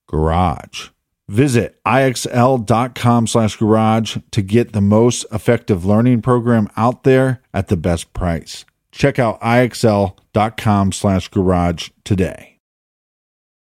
garage. 0.08 0.88
Visit 1.28 1.80
IXL.com 1.86 3.26
slash 3.26 3.56
garage 3.56 4.18
to 4.32 4.42
get 4.42 4.72
the 4.72 4.80
most 4.80 5.24
effective 5.32 5.84
learning 5.84 6.20
program 6.20 6.68
out 6.76 7.04
there 7.04 7.40
at 7.54 7.68
the 7.68 7.76
best 7.76 8.12
price. 8.12 8.64
Check 8.90 9.18
out 9.18 9.40
ixl.com 9.40 10.92
slash 10.92 11.28
garage 11.28 11.88
today. 12.04 12.58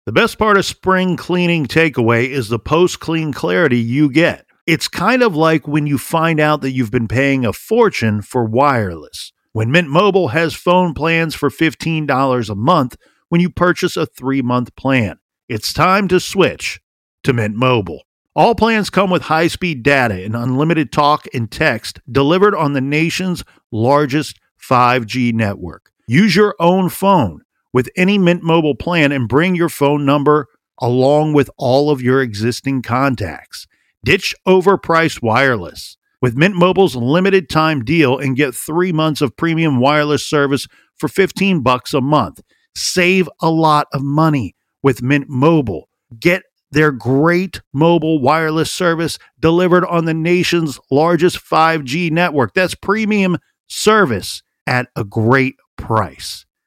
The 0.06 0.12
best 0.14 0.38
part 0.38 0.58
of 0.58 0.66
spring 0.66 1.18
cleaning 1.18 1.66
takeaway 1.66 2.30
is 2.30 2.48
the 2.48 2.60
post 2.60 3.00
clean 3.00 3.34
clarity 3.34 3.80
you 3.80 4.10
get. 4.10 4.47
It's 4.68 4.90
kind 4.90 5.24
of 5.24 5.34
like 5.34 5.66
when 5.66 5.88
you 5.88 5.98
find 5.98 6.42
out 6.42 6.60
that 6.60 6.74
you've 6.74 6.92
been 6.92 7.08
paying 7.08 7.46
a 7.46 7.54
fortune 7.54 8.22
for 8.22 8.44
wireless. 8.44 9.32
When 9.54 9.72
Mint 9.72 9.88
Mobile 9.88 10.28
has 10.30 10.56
phone 10.56 10.94
plans 10.94 11.36
for 11.36 11.50
$15 11.50 12.50
a 12.50 12.56
month 12.56 12.98
when 13.30 13.40
you 13.40 13.50
purchase 13.50 13.96
a 13.96 14.06
three 14.06 14.42
month 14.42 14.76
plan, 14.76 15.20
it's 15.48 15.72
time 15.72 16.10
to 16.10 16.20
switch 16.20 16.82
to 17.24 17.32
Mint 17.32 17.56
Mobile. 17.56 18.02
All 18.36 18.56
plans 18.56 18.90
come 18.90 19.10
with 19.10 19.24
high 19.24 19.48
speed 19.48 19.84
data 19.84 20.22
and 20.22 20.36
unlimited 20.36 20.92
talk 20.92 21.28
and 21.34 21.50
text 21.50 22.02
delivered 22.12 22.54
on 22.54 22.74
the 22.74 22.82
nation's 22.82 23.46
largest 23.72 24.38
5G 24.62 25.32
network. 25.34 25.92
Use 26.08 26.36
your 26.36 26.58
own 26.60 26.90
phone 26.90 27.42
with 27.72 27.90
any 27.96 28.18
Mint 28.18 28.44
Mobile 28.44 28.76
plan 28.76 29.14
and 29.14 29.30
bring 29.30 29.56
your 29.56 29.70
phone 29.70 30.06
number 30.06 30.48
along 30.78 31.32
with 31.32 31.50
all 31.56 31.90
of 31.90 32.02
your 32.02 32.22
existing 32.22 32.82
contacts. 32.82 33.66
Ditch 34.08 34.34
overpriced 34.48 35.22
wireless 35.22 35.98
with 36.22 36.38
Mint 36.38 36.56
Mobile's 36.56 36.96
limited 36.96 37.50
time 37.50 37.84
deal 37.84 38.18
and 38.18 38.38
get 38.38 38.56
3 38.56 38.94
months 38.94 39.20
of 39.20 39.36
premium 39.36 39.82
wireless 39.82 40.26
service 40.26 40.66
for 40.96 41.10
15 41.10 41.62
bucks 41.62 41.94
a 41.94 42.00
month. 42.00 42.40
Save 42.74 43.30
a 43.42 43.50
lot 43.50 43.88
of 43.92 44.02
money 44.02 44.56
with 44.82 45.02
Mint 45.02 45.28
Mobile. 45.28 45.90
Get 46.18 46.44
their 46.72 46.94
great 46.94 47.60
mobile 47.74 48.22
wireless 48.22 48.72
service 48.72 49.20
delivered 49.42 49.84
on 49.84 50.06
the 50.06 50.14
nation's 50.14 50.80
largest 50.90 51.38
5G 51.40 52.10
network. 52.10 52.54
That's 52.54 52.76
premium 52.76 53.38
service 53.68 54.42
at 54.66 54.88
a 54.96 55.04
great 55.04 55.56
price. 55.78 56.46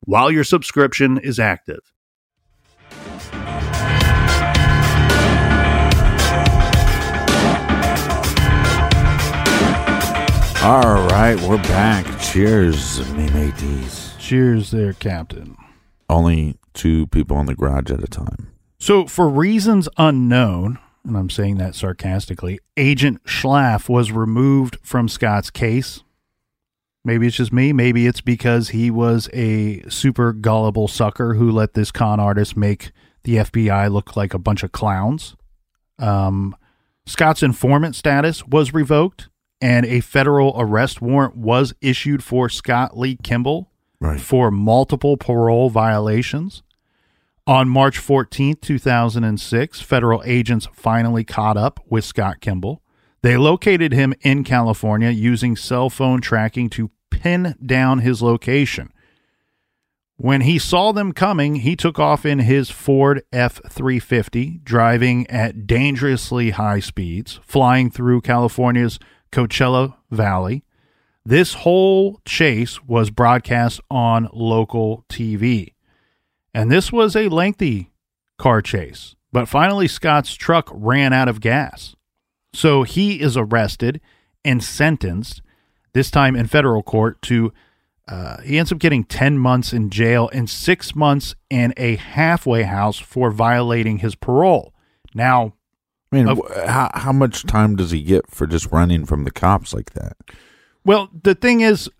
while 0.00 0.30
your 0.30 0.44
subscription 0.44 1.18
is 1.18 1.38
active. 1.38 1.80
All 10.60 11.06
right, 11.08 11.40
we're 11.48 11.62
back. 11.62 12.04
Cheers, 12.20 13.08
me 13.12 13.30
mateys. 13.30 14.12
Cheers 14.18 14.72
there, 14.72 14.92
Captain. 14.92 15.56
Only 16.10 16.58
two 16.74 17.06
people 17.06 17.38
in 17.40 17.46
the 17.46 17.54
garage 17.54 17.90
at 17.90 18.02
a 18.02 18.08
time. 18.08 18.50
So, 18.78 19.06
for 19.06 19.28
reasons 19.28 19.88
unknown, 19.96 20.78
and 21.04 21.16
I'm 21.16 21.30
saying 21.30 21.58
that 21.58 21.74
sarcastically, 21.74 22.58
Agent 22.76 23.24
Schlaff 23.24 23.88
was 23.88 24.12
removed 24.12 24.78
from 24.82 25.08
Scott's 25.08 25.50
case. 25.50 26.02
Maybe 27.04 27.26
it's 27.26 27.36
just 27.36 27.52
me. 27.52 27.72
Maybe 27.72 28.06
it's 28.06 28.20
because 28.20 28.70
he 28.70 28.90
was 28.90 29.28
a 29.32 29.82
super 29.88 30.32
gullible 30.32 30.88
sucker 30.88 31.34
who 31.34 31.50
let 31.50 31.74
this 31.74 31.90
con 31.90 32.20
artist 32.20 32.56
make 32.56 32.90
the 33.24 33.36
FBI 33.36 33.90
look 33.90 34.16
like 34.16 34.34
a 34.34 34.38
bunch 34.38 34.62
of 34.62 34.72
clowns. 34.72 35.36
Um, 35.98 36.54
Scott's 37.06 37.42
informant 37.42 37.96
status 37.96 38.46
was 38.46 38.74
revoked, 38.74 39.28
and 39.60 39.86
a 39.86 40.00
federal 40.00 40.54
arrest 40.58 41.00
warrant 41.00 41.36
was 41.36 41.74
issued 41.80 42.22
for 42.22 42.48
Scott 42.48 42.96
Lee 42.98 43.16
Kimball 43.22 43.70
Right. 44.00 44.20
for 44.20 44.50
multiple 44.50 45.16
parole 45.16 45.70
violations. 45.70 46.62
On 47.46 47.68
March 47.68 47.98
14th, 47.98 48.60
2006, 48.60 49.80
federal 49.80 50.22
agents 50.26 50.68
finally 50.72 51.24
caught 51.24 51.56
up 51.56 51.80
with 51.88 52.04
Scott 52.04 52.40
Kimball. 52.40 52.82
They 53.22 53.36
located 53.36 53.92
him 53.92 54.14
in 54.20 54.44
California 54.44 55.10
using 55.10 55.56
cell 55.56 55.90
phone 55.90 56.20
tracking 56.20 56.68
to 56.70 56.90
pin 57.10 57.54
down 57.64 58.00
his 58.00 58.22
location. 58.22 58.92
When 60.16 60.40
he 60.40 60.58
saw 60.58 60.90
them 60.90 61.12
coming, 61.12 61.56
he 61.56 61.76
took 61.76 61.98
off 61.98 62.26
in 62.26 62.40
his 62.40 62.70
Ford 62.70 63.22
F 63.32 63.60
350, 63.68 64.60
driving 64.64 65.28
at 65.30 65.66
dangerously 65.66 66.50
high 66.50 66.80
speeds, 66.80 67.38
flying 67.44 67.88
through 67.88 68.22
California's 68.22 68.98
Coachella 69.30 69.94
Valley. 70.10 70.64
This 71.24 71.54
whole 71.54 72.20
chase 72.24 72.82
was 72.82 73.10
broadcast 73.10 73.80
on 73.90 74.28
local 74.32 75.04
TV. 75.08 75.74
And 76.52 76.72
this 76.72 76.90
was 76.90 77.14
a 77.14 77.28
lengthy 77.28 77.92
car 78.38 78.62
chase. 78.62 79.14
But 79.30 79.48
finally, 79.48 79.86
Scott's 79.86 80.34
truck 80.34 80.68
ran 80.72 81.12
out 81.12 81.28
of 81.28 81.40
gas. 81.40 81.94
So 82.52 82.82
he 82.82 83.20
is 83.20 83.36
arrested 83.36 84.00
and 84.44 84.64
sentenced, 84.64 85.42
this 85.98 86.12
time 86.12 86.36
in 86.36 86.46
federal 86.46 86.80
court, 86.80 87.20
to 87.22 87.52
uh, 88.06 88.40
he 88.42 88.56
ends 88.56 88.70
up 88.70 88.78
getting 88.78 89.02
10 89.02 89.36
months 89.36 89.72
in 89.72 89.90
jail 89.90 90.30
and 90.32 90.48
six 90.48 90.94
months 90.94 91.34
in 91.50 91.74
a 91.76 91.96
halfway 91.96 92.62
house 92.62 92.98
for 93.00 93.32
violating 93.32 93.98
his 93.98 94.14
parole. 94.14 94.72
Now, 95.12 95.54
I 96.12 96.16
mean, 96.16 96.28
Of- 96.28 96.40
how, 96.54 96.90
how 96.94 97.12
much 97.12 97.42
time 97.46 97.74
does 97.74 97.90
he 97.90 98.02
get 98.02 98.30
for 98.30 98.46
just 98.46 98.70
running 98.70 99.06
from 99.06 99.24
the 99.24 99.32
cops 99.32 99.74
like 99.74 99.92
that? 99.94 100.16
Well, 100.84 101.10
the 101.20 101.34
thing 101.34 101.62
is, 101.62 101.90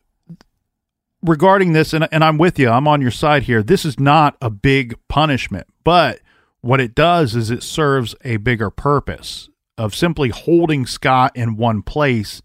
regarding 1.20 1.72
this, 1.72 1.92
and, 1.92 2.08
and 2.12 2.22
I'm 2.22 2.38
with 2.38 2.56
you, 2.56 2.70
I'm 2.70 2.86
on 2.86 3.02
your 3.02 3.10
side 3.10 3.42
here. 3.42 3.64
This 3.64 3.84
is 3.84 3.98
not 3.98 4.36
a 4.40 4.48
big 4.48 4.96
punishment, 5.08 5.66
but 5.82 6.20
what 6.60 6.80
it 6.80 6.94
does 6.94 7.34
is 7.34 7.50
it 7.50 7.64
serves 7.64 8.14
a 8.24 8.36
bigger 8.36 8.70
purpose 8.70 9.48
of 9.76 9.92
simply 9.92 10.28
holding 10.28 10.86
Scott 10.86 11.32
in 11.34 11.56
one 11.56 11.82
place 11.82 12.42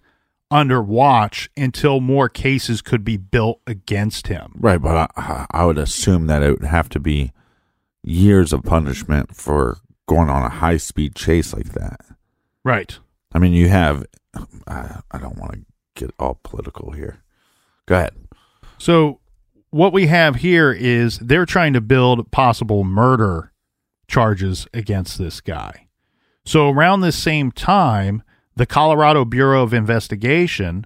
under 0.53 0.83
watch 0.83 1.49
until 1.57 1.99
more 1.99 2.29
cases 2.29 2.83
could 2.83 3.03
be 3.03 3.17
built 3.17 3.59
against 3.65 4.27
him. 4.27 4.53
Right, 4.55 4.79
but 4.79 5.11
I, 5.17 5.47
I 5.49 5.65
would 5.65 5.79
assume 5.79 6.27
that 6.27 6.43
it 6.43 6.51
would 6.51 6.69
have 6.69 6.89
to 6.89 6.99
be 6.99 7.31
years 8.03 8.53
of 8.53 8.61
punishment 8.63 9.35
for 9.35 9.77
going 10.07 10.29
on 10.29 10.43
a 10.43 10.49
high 10.49 10.77
speed 10.77 11.15
chase 11.15 11.53
like 11.53 11.73
that. 11.73 12.01
Right. 12.63 12.99
I 13.33 13.39
mean, 13.39 13.53
you 13.53 13.69
have. 13.69 14.05
I, 14.67 14.99
I 15.11 15.17
don't 15.17 15.37
want 15.37 15.53
to 15.53 15.59
get 15.95 16.11
all 16.19 16.39
political 16.43 16.91
here. 16.91 17.23
Go 17.87 17.95
ahead. 17.95 18.13
So, 18.77 19.19
what 19.71 19.91
we 19.91 20.05
have 20.05 20.35
here 20.35 20.71
is 20.71 21.17
they're 21.17 21.47
trying 21.47 21.73
to 21.73 21.81
build 21.81 22.29
possible 22.31 22.83
murder 22.83 23.51
charges 24.07 24.67
against 24.71 25.17
this 25.17 25.41
guy. 25.41 25.87
So, 26.45 26.69
around 26.69 27.01
this 27.01 27.17
same 27.17 27.51
time, 27.51 28.21
the 28.55 28.65
Colorado 28.65 29.25
Bureau 29.25 29.63
of 29.63 29.73
Investigation 29.73 30.85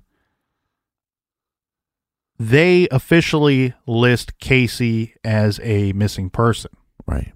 they 2.40 2.88
officially 2.90 3.74
list 3.86 4.38
Kaysi 4.40 5.14
as 5.24 5.60
a 5.64 5.92
missing 5.94 6.30
person. 6.30 6.72
Right. 7.08 7.34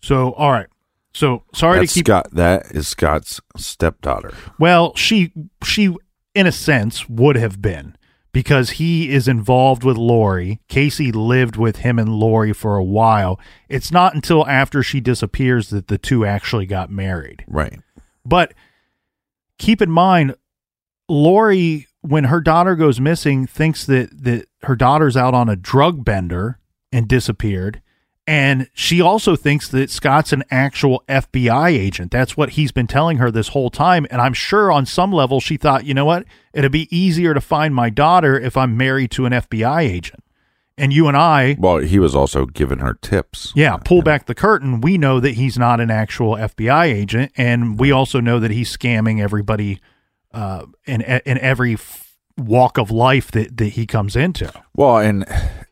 So, 0.00 0.32
all 0.34 0.52
right. 0.52 0.68
So, 1.12 1.44
sorry 1.52 1.80
That's 1.80 1.92
to 1.92 1.98
keep 1.98 2.06
Scott. 2.06 2.28
That 2.32 2.66
is 2.72 2.88
Scott's 2.88 3.40
stepdaughter. 3.56 4.32
Well, 4.58 4.94
she 4.96 5.32
she 5.64 5.94
in 6.34 6.46
a 6.46 6.52
sense 6.52 7.08
would 7.08 7.36
have 7.36 7.62
been 7.62 7.96
because 8.32 8.70
he 8.70 9.10
is 9.10 9.28
involved 9.28 9.84
with 9.84 9.96
Lori. 9.96 10.60
Kaysi 10.68 11.14
lived 11.14 11.56
with 11.56 11.76
him 11.76 12.00
and 12.00 12.08
Lori 12.08 12.52
for 12.52 12.76
a 12.76 12.84
while. 12.84 13.38
It's 13.68 13.92
not 13.92 14.14
until 14.14 14.46
after 14.48 14.82
she 14.82 15.00
disappears 15.00 15.70
that 15.70 15.86
the 15.86 15.98
two 15.98 16.26
actually 16.26 16.66
got 16.66 16.90
married. 16.90 17.44
Right. 17.46 17.78
But 18.26 18.52
keep 19.58 19.80
in 19.82 19.90
mind, 19.90 20.34
Lori, 21.08 21.86
when 22.00 22.24
her 22.24 22.40
daughter 22.40 22.76
goes 22.76 23.00
missing, 23.00 23.46
thinks 23.46 23.84
that 23.86 24.24
that 24.24 24.46
her 24.62 24.76
daughter's 24.76 25.16
out 25.16 25.34
on 25.34 25.48
a 25.48 25.56
drug 25.56 26.04
bender 26.04 26.58
and 26.92 27.08
disappeared. 27.08 27.80
And 28.26 28.68
she 28.72 29.02
also 29.02 29.36
thinks 29.36 29.68
that 29.68 29.90
Scott's 29.90 30.32
an 30.32 30.44
actual 30.50 31.04
FBI 31.08 31.68
agent. 31.68 32.10
That's 32.10 32.38
what 32.38 32.50
he's 32.50 32.72
been 32.72 32.86
telling 32.86 33.18
her 33.18 33.30
this 33.30 33.48
whole 33.48 33.68
time. 33.68 34.06
And 34.10 34.20
I'm 34.20 34.32
sure 34.32 34.72
on 34.72 34.86
some 34.86 35.12
level 35.12 35.40
she 35.40 35.58
thought, 35.58 35.84
you 35.84 35.92
know 35.92 36.06
what? 36.06 36.24
It'd 36.54 36.72
be 36.72 36.88
easier 36.96 37.34
to 37.34 37.40
find 37.40 37.74
my 37.74 37.90
daughter 37.90 38.40
if 38.40 38.56
I'm 38.56 38.78
married 38.78 39.10
to 39.12 39.26
an 39.26 39.32
FBI 39.32 39.80
agent. 39.82 40.23
And 40.76 40.92
you 40.92 41.06
and 41.06 41.16
I, 41.16 41.56
Well, 41.58 41.78
he 41.78 41.98
was 42.00 42.16
also 42.16 42.46
giving 42.46 42.78
her 42.78 42.94
tips. 42.94 43.52
yeah, 43.54 43.76
pull 43.76 44.02
back 44.02 44.26
the 44.26 44.34
curtain. 44.34 44.80
We 44.80 44.98
know 44.98 45.20
that 45.20 45.34
he's 45.34 45.56
not 45.56 45.80
an 45.80 45.90
actual 45.90 46.34
FBI 46.34 46.86
agent. 46.86 47.30
And 47.36 47.78
we 47.78 47.92
also 47.92 48.20
know 48.20 48.40
that 48.40 48.50
he's 48.50 48.76
scamming 48.76 49.20
everybody 49.22 49.80
uh, 50.32 50.66
in, 50.84 51.00
in 51.02 51.38
every 51.38 51.74
f- 51.74 52.16
walk 52.36 52.76
of 52.76 52.90
life 52.90 53.30
that, 53.30 53.56
that 53.58 53.68
he 53.68 53.86
comes 53.86 54.16
into. 54.16 54.50
Well, 54.74 54.98
and 54.98 55.24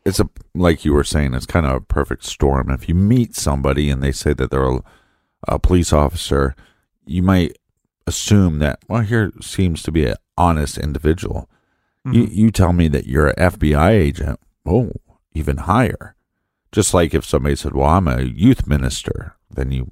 it's 0.05 0.21
a 0.21 0.29
like 0.55 0.85
you 0.85 0.93
were 0.93 1.03
saying, 1.03 1.33
it's 1.33 1.45
kind 1.45 1.65
of 1.65 1.73
a 1.73 1.81
perfect 1.81 2.23
storm. 2.23 2.69
If 2.69 2.87
you 2.87 2.95
meet 2.95 3.35
somebody 3.35 3.89
and 3.89 4.01
they 4.01 4.13
say 4.13 4.31
that 4.33 4.51
they're 4.51 4.69
a, 4.69 4.81
a 5.49 5.59
police 5.59 5.91
officer, 5.91 6.55
you 7.05 7.21
might 7.21 7.57
assume 8.07 8.59
that 8.59 8.79
well, 8.87 9.01
here 9.01 9.33
seems 9.41 9.83
to 9.83 9.91
be 9.91 10.05
an 10.05 10.15
honest 10.37 10.77
individual. 10.77 11.49
You 12.05 12.25
you 12.25 12.51
tell 12.51 12.71
me 12.71 12.87
that 12.89 13.05
you're 13.07 13.27
an 13.29 13.35
FBI 13.35 13.89
agent, 13.91 14.39
oh, 14.65 14.91
even 15.33 15.57
higher. 15.57 16.15
Just 16.71 16.93
like 16.93 17.13
if 17.13 17.25
somebody 17.25 17.55
said, 17.55 17.73
"Well, 17.73 17.89
I'm 17.89 18.07
a 18.07 18.21
youth 18.21 18.67
minister," 18.67 19.35
then 19.49 19.71
you 19.71 19.91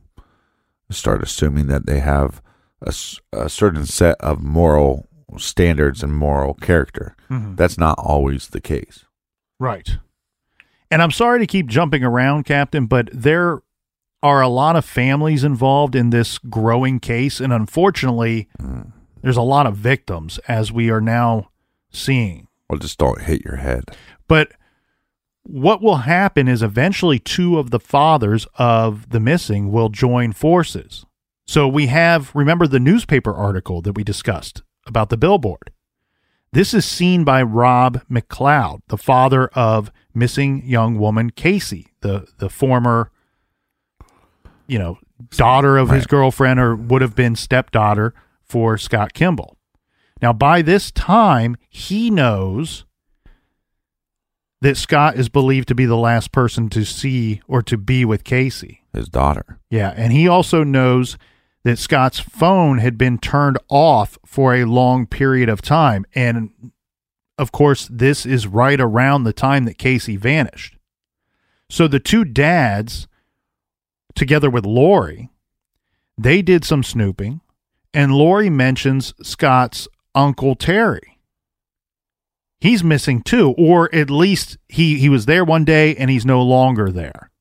start 0.89 1.23
assuming 1.23 1.67
that 1.67 1.85
they 1.85 1.99
have 1.99 2.41
a, 2.81 2.93
a 3.31 3.49
certain 3.49 3.85
set 3.85 4.19
of 4.19 4.41
moral 4.41 5.07
standards 5.37 6.03
and 6.03 6.15
moral 6.15 6.53
character. 6.55 7.15
Mm-hmm. 7.29 7.55
That's 7.55 7.77
not 7.77 7.97
always 7.99 8.49
the 8.49 8.61
case. 8.61 9.05
Right. 9.59 9.97
And 10.89 11.01
I'm 11.01 11.11
sorry 11.11 11.39
to 11.39 11.47
keep 11.47 11.67
jumping 11.67 12.03
around, 12.03 12.43
Captain, 12.43 12.85
but 12.85 13.09
there 13.13 13.61
are 14.21 14.41
a 14.41 14.47
lot 14.47 14.75
of 14.75 14.85
families 14.85 15.43
involved 15.43 15.95
in 15.95 16.09
this 16.09 16.37
growing 16.37 16.99
case. 16.99 17.39
And 17.39 17.53
unfortunately, 17.53 18.49
mm. 18.59 18.91
there's 19.21 19.37
a 19.37 19.41
lot 19.41 19.65
of 19.65 19.77
victims, 19.77 20.37
as 20.47 20.71
we 20.71 20.89
are 20.89 21.01
now 21.01 21.49
seeing. 21.91 22.47
Well, 22.69 22.79
just 22.79 22.97
don't 22.97 23.21
hit 23.21 23.43
your 23.45 23.57
head. 23.57 23.85
But 24.27 24.51
what 25.43 25.81
will 25.81 25.97
happen 25.97 26.47
is 26.47 26.61
eventually 26.63 27.19
two 27.19 27.57
of 27.57 27.71
the 27.71 27.79
fathers 27.79 28.47
of 28.55 29.09
the 29.09 29.19
missing 29.19 29.71
will 29.71 29.89
join 29.89 30.31
forces. 30.33 31.05
So 31.45 31.67
we 31.67 31.87
have, 31.87 32.33
remember 32.33 32.67
the 32.67 32.79
newspaper 32.79 33.33
article 33.33 33.81
that 33.81 33.93
we 33.93 34.03
discussed 34.03 34.61
about 34.85 35.09
the 35.09 35.17
billboard? 35.17 35.71
This 36.53 36.73
is 36.73 36.85
seen 36.85 37.23
by 37.23 37.41
Rob 37.41 38.01
McLeod, 38.09 38.81
the 38.87 38.97
father 38.97 39.47
of 39.49 39.91
missing 40.13 40.63
young 40.65 40.97
woman 40.97 41.31
Kaysi, 41.31 41.87
the, 42.01 42.27
the 42.37 42.49
former, 42.49 43.11
you 44.67 44.77
know, 44.77 44.97
daughter 45.31 45.77
of 45.77 45.89
his 45.89 46.05
girlfriend 46.05 46.59
or 46.59 46.75
would 46.75 47.01
have 47.01 47.15
been 47.15 47.35
stepdaughter 47.35 48.13
for 48.43 48.77
Scott 48.77 49.13
Kimball. 49.13 49.57
Now, 50.21 50.33
by 50.33 50.61
this 50.61 50.91
time, 50.91 51.57
he 51.69 52.11
knows 52.11 52.85
that 54.61 54.77
Scott 54.77 55.15
is 55.15 55.27
believed 55.27 55.67
to 55.69 55.75
be 55.75 55.85
the 55.85 55.97
last 55.97 56.31
person 56.31 56.69
to 56.69 56.85
see 56.85 57.41
or 57.47 57.61
to 57.63 57.77
be 57.77 58.05
with 58.05 58.23
Kaysi. 58.23 58.79
His 58.93 59.09
daughter. 59.09 59.59
Yeah, 59.69 59.93
and 59.95 60.13
he 60.13 60.27
also 60.27 60.63
knows 60.63 61.17
that 61.63 61.79
Scott's 61.79 62.19
phone 62.19 62.79
had 62.79 62.97
been 62.97 63.17
turned 63.17 63.57
off 63.69 64.17
for 64.25 64.55
a 64.55 64.65
long 64.65 65.05
period 65.05 65.49
of 65.49 65.61
time. 65.61 66.05
And 66.13 66.71
of 67.37 67.51
course, 67.51 67.87
this 67.91 68.25
is 68.25 68.47
right 68.47 68.79
around 68.79 69.23
the 69.23 69.33
time 69.33 69.65
that 69.65 69.77
Kaysi 69.77 70.17
vanished. 70.17 70.77
So 71.69 71.87
the 71.87 71.99
two 71.99 72.25
dads, 72.25 73.07
together 74.13 74.49
with 74.49 74.65
Lori, 74.65 75.29
they 76.17 76.41
did 76.41 76.65
some 76.65 76.83
snooping, 76.83 77.41
and 77.93 78.13
Lori 78.13 78.49
mentions 78.49 79.13
Scott's 79.23 79.87
Uncle 80.13 80.55
Terry. 80.55 81.17
He's 82.61 82.83
missing 82.83 83.23
too, 83.23 83.55
or 83.57 83.93
at 83.93 84.11
least 84.11 84.59
he, 84.69 84.99
he 84.99 85.09
was 85.09 85.25
there 85.25 85.43
one 85.43 85.65
day 85.65 85.95
and 85.95 86.11
he's 86.11 86.25
no 86.25 86.43
longer 86.43 86.91
there. 86.91 87.31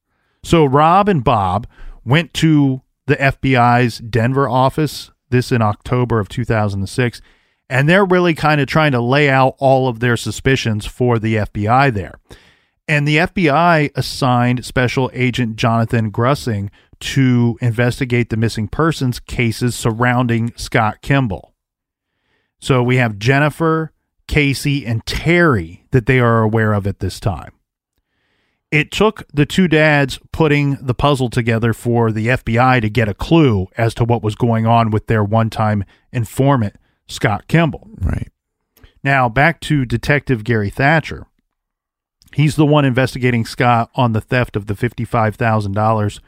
So 0.42 0.64
Rob 0.64 1.10
and 1.10 1.22
Bob 1.22 1.66
went 2.06 2.32
to 2.34 2.80
the 3.06 3.16
FBI's 3.16 3.98
Denver 3.98 4.48
office, 4.48 5.10
this 5.28 5.52
in 5.52 5.60
October 5.60 6.20
of 6.20 6.30
2006, 6.30 7.20
and 7.68 7.86
they're 7.86 8.04
really 8.04 8.32
kind 8.32 8.62
of 8.62 8.66
trying 8.66 8.92
to 8.92 9.00
lay 9.00 9.28
out 9.28 9.56
all 9.58 9.88
of 9.88 10.00
their 10.00 10.16
suspicions 10.16 10.86
for 10.86 11.18
the 11.18 11.36
FBI 11.36 11.92
there. 11.92 12.18
And 12.88 13.06
the 13.06 13.18
FBI 13.18 13.90
assigned 13.94 14.64
Special 14.64 15.10
Agent 15.12 15.56
Jonathan 15.56 16.10
Grusing 16.10 16.70
to 17.00 17.58
investigate 17.60 18.30
the 18.30 18.36
missing 18.38 18.68
persons 18.68 19.20
cases 19.20 19.74
surrounding 19.74 20.52
Scott 20.56 21.02
Kimball. 21.02 21.52
So 22.58 22.82
we 22.82 22.96
have 22.96 23.18
Jennifer, 23.18 23.92
Kaysi, 24.30 24.86
and 24.86 25.04
Terry 25.04 25.84
that 25.90 26.06
they 26.06 26.20
are 26.20 26.42
aware 26.42 26.72
of 26.72 26.86
at 26.86 27.00
this 27.00 27.18
time. 27.18 27.52
It 28.70 28.92
took 28.92 29.24
the 29.34 29.44
two 29.44 29.66
dads 29.66 30.20
putting 30.30 30.76
the 30.76 30.94
puzzle 30.94 31.28
together 31.28 31.72
for 31.72 32.12
the 32.12 32.28
FBI 32.28 32.80
to 32.80 32.88
get 32.88 33.08
a 33.08 33.14
clue 33.14 33.66
as 33.76 33.92
to 33.94 34.04
what 34.04 34.22
was 34.22 34.36
going 34.36 34.64
on 34.64 34.92
with 34.92 35.08
their 35.08 35.24
one 35.24 35.50
time 35.50 35.84
informant, 36.12 36.76
Scott 37.08 37.48
Kimball. 37.48 37.88
Right. 38.00 38.28
Now, 39.02 39.28
back 39.28 39.60
to 39.62 39.84
Detective 39.84 40.44
Gary 40.44 40.70
Thatcher. 40.70 41.26
He's 42.34 42.54
the 42.54 42.66
one 42.66 42.84
investigating 42.84 43.44
Scott 43.44 43.90
on 43.96 44.12
the 44.12 44.20
theft 44.20 44.54
of 44.54 44.66
the 44.66 44.74
$55,000 44.74 46.20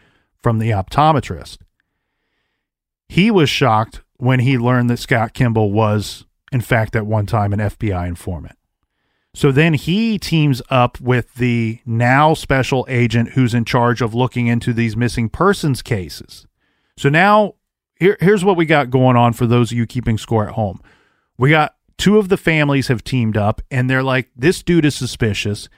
from 0.42 0.58
the 0.58 0.70
optometrist. 0.70 1.58
He 3.08 3.30
was 3.30 3.48
shocked 3.48 4.00
when 4.16 4.40
he 4.40 4.58
learned 4.58 4.90
that 4.90 4.98
Scott 4.98 5.34
Kimball 5.34 5.70
was, 5.70 6.24
in 6.52 6.60
fact, 6.60 6.94
at 6.94 7.06
one 7.06 7.26
time 7.26 7.52
an 7.52 7.58
FBI 7.58 8.06
informant. 8.06 8.56
So 9.34 9.50
then 9.50 9.74
he 9.74 10.18
teams 10.18 10.60
up 10.68 11.00
with 11.00 11.34
the 11.34 11.80
now 11.86 12.34
special 12.34 12.84
agent 12.88 13.30
who's 13.30 13.54
in 13.54 13.64
charge 13.64 14.02
of 14.02 14.14
looking 14.14 14.46
into 14.46 14.74
these 14.74 14.94
missing 14.94 15.30
persons 15.30 15.80
cases. 15.80 16.46
So 16.98 17.08
now 17.08 17.54
here, 17.98 18.18
here's 18.20 18.44
what 18.44 18.56
we 18.56 18.66
got 18.66 18.90
going 18.90 19.16
on 19.16 19.32
for 19.32 19.46
those 19.46 19.72
of 19.72 19.78
you 19.78 19.86
keeping 19.86 20.18
score 20.18 20.46
at 20.46 20.54
home. 20.54 20.82
We 21.38 21.48
got 21.48 21.76
two 21.96 22.18
of 22.18 22.28
the 22.28 22.36
families 22.36 22.88
have 22.88 23.04
teamed 23.04 23.36
up 23.36 23.62
and 23.70 23.88
they're 23.88 24.02
like, 24.02 24.28
this 24.36 24.62
dude 24.62 24.84
is 24.84 24.94
suspicious. 24.94 25.70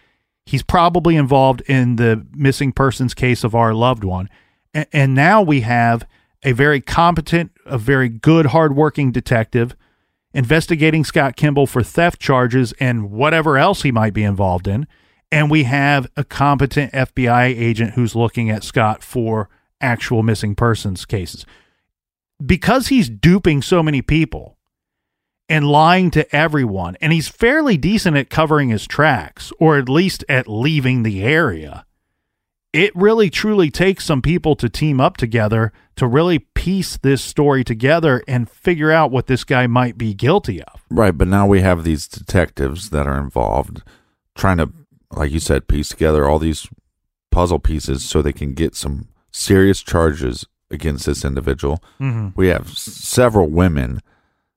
He's 0.46 0.62
probably 0.64 1.14
involved 1.14 1.60
in 1.62 1.96
the 1.96 2.26
missing 2.32 2.72
persons 2.72 3.14
case 3.14 3.44
of 3.44 3.54
our 3.54 3.72
loved 3.72 4.02
one. 4.02 4.28
And, 4.72 4.86
and 4.92 5.14
now 5.14 5.42
we 5.42 5.60
have 5.60 6.08
a 6.42 6.52
very 6.52 6.80
competent, 6.80 7.52
a 7.64 7.78
very 7.78 8.08
good, 8.08 8.46
hardworking 8.46 9.12
detective 9.12 9.76
investigating 10.34 11.04
Scott 11.04 11.36
Kimball 11.36 11.66
for 11.66 11.82
theft 11.82 12.20
charges 12.20 12.74
and 12.80 13.10
whatever 13.10 13.56
else 13.56 13.82
he 13.82 13.92
might 13.92 14.12
be 14.12 14.24
involved 14.24 14.68
in. 14.68 14.86
And 15.32 15.50
we 15.50 15.62
have 15.62 16.10
a 16.16 16.24
competent 16.24 16.92
FBI 16.92 17.44
agent 17.44 17.94
who's 17.94 18.14
looking 18.14 18.50
at 18.50 18.64
Scott 18.64 19.02
for 19.02 19.48
actual 19.80 20.22
missing 20.22 20.54
persons 20.54 21.06
cases. 21.06 21.46
Because 22.44 22.88
he's 22.88 23.08
duping 23.08 23.62
so 23.62 23.82
many 23.82 24.02
people 24.02 24.58
and 25.48 25.68
lying 25.68 26.10
to 26.10 26.34
everyone, 26.34 26.96
and 27.00 27.12
he's 27.12 27.28
fairly 27.28 27.76
decent 27.76 28.16
at 28.16 28.30
covering 28.30 28.70
his 28.70 28.86
tracks, 28.86 29.52
or 29.58 29.78
at 29.78 29.88
least 29.88 30.24
at 30.28 30.48
leaving 30.48 31.02
the 31.02 31.22
area 31.22 31.84
it 32.74 32.94
really 32.96 33.30
truly 33.30 33.70
takes 33.70 34.04
some 34.04 34.20
people 34.20 34.56
to 34.56 34.68
team 34.68 35.00
up 35.00 35.16
together 35.16 35.72
to 35.94 36.08
really 36.08 36.40
piece 36.40 36.96
this 36.96 37.22
story 37.22 37.62
together 37.62 38.22
and 38.26 38.50
figure 38.50 38.90
out 38.90 39.12
what 39.12 39.28
this 39.28 39.44
guy 39.44 39.68
might 39.68 39.96
be 39.96 40.12
guilty 40.12 40.60
of. 40.60 40.82
Right, 40.90 41.16
but 41.16 41.28
now 41.28 41.46
we 41.46 41.60
have 41.60 41.84
these 41.84 42.08
detectives 42.08 42.90
that 42.90 43.06
are 43.06 43.18
involved 43.18 43.82
trying 44.34 44.58
to 44.58 44.72
like 45.12 45.30
you 45.30 45.38
said 45.38 45.68
piece 45.68 45.90
together 45.90 46.28
all 46.28 46.40
these 46.40 46.68
puzzle 47.30 47.60
pieces 47.60 48.04
so 48.04 48.20
they 48.20 48.32
can 48.32 48.52
get 48.52 48.74
some 48.74 49.06
serious 49.30 49.80
charges 49.80 50.44
against 50.68 51.06
this 51.06 51.24
individual. 51.24 51.82
Mm-hmm. 52.00 52.30
We 52.34 52.48
have 52.48 52.76
several 52.76 53.48
women 53.48 54.00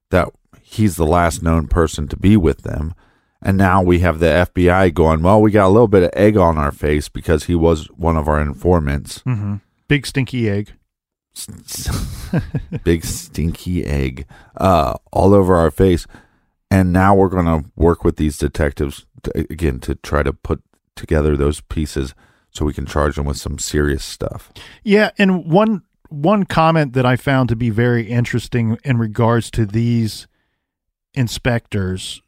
that 0.10 0.30
he's 0.62 0.96
the 0.96 1.06
last 1.06 1.44
known 1.44 1.68
person 1.68 2.08
to 2.08 2.18
be 2.18 2.36
with 2.36 2.64
them. 2.64 2.96
And 3.42 3.58
now 3.58 3.84
we 3.84 4.00
have 4.00 4.20
the 4.20 4.48
FBI 4.52 4.94
going, 4.94 5.22
well, 5.22 5.42
we 5.42 5.52
got 5.52 5.68
a 5.68 5.70
little 5.70 5.88
bit 5.88 6.04
of 6.04 6.10
egg 6.14 6.38
on 6.38 6.58
our 6.58 6.72
face 6.72 7.08
because 7.08 7.46
he 7.46 7.56
was 7.56 7.86
one 7.92 8.18
of 8.18 8.28
our 8.28 8.42
informants. 8.42 9.20
Mm-hmm. 9.20 9.56
Big 9.88 10.06
stinky 10.08 10.50
egg. 10.50 10.74
Big 12.84 13.06
stinky 13.06 13.86
egg 13.86 14.26
uh, 14.58 14.96
all 15.12 15.34
over 15.34 15.56
our 15.56 15.70
face. 15.70 16.08
And 16.72 16.92
now 16.92 17.16
we're 17.16 17.30
going 17.30 17.46
to 17.46 17.70
work 17.76 18.04
with 18.04 18.18
these 18.18 18.38
detectives 18.38 19.06
to, 19.24 19.32
again 19.38 19.80
to 19.82 19.96
try 19.96 20.24
to 20.24 20.34
put 20.34 20.62
together 20.96 21.38
those 21.38 21.62
pieces 21.62 22.16
so 22.52 22.66
we 22.66 22.74
can 22.74 22.86
charge 22.86 23.16
them 23.16 23.26
with 23.26 23.38
some 23.38 23.60
serious 23.60 24.04
stuff. 24.04 24.52
Yeah, 24.84 25.12
and 25.18 25.46
one 25.46 25.84
one 26.10 26.46
comment 26.46 26.94
that 26.94 27.06
I 27.06 27.18
found 27.18 27.50
to 27.50 27.56
be 27.56 27.70
very 27.70 28.10
interesting 28.10 28.78
in 28.84 28.98
regards 28.98 29.52
to 29.52 29.66
these 29.66 30.28
inspectors 31.14 32.22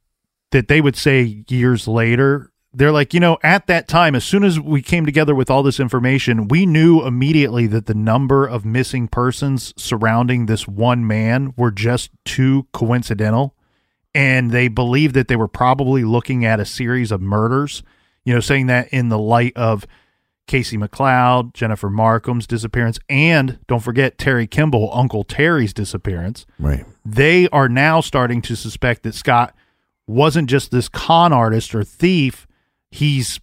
that 0.51 0.67
they 0.67 0.81
would 0.81 0.95
say 0.95 1.43
years 1.47 1.87
later 1.87 2.51
they're 2.73 2.91
like, 2.91 3.13
you 3.13 3.19
know, 3.19 3.37
at 3.41 3.67
that 3.67 3.87
time, 3.87 4.15
as 4.15 4.23
soon 4.23 4.43
as 4.43 4.59
we 4.59 4.81
came 4.81 5.05
together 5.05 5.33
with 5.33 5.49
all 5.49 5.63
this 5.63 5.79
information, 5.79 6.47
we 6.47 6.65
knew 6.65 7.03
immediately 7.03 7.65
that 7.67 7.87
the 7.87 7.95
number 7.95 8.45
of 8.45 8.63
missing 8.63 9.07
persons 9.07 9.73
surrounding 9.75 10.45
this 10.45 10.67
one 10.67 11.05
man 11.07 11.53
were 11.57 11.71
just 11.71 12.11
too 12.25 12.67
coincidental. 12.71 13.55
And 14.13 14.51
they 14.51 14.67
believed 14.67 15.15
that 15.15 15.27
they 15.27 15.35
were 15.35 15.47
probably 15.47 16.03
looking 16.03 16.45
at 16.45 16.59
a 16.59 16.65
series 16.65 17.11
of 17.11 17.21
murders, 17.21 17.83
you 18.23 18.33
know, 18.33 18.39
saying 18.39 18.67
that 18.67 18.89
in 18.89 19.09
the 19.09 19.19
light 19.19 19.53
of 19.55 19.87
Kaysi 20.47 20.83
McLeod, 20.83 21.53
Jennifer 21.53 21.89
Marcum's 21.89 22.47
disappearance, 22.47 22.99
and 23.07 23.59
don't 23.67 23.83
forget 23.83 24.17
Terry 24.17 24.47
Kimball, 24.47 24.89
Uncle 24.93 25.23
Terry's 25.23 25.73
disappearance. 25.73 26.47
Right. 26.57 26.85
They 27.05 27.47
are 27.49 27.69
now 27.69 28.01
starting 28.01 28.41
to 28.43 28.55
suspect 28.55 29.03
that 29.03 29.13
Scott 29.13 29.55
wasn't 30.09 30.49
just 30.49 30.71
this 30.71 30.89
con 30.89 31.31
artist 31.31 31.75
or 31.75 31.83
thief, 31.83 32.47
he's 32.89 33.39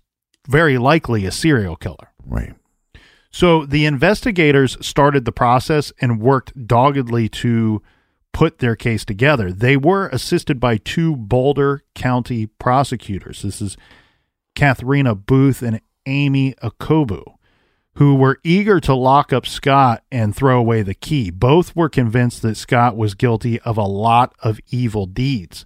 very 0.48 0.78
likely 0.78 1.24
a 1.24 1.30
serial 1.30 1.76
killer. 1.76 2.12
Right. 2.24 2.54
So 3.30 3.64
the 3.64 3.84
investigators 3.84 4.76
started 4.84 5.24
the 5.24 5.32
process 5.32 5.92
and 6.00 6.20
worked 6.20 6.66
doggedly 6.66 7.28
to 7.28 7.82
put 8.32 8.58
their 8.58 8.74
case 8.74 9.04
together. 9.04 9.52
They 9.52 9.76
were 9.76 10.08
assisted 10.08 10.58
by 10.58 10.78
two 10.78 11.16
Boulder 11.16 11.84
County 11.94 12.46
prosecutors. 12.46 13.42
This 13.42 13.62
is 13.62 13.76
Katharina 14.54 15.14
Booth 15.14 15.62
and 15.62 15.80
Amy 16.06 16.54
Okubo, 16.62 17.36
who 17.94 18.14
were 18.14 18.40
eager 18.42 18.80
to 18.80 18.94
lock 18.94 19.32
up 19.32 19.46
Scott 19.46 20.02
and 20.10 20.34
throw 20.34 20.58
away 20.58 20.82
the 20.82 20.94
key. 20.94 21.30
Both 21.30 21.76
were 21.76 21.88
convinced 21.88 22.42
that 22.42 22.56
Scott 22.56 22.96
was 22.96 23.14
guilty 23.14 23.60
of 23.60 23.78
a 23.78 23.82
lot 23.82 24.34
of 24.42 24.60
evil 24.70 25.06
deeds. 25.06 25.64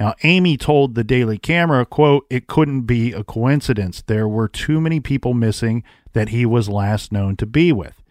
Now, 0.00 0.14
Amy 0.22 0.56
told 0.56 0.94
the 0.94 1.04
Daily 1.04 1.36
Camera, 1.36 1.84
quote, 1.84 2.26
it 2.30 2.46
couldn't 2.46 2.82
be 2.82 3.12
a 3.12 3.22
coincidence. 3.22 4.00
There 4.00 4.26
were 4.26 4.48
too 4.48 4.80
many 4.80 4.98
people 4.98 5.34
missing 5.34 5.84
that 6.14 6.30
he 6.30 6.46
was 6.46 6.70
last 6.70 7.12
known 7.12 7.36
to 7.36 7.46
be 7.46 7.70
with. 7.70 8.02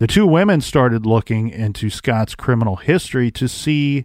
The 0.00 0.08
two 0.08 0.26
women 0.26 0.60
started 0.60 1.06
looking 1.06 1.48
into 1.48 1.90
Scott's 1.90 2.34
criminal 2.34 2.76
history 2.76 3.30
to 3.32 3.48
see 3.48 4.04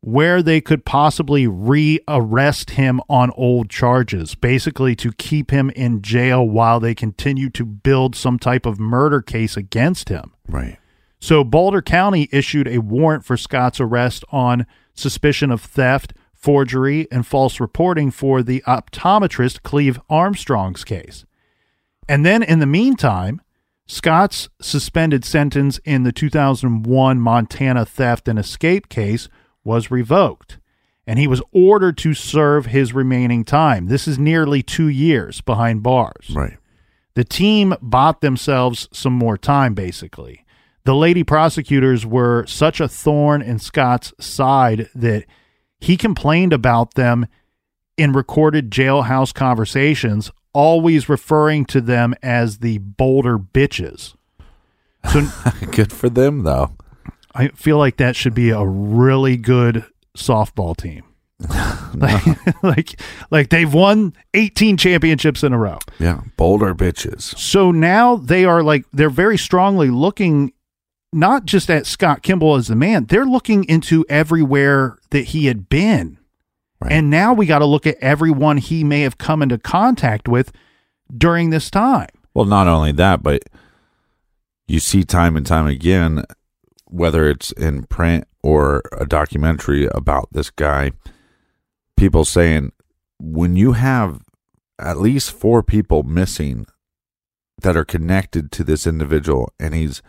where 0.00 0.42
they 0.42 0.62
could 0.62 0.86
possibly 0.86 1.46
rearrest 1.46 2.70
him 2.70 3.02
on 3.08 3.32
old 3.32 3.68
charges, 3.68 4.34
basically 4.34 4.96
to 4.96 5.12
keep 5.12 5.50
him 5.50 5.68
in 5.70 6.00
jail 6.00 6.48
while 6.48 6.80
they 6.80 6.94
continue 6.94 7.50
to 7.50 7.66
build 7.66 8.16
some 8.16 8.38
type 8.38 8.64
of 8.64 8.80
murder 8.80 9.20
case 9.20 9.58
against 9.58 10.08
him. 10.08 10.32
Right. 10.48 10.78
So 11.18 11.44
Boulder 11.44 11.82
County 11.82 12.28
issued 12.32 12.68
a 12.68 12.78
warrant 12.78 13.26
for 13.26 13.36
Scott's 13.36 13.80
arrest 13.80 14.24
on 14.30 14.66
suspicion 14.94 15.50
of 15.50 15.60
theft, 15.60 16.14
forgery, 16.36 17.08
and 17.10 17.26
false 17.26 17.58
reporting 17.60 18.10
for 18.10 18.42
the 18.42 18.62
optometrist 18.66 19.62
Cleve 19.62 20.00
Armstrong's 20.08 20.84
case. 20.84 21.24
And 22.08 22.24
then 22.24 22.42
in 22.42 22.60
the 22.60 22.66
meantime, 22.66 23.40
Scott's 23.86 24.48
suspended 24.60 25.24
sentence 25.24 25.78
in 25.84 26.02
the 26.02 26.12
2001 26.12 27.20
Montana 27.20 27.84
theft 27.84 28.28
and 28.28 28.38
escape 28.38 28.88
case 28.88 29.28
was 29.64 29.90
revoked, 29.90 30.58
and 31.06 31.18
he 31.18 31.26
was 31.26 31.42
ordered 31.52 31.96
to 31.98 32.14
serve 32.14 32.66
his 32.66 32.92
remaining 32.92 33.44
time. 33.44 33.86
This 33.86 34.06
is 34.06 34.18
nearly 34.18 34.62
two 34.62 34.88
years 34.88 35.40
behind 35.40 35.82
bars. 35.82 36.30
Right. 36.34 36.58
The 37.14 37.24
team 37.24 37.74
bought 37.80 38.20
themselves 38.20 38.88
some 38.92 39.12
more 39.12 39.38
time, 39.38 39.74
basically. 39.74 40.44
The 40.84 40.94
lady 40.94 41.24
prosecutors 41.24 42.04
were 42.04 42.44
such 42.46 42.80
a 42.80 42.88
thorn 42.88 43.42
in 43.42 43.58
Scott's 43.58 44.12
side 44.20 44.88
that 44.94 45.24
he 45.80 45.96
complained 45.96 46.52
about 46.52 46.94
them 46.94 47.26
in 47.96 48.12
recorded 48.12 48.70
jailhouse 48.70 49.32
conversations, 49.32 50.30
always 50.52 51.08
referring 51.08 51.64
to 51.66 51.80
them 51.80 52.14
as 52.22 52.58
the 52.58 52.78
Boulder 52.78 53.38
bitches. 53.38 54.14
So 55.12 55.26
Good 55.72 55.92
for 55.92 56.08
them, 56.08 56.42
though. 56.42 56.76
I 57.34 57.48
feel 57.48 57.78
like 57.78 57.98
that 57.98 58.16
should 58.16 58.34
be 58.34 58.50
a 58.50 58.64
really 58.64 59.36
good 59.36 59.84
softball 60.16 60.76
team. 60.76 61.04
like, 61.94 62.62
like, 62.62 63.00
like 63.30 63.48
they've 63.50 63.72
won 63.72 64.14
18 64.32 64.78
championships 64.78 65.42
in 65.42 65.52
a 65.52 65.58
row. 65.58 65.78
Yeah. 65.98 66.22
Boulder 66.36 66.74
bitches. 66.74 67.38
So 67.38 67.70
now 67.70 68.16
they 68.16 68.46
are 68.46 68.62
like 68.62 68.86
they're 68.92 69.10
very 69.10 69.36
strongly 69.36 69.90
looking 69.90 70.52
not 71.16 71.46
just 71.46 71.70
at 71.70 71.86
Scott 71.86 72.22
Kimball 72.22 72.56
as 72.56 72.68
the 72.68 72.76
man, 72.76 73.06
they're 73.06 73.24
looking 73.24 73.64
into 73.64 74.04
everywhere 74.08 74.98
that 75.10 75.26
he 75.26 75.46
had 75.46 75.68
been. 75.68 76.18
Right. 76.80 76.92
And 76.92 77.08
now 77.08 77.32
we 77.32 77.46
got 77.46 77.60
to 77.60 77.64
look 77.64 77.86
at 77.86 77.96
everyone 78.00 78.58
he 78.58 78.84
may 78.84 79.00
have 79.00 79.16
come 79.16 79.42
into 79.42 79.58
contact 79.58 80.28
with 80.28 80.52
during 81.16 81.50
this 81.50 81.70
time. 81.70 82.10
Well, 82.34 82.44
not 82.44 82.68
only 82.68 82.92
that, 82.92 83.22
but 83.22 83.44
you 84.68 84.78
see 84.78 85.04
time 85.04 85.36
and 85.36 85.46
time 85.46 85.66
again, 85.66 86.24
whether 86.84 87.30
it's 87.30 87.50
in 87.52 87.84
print 87.84 88.28
or 88.42 88.82
a 88.92 89.06
documentary 89.06 89.86
about 89.86 90.28
this 90.32 90.50
guy, 90.50 90.92
people 91.96 92.24
saying 92.26 92.72
when 93.18 93.56
you 93.56 93.72
have 93.72 94.20
at 94.78 95.00
least 95.00 95.32
four 95.32 95.62
people 95.62 96.02
missing 96.02 96.66
that 97.62 97.76
are 97.76 97.84
connected 97.84 98.52
to 98.52 98.62
this 98.62 98.86
individual 98.86 99.50
and 99.58 99.74
he's 99.74 100.02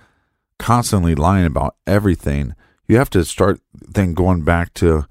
constantly 0.60 1.16
lying 1.16 1.46
about 1.46 1.76
everything, 1.86 2.56
you 2.88 2.98
have 2.98 3.10
to 3.12 3.26
start 3.26 3.60
then 3.74 4.14
going 4.14 4.44
back 4.44 4.74
to 4.76 5.06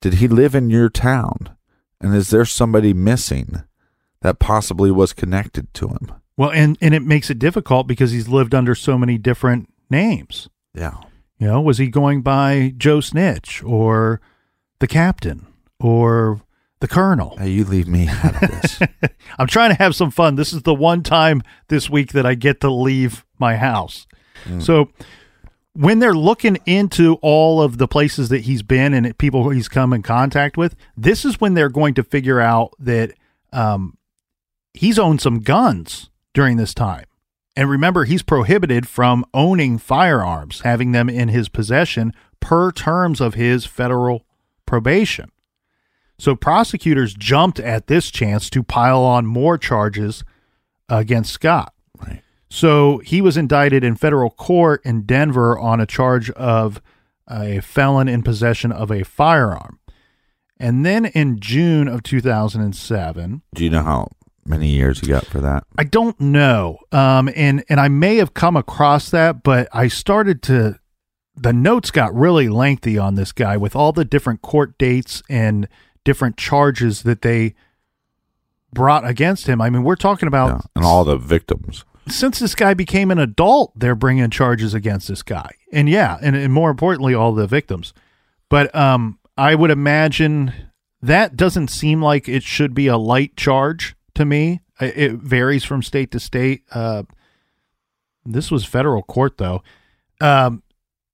did 0.00 0.14
he 0.14 0.28
live 0.28 0.54
in 0.54 0.68
your 0.68 0.88
town? 0.88 1.56
And 2.00 2.14
is 2.14 2.30
there 2.30 2.44
somebody 2.44 2.92
missing 2.92 3.62
that 4.20 4.40
possibly 4.40 4.90
was 4.90 5.12
connected 5.12 5.72
to 5.74 5.88
him? 5.88 6.12
Well, 6.36 6.50
and 6.50 6.76
and 6.80 6.94
it 6.94 7.02
makes 7.02 7.30
it 7.30 7.38
difficult 7.38 7.86
because 7.86 8.10
he's 8.10 8.28
lived 8.28 8.54
under 8.54 8.74
so 8.74 8.98
many 8.98 9.18
different 9.18 9.72
names. 9.88 10.48
Yeah. 10.74 10.96
You 11.38 11.46
know, 11.46 11.60
was 11.60 11.78
he 11.78 11.88
going 11.88 12.22
by 12.22 12.74
Joe 12.76 13.00
Snitch 13.00 13.62
or 13.62 14.20
the 14.78 14.88
captain 14.88 15.46
or 15.78 16.40
the 16.80 16.88
colonel? 16.88 17.36
Hey, 17.36 17.50
you 17.50 17.64
leave 17.64 17.88
me 17.88 18.08
out 18.08 18.42
of 18.42 18.50
this. 18.50 18.80
I'm 19.38 19.46
trying 19.46 19.70
to 19.70 19.82
have 19.82 19.94
some 19.94 20.10
fun. 20.10 20.36
This 20.36 20.52
is 20.52 20.62
the 20.62 20.74
one 20.74 21.02
time 21.02 21.42
this 21.68 21.90
week 21.90 22.12
that 22.12 22.26
I 22.26 22.34
get 22.34 22.60
to 22.62 22.70
leave 22.70 23.24
my 23.38 23.56
house. 23.56 24.06
So 24.60 24.90
when 25.74 26.00
they're 26.00 26.14
looking 26.14 26.58
into 26.66 27.14
all 27.22 27.62
of 27.62 27.78
the 27.78 27.88
places 27.88 28.28
that 28.28 28.42
he's 28.42 28.62
been 28.62 28.92
and 28.92 29.16
people 29.18 29.48
he's 29.50 29.68
come 29.68 29.92
in 29.92 30.02
contact 30.02 30.56
with, 30.56 30.74
this 30.96 31.24
is 31.24 31.40
when 31.40 31.54
they're 31.54 31.68
going 31.68 31.94
to 31.94 32.02
figure 32.02 32.40
out 32.40 32.72
that 32.78 33.12
um, 33.52 33.96
he's 34.74 34.98
owned 34.98 35.20
some 35.20 35.40
guns 35.40 36.10
during 36.34 36.56
this 36.56 36.74
time. 36.74 37.04
And 37.54 37.68
remember, 37.68 38.04
he's 38.04 38.22
prohibited 38.22 38.88
from 38.88 39.24
owning 39.34 39.78
firearms, 39.78 40.60
having 40.60 40.92
them 40.92 41.08
in 41.08 41.28
his 41.28 41.48
possession 41.48 42.12
per 42.40 42.72
terms 42.72 43.20
of 43.20 43.34
his 43.34 43.66
federal 43.66 44.24
probation. 44.66 45.30
So 46.18 46.34
prosecutors 46.34 47.14
jumped 47.14 47.60
at 47.60 47.88
this 47.88 48.10
chance 48.10 48.48
to 48.50 48.62
pile 48.62 49.02
on 49.02 49.26
more 49.26 49.58
charges 49.58 50.24
against 50.88 51.32
Scott. 51.32 51.74
So 52.52 52.98
he 52.98 53.22
was 53.22 53.38
indicted 53.38 53.82
in 53.82 53.96
federal 53.96 54.28
court 54.28 54.82
in 54.84 55.06
Denver 55.06 55.58
on 55.58 55.80
a 55.80 55.86
charge 55.86 56.28
of 56.32 56.82
a 57.26 57.60
felon 57.60 58.08
in 58.08 58.22
possession 58.22 58.70
of 58.70 58.90
a 58.90 59.04
firearm. 59.04 59.78
And 60.58 60.84
then 60.84 61.06
in 61.06 61.40
June 61.40 61.88
of 61.88 62.02
2007, 62.02 63.40
Do 63.54 63.64
you 63.64 63.70
know 63.70 63.82
how 63.82 64.08
many 64.44 64.68
years 64.68 65.00
he 65.00 65.06
got 65.06 65.24
for 65.24 65.40
that? 65.40 65.64
I 65.78 65.84
don't 65.84 66.20
know. 66.20 66.76
Um, 66.92 67.30
and 67.34 67.64
and 67.70 67.80
I 67.80 67.88
may 67.88 68.16
have 68.16 68.34
come 68.34 68.54
across 68.54 69.08
that, 69.08 69.42
but 69.42 69.66
I 69.72 69.88
started 69.88 70.42
to 70.42 70.78
the 71.34 71.54
notes 71.54 71.90
got 71.90 72.14
really 72.14 72.50
lengthy 72.50 72.98
on 72.98 73.14
this 73.14 73.32
guy 73.32 73.56
with 73.56 73.74
all 73.74 73.92
the 73.92 74.04
different 74.04 74.42
court 74.42 74.76
dates 74.76 75.22
and 75.30 75.66
different 76.04 76.36
charges 76.36 77.02
that 77.04 77.22
they 77.22 77.54
brought 78.74 79.06
against 79.08 79.46
him. 79.46 79.62
I 79.62 79.70
mean, 79.70 79.84
we're 79.84 79.96
talking 79.96 80.26
about 80.26 80.48
Yeah. 80.48 80.60
And 80.76 80.84
all 80.84 81.04
the 81.04 81.16
victims. 81.16 81.86
Since 82.08 82.38
this 82.38 82.54
guy 82.54 82.74
became 82.74 83.10
an 83.10 83.18
adult, 83.18 83.72
they're 83.76 83.94
bringing 83.94 84.30
charges 84.30 84.74
against 84.74 85.08
this 85.08 85.22
guy. 85.22 85.50
And 85.72 85.88
yeah, 85.88 86.18
and, 86.20 86.36
and 86.36 86.52
more 86.52 86.70
importantly, 86.70 87.14
all 87.14 87.32
the 87.32 87.46
victims. 87.46 87.92
But 88.48 88.74
um, 88.74 89.18
I 89.36 89.54
would 89.54 89.70
imagine 89.70 90.52
that 91.00 91.36
doesn't 91.36 91.68
seem 91.68 92.02
like 92.02 92.28
it 92.28 92.42
should 92.42 92.74
be 92.74 92.86
a 92.86 92.96
light 92.96 93.36
charge 93.36 93.96
to 94.14 94.24
me. 94.24 94.60
It 94.80 95.12
varies 95.12 95.64
from 95.64 95.82
state 95.82 96.10
to 96.12 96.20
state. 96.20 96.64
Uh, 96.70 97.04
this 98.24 98.50
was 98.50 98.64
federal 98.64 99.02
court 99.02 99.38
though. 99.38 99.62
Um, 100.20 100.62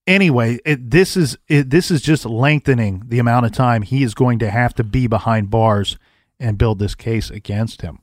anyway, 0.07 0.59
it, 0.65 0.91
this 0.91 1.17
is 1.17 1.39
it, 1.49 1.71
this 1.71 1.91
is 1.91 2.03
just 2.03 2.25
lengthening 2.25 3.03
the 3.07 3.19
amount 3.19 3.47
of 3.47 3.53
time 3.53 3.83
he 3.83 4.03
is 4.03 4.15
going 4.15 4.39
to 4.41 4.51
have 4.51 4.75
to 4.75 4.85
be 4.85 5.07
behind 5.07 5.51
bars 5.51 5.99
and 6.41 6.59
build 6.59 6.79
this 6.79 6.95
case 6.95 7.31
against 7.31 7.83
him. 7.83 7.99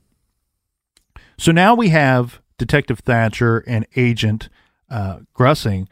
So 1.38 1.52
now 1.52 1.74
we 1.74 1.90
have 1.90 2.40
Detective 2.58 3.00
Thatcher 3.00 3.58
and 3.66 3.86
Agent 3.96 4.48
uh, 4.90 5.20
Grusing, 5.34 5.88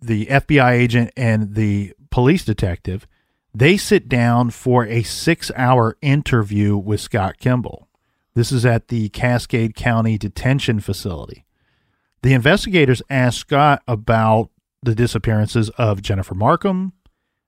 the 0.00 0.26
FBI 0.26 0.72
agent 0.72 1.10
and 1.16 1.54
the 1.54 1.94
police 2.10 2.44
detective. 2.44 3.06
They 3.54 3.76
sit 3.76 4.08
down 4.08 4.50
for 4.50 4.86
a 4.86 5.02
six 5.02 5.50
hour 5.56 5.96
interview 6.00 6.76
with 6.76 7.00
Scott 7.00 7.38
Kimball. 7.38 7.88
This 8.34 8.50
is 8.50 8.64
at 8.64 8.88
the 8.88 9.10
Cascade 9.10 9.74
County 9.74 10.16
Detention 10.16 10.80
Facility. 10.80 11.44
The 12.22 12.32
investigators 12.32 13.02
ask 13.10 13.40
Scott 13.40 13.82
about 13.86 14.50
the 14.82 14.94
disappearances 14.94 15.68
of 15.70 16.02
Jennifer 16.02 16.34
Marcum, 16.34 16.92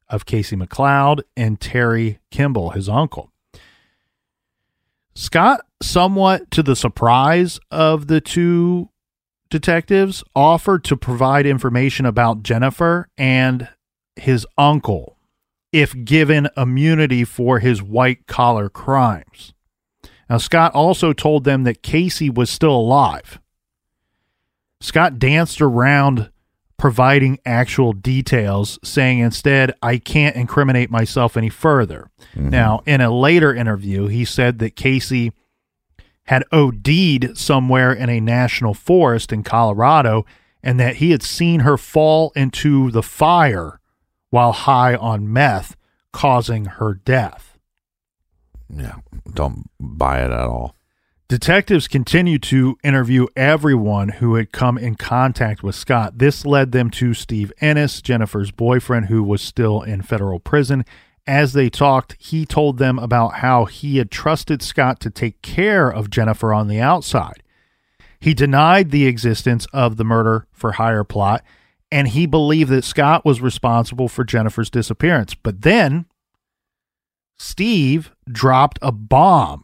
of 0.09 0.27
Kaysi 0.27 0.63
McLeod, 0.63 1.23
and 1.37 1.61
Terry 1.61 2.19
Kimball, 2.31 2.71
his 2.71 2.89
uncle. 2.89 3.33
Scott, 5.15 5.61
somewhat 5.81 6.51
to 6.51 6.63
the 6.63 6.75
surprise 6.75 7.61
of 7.71 8.09
the 8.09 8.21
two 8.21 8.91
detectives, 9.49 10.25
offered 10.35 10.83
to 10.85 10.97
provide 10.97 11.47
information 11.47 12.05
about 12.05 12.43
Jennifer 12.43 13.09
and 13.17 13.69
his 14.17 14.47
uncle 14.59 15.19
if 15.73 16.05
given 16.05 16.49
immunity 16.57 17.25
for 17.25 17.59
his 17.59 17.83
white 17.83 18.27
collar 18.27 18.69
crimes. 18.69 19.53
Now, 20.29 20.39
Scott 20.39 20.73
also 20.75 21.13
told 21.13 21.45
them 21.45 21.65
that 21.65 21.83
Kaysi 21.83 22.33
was 22.33 22.51
still 22.51 22.75
alive. 22.75 23.41
Scott 24.81 25.19
danced 25.19 25.61
around 25.61 26.31
providing 26.77 27.39
actual 27.47 27.93
details, 27.93 28.79
saying 28.83 29.19
instead, 29.21 29.73
I 29.83 29.99
can't 29.99 30.37
incriminate 30.37 30.91
myself 30.91 31.37
any 31.37 31.49
further. 31.49 32.11
Mm-hmm. 32.35 32.51
Now, 32.51 32.83
in 32.87 33.01
a 33.01 33.15
later 33.15 33.55
interview, 33.55 34.07
he 34.09 34.25
said 34.25 34.59
that 34.59 34.77
Kaysi 34.77 35.33
had 36.25 36.45
OD'd 36.53 37.37
somewhere 37.37 37.93
in 37.93 38.09
a 38.09 38.21
national 38.21 38.75
forest 38.75 39.33
in 39.33 39.43
Colorado 39.43 40.25
and 40.63 40.81
that 40.81 40.97
he 40.97 41.11
had 41.11 41.23
seen 41.23 41.61
her 41.61 41.77
fall 41.77 42.33
into 42.35 42.91
the 42.91 43.03
fire 43.03 43.79
while 44.31 44.53
high 44.53 44.97
on 44.97 45.31
meth, 45.33 45.77
causing 46.13 46.65
her 46.65 46.95
death. 46.95 47.59
Yeah. 48.75 48.97
Don't 49.33 49.71
buy 49.79 50.21
it 50.21 50.31
at 50.31 50.47
all. 50.47 50.74
Detectives 51.35 51.89
continued 51.89 52.45
to 52.45 52.79
interview 52.85 53.27
everyone 53.35 54.09
who 54.09 54.37
had 54.37 54.53
come 54.53 54.79
in 54.79 54.95
contact 54.95 55.65
with 55.65 55.75
Scott. 55.75 56.19
This 56.19 56.47
led 56.47 56.71
them 56.71 56.91
to 56.91 57.13
Steve 57.13 57.53
Ennis, 57.61 58.01
Jennifer's 58.01 58.53
boyfriend, 58.53 59.07
who 59.07 59.21
was 59.21 59.43
still 59.43 59.83
in 59.83 60.03
federal 60.03 60.39
prison. 60.39 60.85
As 61.27 61.53
they 61.53 61.69
talked, 61.69 62.15
he 62.21 62.47
told 62.47 62.79
them 62.79 63.01
about 63.01 63.39
how 63.39 63.65
he 63.65 63.97
had 63.97 64.13
trusted 64.13 64.63
Scott 64.63 65.01
to 65.01 65.11
take 65.11 65.43
care 65.43 65.91
of 65.91 66.09
Jennifer 66.09 66.55
on 66.55 66.69
the 66.69 66.79
outside. 66.79 67.43
He 68.21 68.33
denied 68.33 68.93
the 68.93 69.09
existence 69.09 69.67
of 69.73 69.97
the 69.97 70.05
murder 70.05 70.47
for 70.53 70.71
hire 70.71 71.03
plot, 71.03 71.43
and 71.91 72.07
he 72.07 72.27
believed 72.27 72.71
that 72.71 72.85
Scott 72.85 73.25
was 73.25 73.41
responsible 73.41 74.07
for 74.07 74.23
Jennifer's 74.23 74.71
disappearance. 74.71 75.35
But 75.35 75.63
then 75.63 76.07
Steve 77.37 78.13
dropped 78.31 78.79
a 78.81 78.93
bomb. 78.93 79.64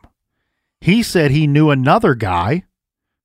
He 0.81 1.03
said 1.03 1.31
he 1.31 1.47
knew 1.47 1.71
another 1.71 2.15
guy 2.15 2.65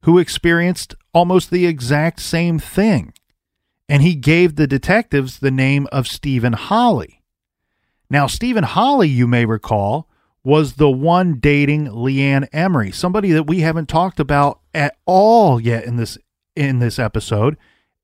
who 0.04 0.20
experienced 0.20 0.96
almost 1.14 1.50
the 1.50 1.66
exact 1.66 2.20
same 2.20 2.60
thing. 2.60 3.14
And 3.88 4.02
he 4.02 4.16
gave 4.16 4.56
the 4.56 4.68
detectives 4.68 5.40
the 5.40 5.52
name 5.52 5.88
of 5.92 6.08
Stephen 6.08 6.54
Holly. 6.54 7.22
Now, 8.10 8.28
Stephen 8.28 8.64
Holly, 8.64 9.08
you 9.08 9.28
may 9.28 9.46
recall, 9.46 10.10
was 10.44 10.74
the 10.74 10.90
one 10.90 11.40
dating 11.40 11.88
Leanne 11.88 12.48
Emery, 12.54 12.92
somebody 12.92 13.32
that 13.32 13.48
we 13.48 13.62
haven't 13.62 13.90
talked 13.90 14.20
about 14.20 14.60
at 14.74 14.96
all 15.06 15.60
yet 15.60 15.86
in 15.86 15.96
this 15.96 16.18
in 16.56 16.80
this 16.80 17.00
episode. 17.00 17.58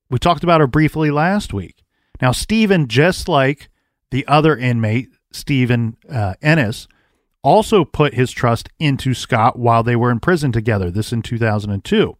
We 0.10 0.18
talked 0.20 0.43
about 0.43 0.60
her 0.60 0.68
briefly 0.68 1.12
last 1.12 1.54
week. 1.54 1.84
Now, 2.22 2.32
Stephen, 2.32 2.88
just 2.88 3.30
like 3.30 3.70
the 4.10 4.28
other 4.28 4.58
inmate, 4.58 5.10
Stephen 5.32 5.97
uh, 6.10 6.34
Ennis, 6.41 6.88
also 7.44 7.84
put 7.84 8.14
his 8.14 8.32
trust 8.32 8.70
into 8.80 9.14
Scott 9.14 9.58
while 9.58 9.84
they 9.84 9.96
were 9.96 10.12
in 10.12 10.20
prison 10.20 10.52
together. 10.52 10.92
This 10.92 11.12
in 11.12 11.22
2002. 11.22 12.18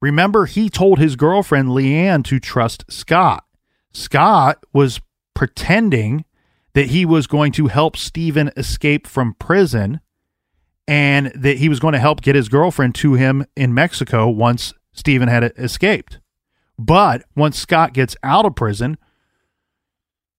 Remember, 0.00 0.46
he 0.46 0.68
told 0.68 0.98
his 0.98 1.16
girlfriend 1.16 1.68
Leanne 1.68 2.24
to 2.24 2.38
trust 2.38 2.84
Scott. 2.88 3.44
Scott 3.92 4.64
was 4.72 5.00
pretending 5.34 6.24
that 6.74 6.86
he 6.86 7.04
was 7.04 7.26
going 7.26 7.52
to 7.52 7.66
help 7.66 7.96
Stephen 7.96 8.50
escape 8.56 9.06
from 9.06 9.34
prison 9.34 10.00
and 10.86 11.32
that 11.34 11.58
he 11.58 11.68
was 11.68 11.80
going 11.80 11.92
to 11.92 11.98
help 11.98 12.20
get 12.20 12.36
his 12.36 12.48
girlfriend 12.48 12.94
to 12.94 13.14
him 13.14 13.44
in 13.56 13.74
Mexico 13.74 14.28
once 14.28 14.72
Stephen 14.92 15.28
had 15.28 15.52
escaped. 15.58 16.20
But 16.78 17.24
once 17.34 17.58
Scott 17.58 17.92
gets 17.92 18.16
out 18.22 18.46
of 18.46 18.54
prison, 18.54 18.98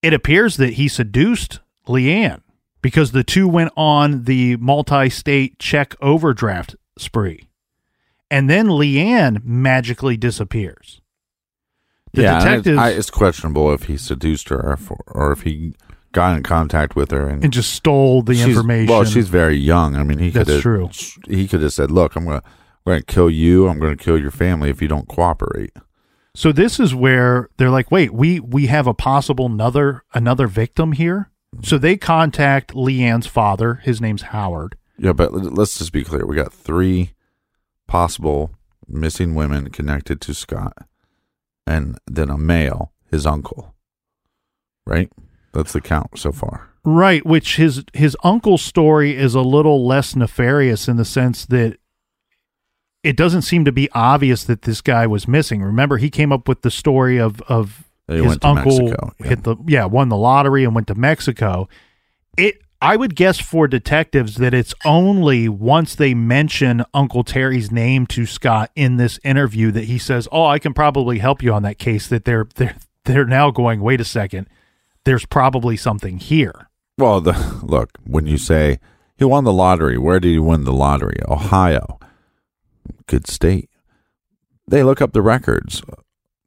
it 0.02 0.14
appears 0.14 0.56
that 0.56 0.74
he 0.74 0.88
seduced 0.88 1.60
Leanne 1.86 2.40
because 2.82 3.12
the 3.12 3.24
two 3.24 3.48
went 3.48 3.72
on 3.76 4.24
the 4.24 4.56
multi 4.56 5.10
state 5.10 5.58
check 5.58 5.94
overdraft 6.00 6.76
spree. 6.98 7.48
And 8.30 8.48
then 8.48 8.66
Leanne 8.66 9.44
magically 9.44 10.16
disappears. 10.16 11.00
The 12.12 12.22
yeah, 12.22 12.62
I, 12.78 12.90
it's 12.90 13.10
questionable 13.10 13.72
if 13.72 13.84
he 13.84 13.96
seduced 13.96 14.48
her 14.48 14.60
or 14.60 14.72
if, 14.72 14.90
or 15.06 15.32
if 15.32 15.42
he 15.42 15.74
got 16.12 16.36
in 16.36 16.42
contact 16.42 16.96
with 16.96 17.12
her 17.12 17.28
and, 17.28 17.44
and 17.44 17.52
just 17.52 17.72
stole 17.72 18.22
the 18.22 18.42
information. 18.42 18.92
Well, 18.92 19.04
she's 19.04 19.28
very 19.28 19.56
young. 19.56 19.94
I 19.94 20.02
mean, 20.02 20.18
he 20.18 20.32
could 20.32 20.46
That's 20.46 20.50
have 20.50 20.62
true. 20.62 20.90
He 21.28 21.46
could 21.46 21.62
have 21.62 21.72
said, 21.72 21.92
"Look, 21.92 22.16
I'm 22.16 22.24
gonna, 22.24 22.42
I'm 22.44 22.92
gonna 22.92 23.02
kill 23.02 23.30
you. 23.30 23.68
I'm 23.68 23.78
gonna 23.78 23.96
kill 23.96 24.18
your 24.18 24.32
family 24.32 24.70
if 24.70 24.82
you 24.82 24.88
don't 24.88 25.06
cooperate." 25.06 25.70
So 26.34 26.52
this 26.52 26.78
is 26.78 26.94
where 26.94 27.48
they're 27.56 27.70
like, 27.70 27.90
wait, 27.90 28.12
we 28.12 28.40
we 28.40 28.66
have 28.66 28.86
a 28.86 28.94
possible 28.94 29.46
another 29.46 30.04
another 30.14 30.46
victim 30.46 30.92
here. 30.92 31.29
So 31.62 31.78
they 31.78 31.96
contact 31.96 32.74
Leanne's 32.74 33.26
father. 33.26 33.74
His 33.76 34.00
name's 34.00 34.22
Howard. 34.22 34.76
Yeah, 34.98 35.12
but 35.12 35.32
let's 35.32 35.78
just 35.78 35.92
be 35.92 36.04
clear. 36.04 36.26
We 36.26 36.36
got 36.36 36.52
three 36.52 37.12
possible 37.86 38.52
missing 38.86 39.34
women 39.34 39.70
connected 39.70 40.20
to 40.20 40.34
Scott, 40.34 40.86
and 41.66 41.98
then 42.06 42.30
a 42.30 42.38
male, 42.38 42.92
his 43.10 43.26
uncle. 43.26 43.74
Right? 44.86 45.10
That's 45.52 45.72
the 45.72 45.80
count 45.80 46.18
so 46.18 46.32
far. 46.32 46.68
Right, 46.84 47.24
which 47.26 47.56
his 47.56 47.84
his 47.92 48.16
uncle's 48.22 48.62
story 48.62 49.16
is 49.16 49.34
a 49.34 49.42
little 49.42 49.86
less 49.86 50.16
nefarious 50.16 50.88
in 50.88 50.96
the 50.96 51.04
sense 51.04 51.44
that 51.46 51.78
it 53.02 53.16
doesn't 53.16 53.42
seem 53.42 53.64
to 53.64 53.72
be 53.72 53.90
obvious 53.92 54.44
that 54.44 54.62
this 54.62 54.80
guy 54.80 55.06
was 55.06 55.28
missing. 55.28 55.62
Remember, 55.62 55.96
he 55.96 56.10
came 56.10 56.32
up 56.32 56.48
with 56.48 56.62
the 56.62 56.70
story 56.70 57.18
of 57.18 57.42
of 57.42 57.89
He 58.10 58.22
his 58.22 58.38
uncle 58.42 58.80
Mexico, 58.80 59.12
yeah. 59.20 59.26
hit 59.26 59.42
the 59.44 59.56
yeah 59.66 59.84
won 59.84 60.08
the 60.08 60.16
lottery 60.16 60.64
and 60.64 60.74
went 60.74 60.88
to 60.88 60.94
Mexico. 60.94 61.68
It 62.36 62.60
I 62.82 62.96
would 62.96 63.14
guess 63.14 63.38
for 63.38 63.68
detectives 63.68 64.36
that 64.36 64.54
it's 64.54 64.74
only 64.84 65.48
once 65.48 65.94
they 65.94 66.14
mention 66.14 66.82
Uncle 66.94 67.24
Terry's 67.24 67.70
name 67.70 68.06
to 68.06 68.24
Scott 68.24 68.70
in 68.74 68.96
this 68.96 69.20
interview 69.22 69.70
that 69.72 69.84
he 69.84 69.98
says, 69.98 70.26
"Oh, 70.32 70.46
I 70.46 70.58
can 70.58 70.72
probably 70.72 71.18
help 71.18 71.42
you 71.42 71.52
on 71.52 71.62
that 71.62 71.78
case." 71.78 72.06
That 72.06 72.24
they're 72.24 72.48
they're 72.54 72.76
they're 73.04 73.26
now 73.26 73.50
going, 73.50 73.80
"Wait 73.80 74.00
a 74.00 74.04
second, 74.04 74.48
there's 75.04 75.26
probably 75.26 75.76
something 75.76 76.18
here. 76.18 76.68
Well, 76.98 77.20
the 77.20 77.60
look 77.62 77.98
when 78.04 78.26
you 78.26 78.38
say 78.38 78.78
he 79.16 79.24
won 79.24 79.44
the 79.44 79.52
lottery, 79.52 79.98
where 79.98 80.20
did 80.20 80.30
he 80.30 80.38
win 80.38 80.64
the 80.64 80.72
lottery? 80.72 81.18
Ohio, 81.28 81.98
good 83.06 83.26
state. 83.26 83.68
They 84.66 84.82
look 84.82 85.00
up 85.02 85.12
the 85.12 85.22
records. 85.22 85.82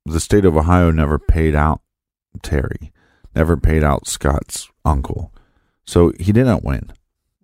The 0.06 0.20
state 0.20 0.46
of 0.46 0.58
Ohio 0.58 0.92
never 0.92 1.18
paid 1.18 1.56
out 1.56 1.82
Terry, 2.42 2.92
never 3.36 3.56
paid 3.56 3.84
out 3.84 4.08
Scott's 4.08 4.70
uncle, 4.84 5.32
so 5.86 6.12
he 6.20 6.32
didn't 6.32 6.64
win. 6.64 6.92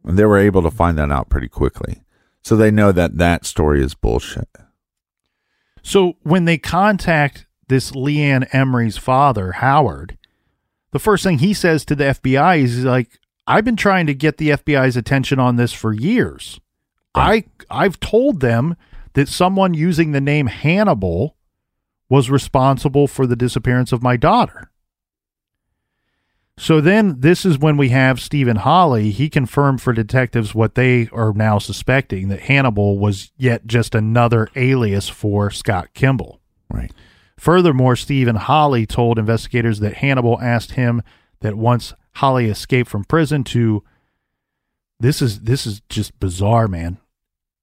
And 0.04 0.18
they 0.18 0.26
were 0.26 0.38
able 0.38 0.62
to 0.64 0.72
find 0.72 0.98
that 0.98 1.12
out 1.12 1.30
pretty 1.30 1.48
quickly. 1.48 2.02
So 2.44 2.56
they 2.56 2.72
know 2.72 2.92
that 2.92 3.18
that 3.18 3.46
story 3.46 3.82
is 3.82 3.94
bullshit. 3.94 4.50
So 5.84 6.14
when 6.24 6.46
they 6.46 6.58
contact 6.58 7.46
this 7.68 7.92
Leanne 7.92 8.48
Emery's 8.54 8.98
father, 8.98 9.54
Howard, 9.54 10.18
the 10.92 11.00
first 11.00 11.24
thing 11.24 11.40
he 11.40 11.54
says 11.54 11.86
to 11.86 11.96
the 11.96 12.06
FBI 12.06 12.60
is 12.64 12.84
like, 12.84 13.20
I've 13.46 13.66
been 13.66 13.76
trying 13.76 14.08
to 14.08 14.14
get 14.14 14.38
the 14.38 14.50
FBI's 14.50 14.98
attention 14.98 15.40
on 15.40 15.56
this 15.56 15.74
for 15.74 15.94
years. 15.94 16.60
I 17.16 17.46
I've 17.70 18.00
told 18.00 18.40
them 18.40 18.76
that 19.14 19.28
someone 19.28 19.74
using 19.74 20.12
the 20.12 20.22
name 20.22 20.48
Hannibal 20.48 21.36
was 22.10 22.30
responsible 22.30 23.08
for 23.08 23.28
the 23.28 23.36
disappearance 23.36 23.92
of 23.92 24.04
my 24.04 24.18
daughter. 24.18 24.72
So 26.58 26.82
then 26.82 27.22
this 27.22 27.46
is 27.46 27.58
when 27.58 27.78
we 27.78 27.90
have 27.90 28.20
Stephen 28.20 28.58
Holly. 28.58 29.12
He 29.12 29.30
confirmed 29.30 29.82
for 29.82 29.94
detectives 29.94 30.54
what 30.54 30.76
they 30.76 31.08
are 31.14 31.32
now 31.32 31.58
suspecting 31.58 32.28
that 32.28 32.42
Hannibal 32.42 33.00
was 33.00 33.32
yet 33.38 33.66
just 33.66 33.96
another 33.96 34.50
alias 34.58 35.08
for 35.08 35.52
Scott 35.52 35.94
Kimball. 35.94 36.42
Right. 36.70 36.92
Furthermore, 37.38 37.96
Stephen 37.96 38.36
Holly 38.36 38.86
told 38.86 39.18
investigators 39.18 39.80
that 39.80 39.96
Hannibal 39.96 40.38
asked 40.42 40.72
him 40.72 41.02
that 41.40 41.56
once 41.56 41.94
Holly 42.16 42.48
escaped 42.48 42.90
from 42.90 43.06
prison 43.06 43.46
to 43.46 43.82
this 45.00 45.22
is 45.22 45.42
this 45.42 45.66
is 45.66 45.82
just 45.88 46.20
bizarre, 46.20 46.68
man. 46.68 46.98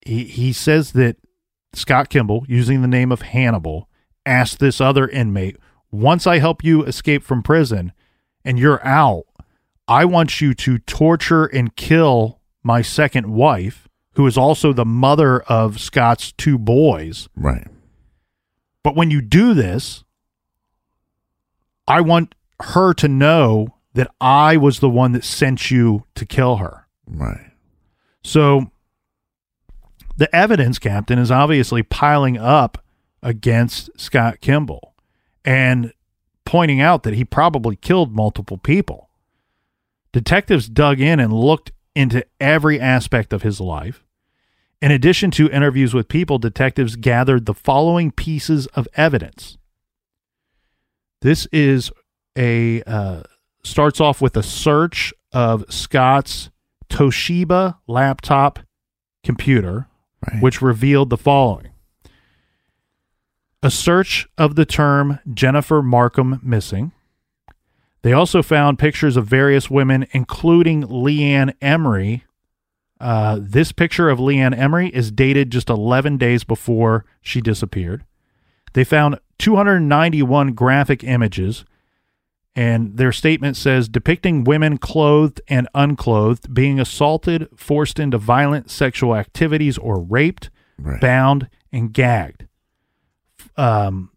He 0.00 0.24
he 0.24 0.54
says 0.54 0.92
that 0.92 1.16
Scott 1.74 2.08
Kimball, 2.08 2.46
using 2.48 2.80
the 2.80 2.88
name 2.88 3.12
of 3.12 3.20
Hannibal, 3.20 3.90
asked 4.26 4.58
this 4.58 4.80
other 4.80 5.08
inmate, 5.08 5.56
"Once 5.90 6.26
I 6.26 6.38
help 6.38 6.62
you 6.62 6.84
escape 6.84 7.22
from 7.22 7.42
prison 7.42 7.92
and 8.44 8.58
you're 8.58 8.84
out, 8.86 9.24
I 9.88 10.04
want 10.04 10.40
you 10.40 10.52
to 10.54 10.78
torture 10.78 11.46
and 11.46 11.76
kill 11.76 12.40
my 12.62 12.82
second 12.82 13.28
wife, 13.28 13.88
who 14.14 14.26
is 14.26 14.36
also 14.36 14.72
the 14.72 14.84
mother 14.84 15.40
of 15.42 15.80
Scott's 15.80 16.32
two 16.32 16.58
boys." 16.58 17.28
Right. 17.36 17.68
But 18.82 18.96
when 18.96 19.10
you 19.10 19.20
do 19.20 19.54
this, 19.54 20.04
I 21.88 22.00
want 22.00 22.34
her 22.60 22.92
to 22.94 23.08
know 23.08 23.74
that 23.94 24.10
I 24.20 24.56
was 24.56 24.80
the 24.80 24.90
one 24.90 25.12
that 25.12 25.24
sent 25.24 25.70
you 25.70 26.04
to 26.16 26.26
kill 26.26 26.56
her. 26.56 26.86
Right. 27.06 27.52
So 28.22 28.70
the 30.16 30.34
evidence, 30.34 30.78
Captain, 30.78 31.18
is 31.18 31.30
obviously 31.30 31.82
piling 31.82 32.36
up 32.36 32.82
against 33.22 33.90
Scott 33.98 34.40
Kimball 34.40 34.94
and 35.44 35.92
pointing 36.44 36.80
out 36.80 37.02
that 37.02 37.14
he 37.14 37.24
probably 37.24 37.76
killed 37.76 38.14
multiple 38.14 38.58
people. 38.58 39.10
Detectives 40.12 40.68
dug 40.68 41.00
in 41.00 41.18
and 41.20 41.32
looked 41.32 41.72
into 41.94 42.24
every 42.40 42.80
aspect 42.80 43.32
of 43.32 43.42
his 43.42 43.60
life. 43.60 44.04
In 44.82 44.90
addition 44.90 45.30
to 45.32 45.50
interviews 45.50 45.94
with 45.94 46.08
people, 46.08 46.38
detectives 46.38 46.96
gathered 46.96 47.46
the 47.46 47.54
following 47.54 48.10
pieces 48.10 48.66
of 48.68 48.86
evidence. 48.94 49.56
This 51.22 51.46
is 51.50 51.90
a 52.36 52.82
uh, 52.82 53.22
starts 53.64 54.00
off 54.00 54.20
with 54.20 54.36
a 54.36 54.42
search 54.42 55.12
of 55.32 55.64
Scott's 55.72 56.50
Toshiba 56.88 57.78
laptop 57.86 58.60
computer, 59.24 59.88
Right. 60.30 60.42
which 60.42 60.62
revealed 60.62 61.10
the 61.10 61.16
following: 61.16 61.68
a 63.62 63.70
search 63.70 64.28
of 64.38 64.54
the 64.54 64.66
term 64.66 65.18
Jennifer 65.32 65.82
Marcum 65.82 66.42
missing. 66.42 66.92
They 68.02 68.12
also 68.12 68.42
found 68.42 68.78
pictures 68.78 69.16
of 69.16 69.26
various 69.26 69.68
women, 69.70 70.06
including 70.12 70.84
Leanne 70.84 71.54
Emery, 71.60 72.24
uh, 73.00 73.38
this 73.40 73.72
picture 73.72 74.08
of 74.08 74.18
Leanne 74.18 74.56
Emery 74.56 74.88
is 74.88 75.10
dated 75.10 75.50
just 75.50 75.68
11 75.68 76.16
days 76.16 76.44
before 76.44 77.04
she 77.20 77.40
disappeared. 77.40 78.04
They 78.72 78.84
found 78.84 79.18
291 79.38 80.52
graphic 80.54 81.04
images, 81.04 81.64
and 82.54 82.96
their 82.96 83.12
statement 83.12 83.56
says 83.56 83.88
depicting 83.88 84.44
women 84.44 84.78
clothed 84.78 85.40
and 85.48 85.68
unclothed 85.74 86.54
being 86.54 86.80
assaulted, 86.80 87.48
forced 87.54 87.98
into 87.98 88.16
violent 88.18 88.70
sexual 88.70 89.14
activities, 89.14 89.76
or 89.78 90.00
raped, 90.00 90.48
Right. 90.78 91.00
bound, 91.00 91.48
and 91.72 91.92
gagged. 91.92 92.46
Um, 93.56 94.10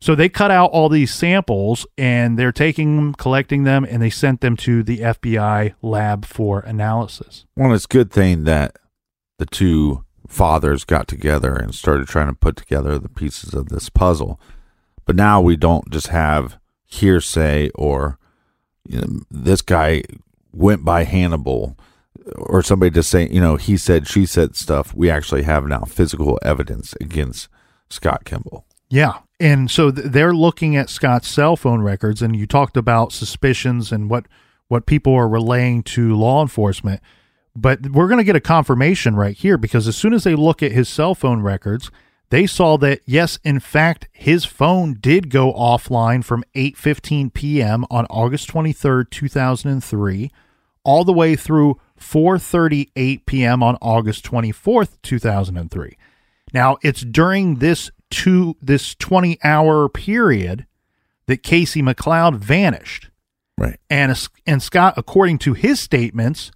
So 0.00 0.14
they 0.14 0.28
cut 0.28 0.50
out 0.50 0.70
all 0.70 0.90
these 0.90 1.14
samples 1.14 1.86
and 1.96 2.38
they're 2.38 2.52
taking 2.52 2.96
them, 2.96 3.14
collecting 3.14 3.64
them, 3.64 3.86
and 3.88 4.02
they 4.02 4.10
sent 4.10 4.42
them 4.42 4.54
to 4.58 4.82
the 4.82 5.02
FBI 5.02 5.72
lab 5.80 6.26
for 6.26 6.60
analysis. 6.60 7.46
Well, 7.56 7.72
it's 7.72 7.86
a 7.86 7.88
good 7.88 8.10
thing 8.10 8.44
that 8.44 8.76
the 9.38 9.46
two 9.46 10.04
fathers 10.26 10.84
got 10.84 11.08
together 11.08 11.54
and 11.54 11.74
started 11.74 12.06
trying 12.06 12.26
to 12.28 12.34
put 12.34 12.56
together 12.56 12.98
the 12.98 13.08
pieces 13.08 13.54
of 13.54 13.70
this 13.70 13.88
puzzle. 13.88 14.38
But 15.06 15.16
now 15.16 15.40
we 15.40 15.56
don't 15.56 15.90
just 15.90 16.08
have 16.08 16.58
hearsay 16.86 17.70
or 17.74 18.18
you 18.86 19.00
know, 19.00 19.06
this 19.30 19.62
guy 19.62 20.02
went 20.52 20.84
by 20.84 21.04
Hannibal 21.04 21.78
or 22.36 22.62
somebody 22.62 22.90
just 22.90 23.10
saying, 23.10 23.32
you 23.32 23.40
know, 23.40 23.56
he 23.56 23.76
said, 23.76 24.08
she 24.08 24.26
said 24.26 24.56
stuff. 24.56 24.94
We 24.94 25.10
actually 25.10 25.42
have 25.42 25.66
now 25.66 25.80
physical 25.80 26.38
evidence 26.42 26.94
against 27.00 27.48
Scott 27.88 28.24
Kimball. 28.24 28.64
Yeah. 28.88 29.18
And 29.40 29.70
so 29.70 29.90
th- 29.90 30.06
they're 30.08 30.34
looking 30.34 30.76
at 30.76 30.90
Scott's 30.90 31.28
cell 31.28 31.56
phone 31.56 31.82
records, 31.82 32.22
and 32.22 32.36
you 32.36 32.46
talked 32.46 32.76
about 32.76 33.12
suspicions 33.12 33.92
and 33.92 34.08
what, 34.08 34.26
what 34.68 34.86
people 34.86 35.14
are 35.14 35.28
relaying 35.28 35.82
to 35.84 36.14
law 36.14 36.42
enforcement. 36.42 37.00
But 37.56 37.90
we're 37.90 38.08
going 38.08 38.18
to 38.18 38.24
get 38.24 38.36
a 38.36 38.40
confirmation 38.40 39.16
right 39.16 39.36
here 39.36 39.58
because 39.58 39.86
as 39.86 39.96
soon 39.96 40.12
as 40.12 40.24
they 40.24 40.34
look 40.34 40.62
at 40.62 40.72
his 40.72 40.88
cell 40.88 41.14
phone 41.14 41.40
records, 41.40 41.90
they 42.30 42.46
saw 42.46 42.76
that 42.78 43.00
yes, 43.06 43.38
in 43.44 43.60
fact, 43.60 44.08
his 44.12 44.44
phone 44.44 44.94
did 44.94 45.30
go 45.30 45.52
offline 45.52 46.24
from 46.24 46.42
8:15 46.54 47.32
p.m. 47.32 47.84
on 47.90 48.06
August 48.06 48.50
23rd, 48.50 49.10
2003, 49.10 50.30
all 50.82 51.04
the 51.04 51.12
way 51.12 51.36
through 51.36 51.78
4:38 52.04 53.26
p.m. 53.26 53.62
on 53.62 53.76
August 53.80 54.24
24th, 54.24 54.98
2003. 55.02 55.96
Now, 56.52 56.76
it's 56.82 57.00
during 57.00 57.56
this 57.56 57.90
two 58.10 58.56
this 58.60 58.94
20-hour 58.94 59.88
period 59.88 60.66
that 61.26 61.42
Kaysi 61.42 61.82
McLeod 61.82 62.36
vanished. 62.36 63.10
Right. 63.56 63.78
And 63.88 64.28
and 64.46 64.62
Scott, 64.62 64.94
according 64.96 65.38
to 65.38 65.54
his 65.54 65.80
statements, 65.80 66.50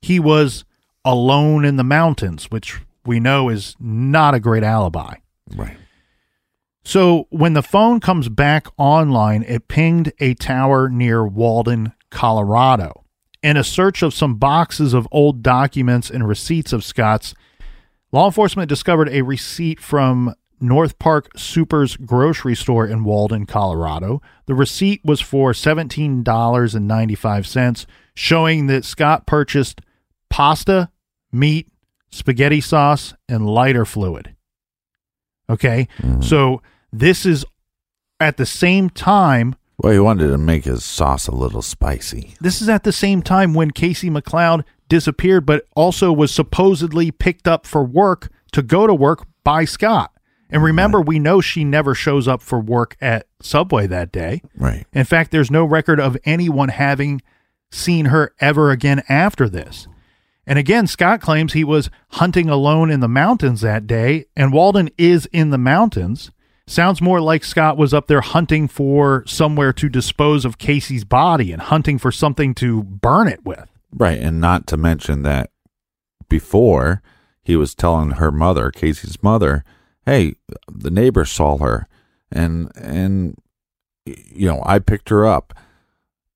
he 0.00 0.18
was 0.18 0.64
alone 1.04 1.64
in 1.64 1.76
the 1.76 1.84
mountains, 1.84 2.50
which 2.50 2.80
we 3.04 3.20
know 3.20 3.48
is 3.48 3.76
not 3.78 4.34
a 4.34 4.40
great 4.40 4.64
alibi. 4.64 5.14
Right. 5.54 5.76
So 6.84 7.26
when 7.30 7.52
the 7.52 7.62
phone 7.62 8.00
comes 8.00 8.28
back 8.28 8.68
online, 8.76 9.42
it 9.42 9.68
pinged 9.68 10.12
a 10.20 10.34
tower 10.34 10.88
near 10.88 11.26
Walden, 11.26 11.92
Colorado. 12.10 13.05
In 13.46 13.56
a 13.56 13.62
search 13.62 14.02
of 14.02 14.12
some 14.12 14.34
boxes 14.34 14.92
of 14.92 15.06
old 15.12 15.40
documents 15.40 16.10
and 16.10 16.26
receipts 16.26 16.72
of 16.72 16.82
Scott's, 16.82 17.32
law 18.10 18.26
enforcement 18.26 18.68
discovered 18.68 19.08
a 19.10 19.22
receipt 19.22 19.78
from 19.78 20.34
North 20.60 20.98
Park 20.98 21.28
Super's 21.36 21.96
grocery 21.96 22.56
store 22.56 22.88
in 22.88 23.04
Walden, 23.04 23.46
Colorado. 23.46 24.20
The 24.46 24.56
receipt 24.56 25.00
was 25.04 25.20
for 25.20 25.52
$17.95, 25.52 27.86
showing 28.16 28.66
that 28.66 28.84
Scott 28.84 29.28
purchased 29.28 29.80
pasta, 30.28 30.90
meat, 31.30 31.68
spaghetti 32.10 32.60
sauce, 32.60 33.14
and 33.28 33.46
lighter 33.46 33.84
fluid. 33.84 34.34
Okay. 35.48 35.86
Mm. 35.98 36.24
So 36.24 36.62
this 36.92 37.24
is 37.24 37.44
at 38.18 38.38
the 38.38 38.46
same 38.46 38.90
time 38.90 39.54
Well, 39.78 39.92
he 39.92 39.98
wanted 39.98 40.28
to 40.28 40.38
make 40.38 40.64
his 40.64 40.84
sauce 40.84 41.28
a 41.28 41.34
little 41.34 41.62
spicy. 41.62 42.34
this 42.40 42.62
is 42.62 42.68
at 42.68 42.84
the 42.84 42.92
same 42.92 43.22
time 43.22 43.52
when 43.54 43.70
Kaysi 43.70 44.10
McLeod 44.10 44.64
disappeared, 44.88 45.44
but 45.44 45.64
also 45.74 46.12
was 46.12 46.32
supposedly 46.32 47.10
picked 47.10 47.46
up 47.46 47.66
for 47.66 47.84
work 47.84 48.30
to 48.52 48.62
go 48.62 48.86
to 48.86 48.94
work 48.94 49.26
by 49.44 49.64
Scott. 49.64 50.12
And 50.48 50.62
remember, 50.62 51.00
we 51.00 51.18
know 51.18 51.40
she 51.40 51.64
never 51.64 51.94
shows 51.94 52.28
up 52.28 52.40
for 52.40 52.60
work 52.60 52.96
at 53.00 53.26
Subway 53.40 53.86
that 53.88 54.12
day. 54.12 54.42
Right. 54.56 54.86
In 54.92 55.04
fact, 55.04 55.32
there's 55.32 55.50
no 55.50 55.64
record 55.64 55.98
of 55.98 56.16
anyone 56.24 56.68
having 56.68 57.20
seen 57.70 58.06
her 58.06 58.32
ever 58.40 58.70
again 58.70 59.02
after 59.08 59.48
this. 59.48 59.88
And 60.46 60.58
again, 60.58 60.86
Scott 60.86 61.20
claims 61.20 61.52
he 61.52 61.64
was 61.64 61.90
hunting 62.10 62.48
alone 62.48 62.90
in 62.92 63.00
the 63.00 63.08
mountains 63.08 63.60
that 63.62 63.88
day, 63.88 64.26
and 64.36 64.52
Walden 64.52 64.88
is 64.96 65.26
in 65.32 65.50
the 65.50 65.58
mountains. 65.58 66.30
Sounds 66.68 67.00
more 67.00 67.20
like 67.20 67.44
Scott 67.44 67.76
was 67.76 67.94
up 67.94 68.08
there 68.08 68.20
hunting 68.20 68.66
for 68.66 69.24
somewhere 69.26 69.72
to 69.74 69.88
dispose 69.88 70.44
of 70.44 70.58
Kaysi's 70.58 71.04
body 71.04 71.52
and 71.52 71.62
hunting 71.62 71.96
for 71.98 72.10
something 72.10 72.54
to 72.56 72.82
burn 72.82 73.28
it 73.28 73.44
with. 73.44 73.70
Right. 73.92 74.18
And 74.18 74.40
not 74.40 74.66
to 74.68 74.76
mention 74.76 75.22
that 75.22 75.50
before 76.28 77.02
he 77.42 77.54
was 77.54 77.74
telling 77.74 78.12
her 78.12 78.32
mother, 78.32 78.72
Kaysi's 78.72 79.22
mother, 79.22 79.64
hey, 80.04 80.34
the 80.68 80.90
neighbor 80.90 81.24
saw 81.24 81.58
her 81.58 81.86
and, 82.32 82.72
and, 82.74 83.36
you 84.04 84.48
know, 84.48 84.60
I 84.66 84.80
picked 84.80 85.08
her 85.10 85.24
up 85.24 85.54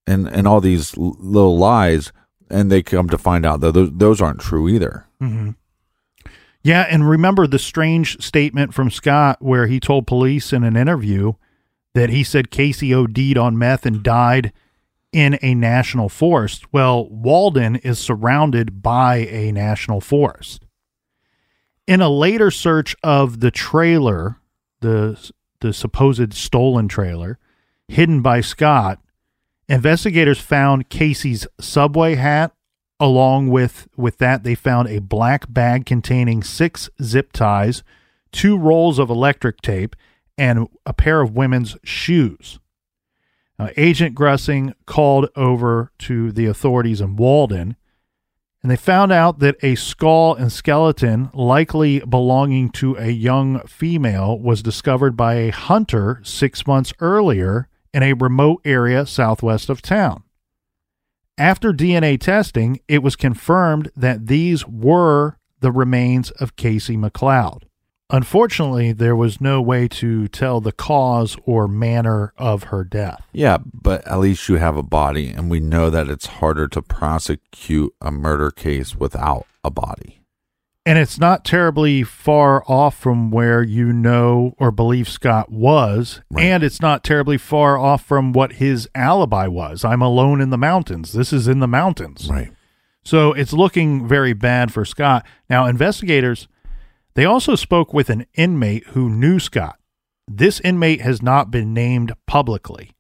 and, 0.07 0.29
and 0.29 0.47
all 0.47 0.61
these 0.61 0.97
little 0.97 1.59
lies. 1.59 2.13
And 2.53 2.71
they 2.71 2.83
come 2.83 3.09
to 3.11 3.19
find 3.19 3.47
out 3.47 3.61
that 3.61 3.75
those, 3.75 3.91
those 3.93 4.21
aren't 4.21 4.41
true 4.41 4.69
either. 4.69 5.07
Mm-hmm. 5.23 5.51
Yeah, 6.63 6.87
and 6.89 7.09
remember 7.09 7.47
the 7.47 7.59
strange 7.59 8.23
statement 8.23 8.75
from 8.75 8.91
Scott 8.91 9.41
where 9.41 9.67
he 9.67 9.81
told 9.81 10.07
police 10.07 10.53
in 10.53 10.63
an 10.63 10.77
interview 10.77 11.33
that 11.95 12.11
he 12.11 12.23
said 12.23 12.51
Kaysi 12.51 12.95
OD'd 12.95 13.39
on 13.39 13.59
meth 13.59 13.87
and 13.87 14.03
died 14.03 14.53
in 15.13 15.39
a 15.43 15.55
national 15.55 16.09
forest. 16.09 16.73
Well, 16.73 17.09
Walden 17.09 17.77
is 17.77 17.99
surrounded 17.99 18.83
by 18.83 19.17
a 19.17 19.53
national 19.53 20.01
forest. 20.01 20.65
In 21.87 22.01
a 22.01 22.09
later 22.09 22.51
search 22.51 22.95
of 23.03 23.41
the 23.41 23.51
trailer, 23.51 24.37
the 24.81 25.33
the 25.61 25.73
supposed 25.73 26.33
stolen 26.33 26.89
trailer, 26.89 27.39
hidden 27.89 28.23
by 28.23 28.41
Scott, 28.41 28.99
investigators 29.69 30.41
found 30.41 30.89
Kaysi's 30.89 31.47
subway 31.61 32.15
hat 32.15 32.53
along 33.01 33.49
with 33.49 33.89
with 33.97 34.19
that 34.19 34.45
they 34.45 34.55
found 34.55 34.89
a 34.89 35.01
black 35.01 35.53
bag 35.53 35.87
containing 35.87 36.43
six 36.43 36.89
zip 37.03 37.33
ties 37.33 37.83
two 38.31 38.57
rolls 38.57 38.99
of 38.99 39.11
electric 39.11 39.61
tape 39.61 39.97
and 40.39 40.69
a 40.87 40.93
pair 40.93 41.21
of 41.21 41.35
women's 41.35 41.77
shoes. 41.83 42.61
Now, 43.59 43.71
agent 43.77 44.15
grusing 44.15 44.75
called 44.87 45.29
over 45.37 45.91
to 46.01 46.31
the 46.31 46.47
authorities 46.47 47.01
in 47.01 47.17
walden 47.17 47.77
and 48.63 48.71
they 48.71 48.77
found 48.77 49.11
out 49.11 49.39
that 49.39 49.57
a 49.63 49.75
skull 49.75 50.35
and 50.35 50.53
skeleton 50.53 51.31
likely 51.33 52.01
belonging 52.01 52.69
to 52.71 52.95
a 52.97 53.09
young 53.09 53.61
female 53.61 54.39
was 54.39 54.63
discovered 54.63 55.17
by 55.17 55.35
a 55.35 55.51
hunter 55.51 56.21
six 56.25 56.67
months 56.67 56.93
earlier 57.01 57.69
in 57.95 58.03
a 58.03 58.13
remote 58.13 58.61
area 58.65 59.07
southwest 59.07 59.71
of 59.71 59.81
town 59.81 60.23
after 61.41 61.73
DNA 61.73 62.21
testing, 62.21 62.81
it 62.87 63.03
was 63.03 63.17
confirmed 63.17 63.91
that 63.97 64.27
these 64.27 64.67
were 64.67 65.39
the 65.61 65.73
remains 65.73 66.31
of 66.33 66.55
Kaysi 66.55 66.99
McLeod. 66.99 67.63
Unfortunately, 68.11 68.93
there 68.93 69.17
was 69.17 69.41
no 69.41 69.63
way 69.63 69.89
to 69.89 70.29
tell 70.29 70.61
the 70.61 70.73
cause 70.73 71.37
or 71.47 71.67
manner 71.67 72.35
of 72.37 72.65
her 72.65 72.85
death. 72.85 73.25
Yeah, 73.33 73.59
but 73.73 74.07
at 74.07 74.19
least 74.19 74.49
you 74.49 74.57
have 74.57 74.77
a 74.77 74.83
body, 74.83 75.29
and 75.29 75.49
we 75.49 75.61
know 75.61 75.89
that 75.89 76.09
it's 76.09 76.27
harder 76.27 76.69
to 76.69 76.83
prosecute 76.83 77.95
a 78.01 78.11
murder 78.11 78.51
case 78.51 78.95
without 78.95 79.47
a 79.65 79.71
body. 79.71 80.20
And 80.91 80.99
it's 80.99 81.21
not 81.21 81.45
terribly 81.45 82.03
far 82.03 82.65
off 82.67 82.99
from 82.99 83.31
where 83.31 83.63
you 83.63 83.93
know 83.93 84.57
or 84.59 84.73
believe 84.73 85.09
Scott 85.09 85.49
was, 85.49 86.21
Right. 86.33 86.47
and 86.47 86.65
it's 86.65 86.83
not 86.83 87.05
terribly 87.05 87.39
far 87.39 87.79
off 87.79 88.05
from 88.05 88.33
what 88.33 88.55
his 88.55 88.89
alibi 88.93 89.47
was. 89.47 89.85
I'm 89.85 90.03
alone 90.03 90.41
in 90.41 90.51
the 90.51 90.59
mountains. 90.59 91.13
This 91.13 91.33
is 91.33 91.47
in 91.47 91.61
the 91.61 91.69
mountains. 91.69 92.29
Right. 92.29 92.51
So 93.05 93.33
it's 93.33 93.53
looking 93.53 94.09
very 94.09 94.33
bad 94.33 94.73
for 94.73 94.85
Scott. 94.85 95.25
Now, 95.49 95.67
investigators, 95.67 96.49
they 97.15 97.25
also 97.25 97.55
spoke 97.55 97.95
with 97.95 98.11
an 98.11 98.27
inmate 98.35 98.89
who 98.89 99.09
knew 99.09 99.39
Scott. 99.39 99.79
This 100.27 100.59
inmate 100.59 101.03
has 101.03 101.23
not 101.23 101.53
been 101.53 101.73
named 101.73 102.15
publicly, 102.27 102.97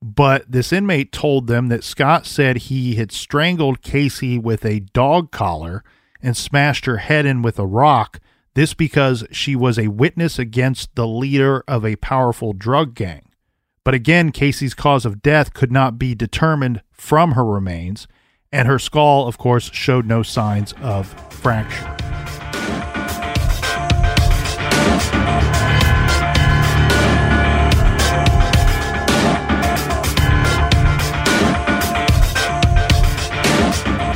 but 0.00 0.44
this 0.48 0.72
inmate 0.72 1.10
told 1.10 1.48
them 1.48 1.66
that 1.70 1.82
Scott 1.82 2.24
said 2.24 2.56
he 2.56 2.94
had 2.94 3.10
strangled 3.10 3.82
Kaysi 3.82 4.40
with 4.40 4.64
a 4.64 4.78
dog 4.78 5.32
collar 5.32 5.82
and 6.22 6.36
smashed 6.36 6.86
her 6.86 6.98
head 6.98 7.26
in 7.26 7.42
with 7.42 7.58
a 7.58 7.66
rock. 7.66 8.20
This 8.54 8.74
because 8.74 9.24
she 9.30 9.56
was 9.56 9.78
a 9.78 9.88
witness 9.88 10.38
against 10.38 10.94
the 10.94 11.06
leader 11.06 11.64
of 11.66 11.84
a 11.84 11.96
powerful 11.96 12.52
drug 12.52 12.94
gang. 12.94 13.22
But 13.84 13.94
again, 13.94 14.30
Kaysi's 14.30 14.74
cause 14.74 15.04
of 15.04 15.22
death 15.22 15.54
could 15.54 15.72
not 15.72 15.98
be 15.98 16.14
determined 16.14 16.82
from 16.92 17.32
her 17.32 17.44
remains, 17.44 18.06
and 18.52 18.68
her 18.68 18.78
skull, 18.78 19.26
of 19.26 19.38
course, 19.38 19.70
showed 19.72 20.06
no 20.06 20.22
signs 20.22 20.72
of 20.74 21.08
fracture. 21.32 22.11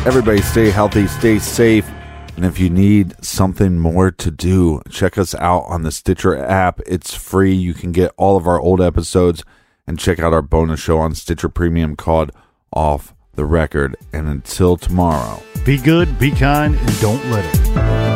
Everybody 0.06 0.40
stay 0.40 0.70
healthy, 0.70 1.08
stay 1.08 1.40
safe. 1.40 1.90
And 2.36 2.44
if 2.44 2.60
you 2.60 2.70
need 2.70 3.16
something 3.24 3.76
more 3.76 4.12
to 4.12 4.30
do, 4.30 4.80
check 4.88 5.18
us 5.18 5.34
out 5.34 5.64
on 5.64 5.82
the 5.82 5.90
Stitcher 5.90 6.38
app. 6.38 6.80
It's 6.86 7.12
free. 7.12 7.52
You 7.52 7.74
can 7.74 7.90
get 7.90 8.12
all 8.16 8.36
of 8.36 8.46
our 8.46 8.60
old 8.60 8.80
episodes 8.80 9.42
and 9.84 9.98
check 9.98 10.20
out 10.20 10.32
our 10.32 10.42
bonus 10.42 10.78
show 10.78 10.98
on 10.98 11.16
Stitcher 11.16 11.48
Premium 11.48 11.96
called 11.96 12.30
Off 12.72 13.14
the 13.34 13.44
Record. 13.44 13.96
And 14.12 14.28
until 14.28 14.76
tomorrow. 14.76 15.42
Be 15.64 15.76
good, 15.76 16.20
be 16.20 16.30
kind, 16.30 16.76
and 16.76 17.00
don't 17.00 17.28
let 17.28 17.44
it. 17.44 18.15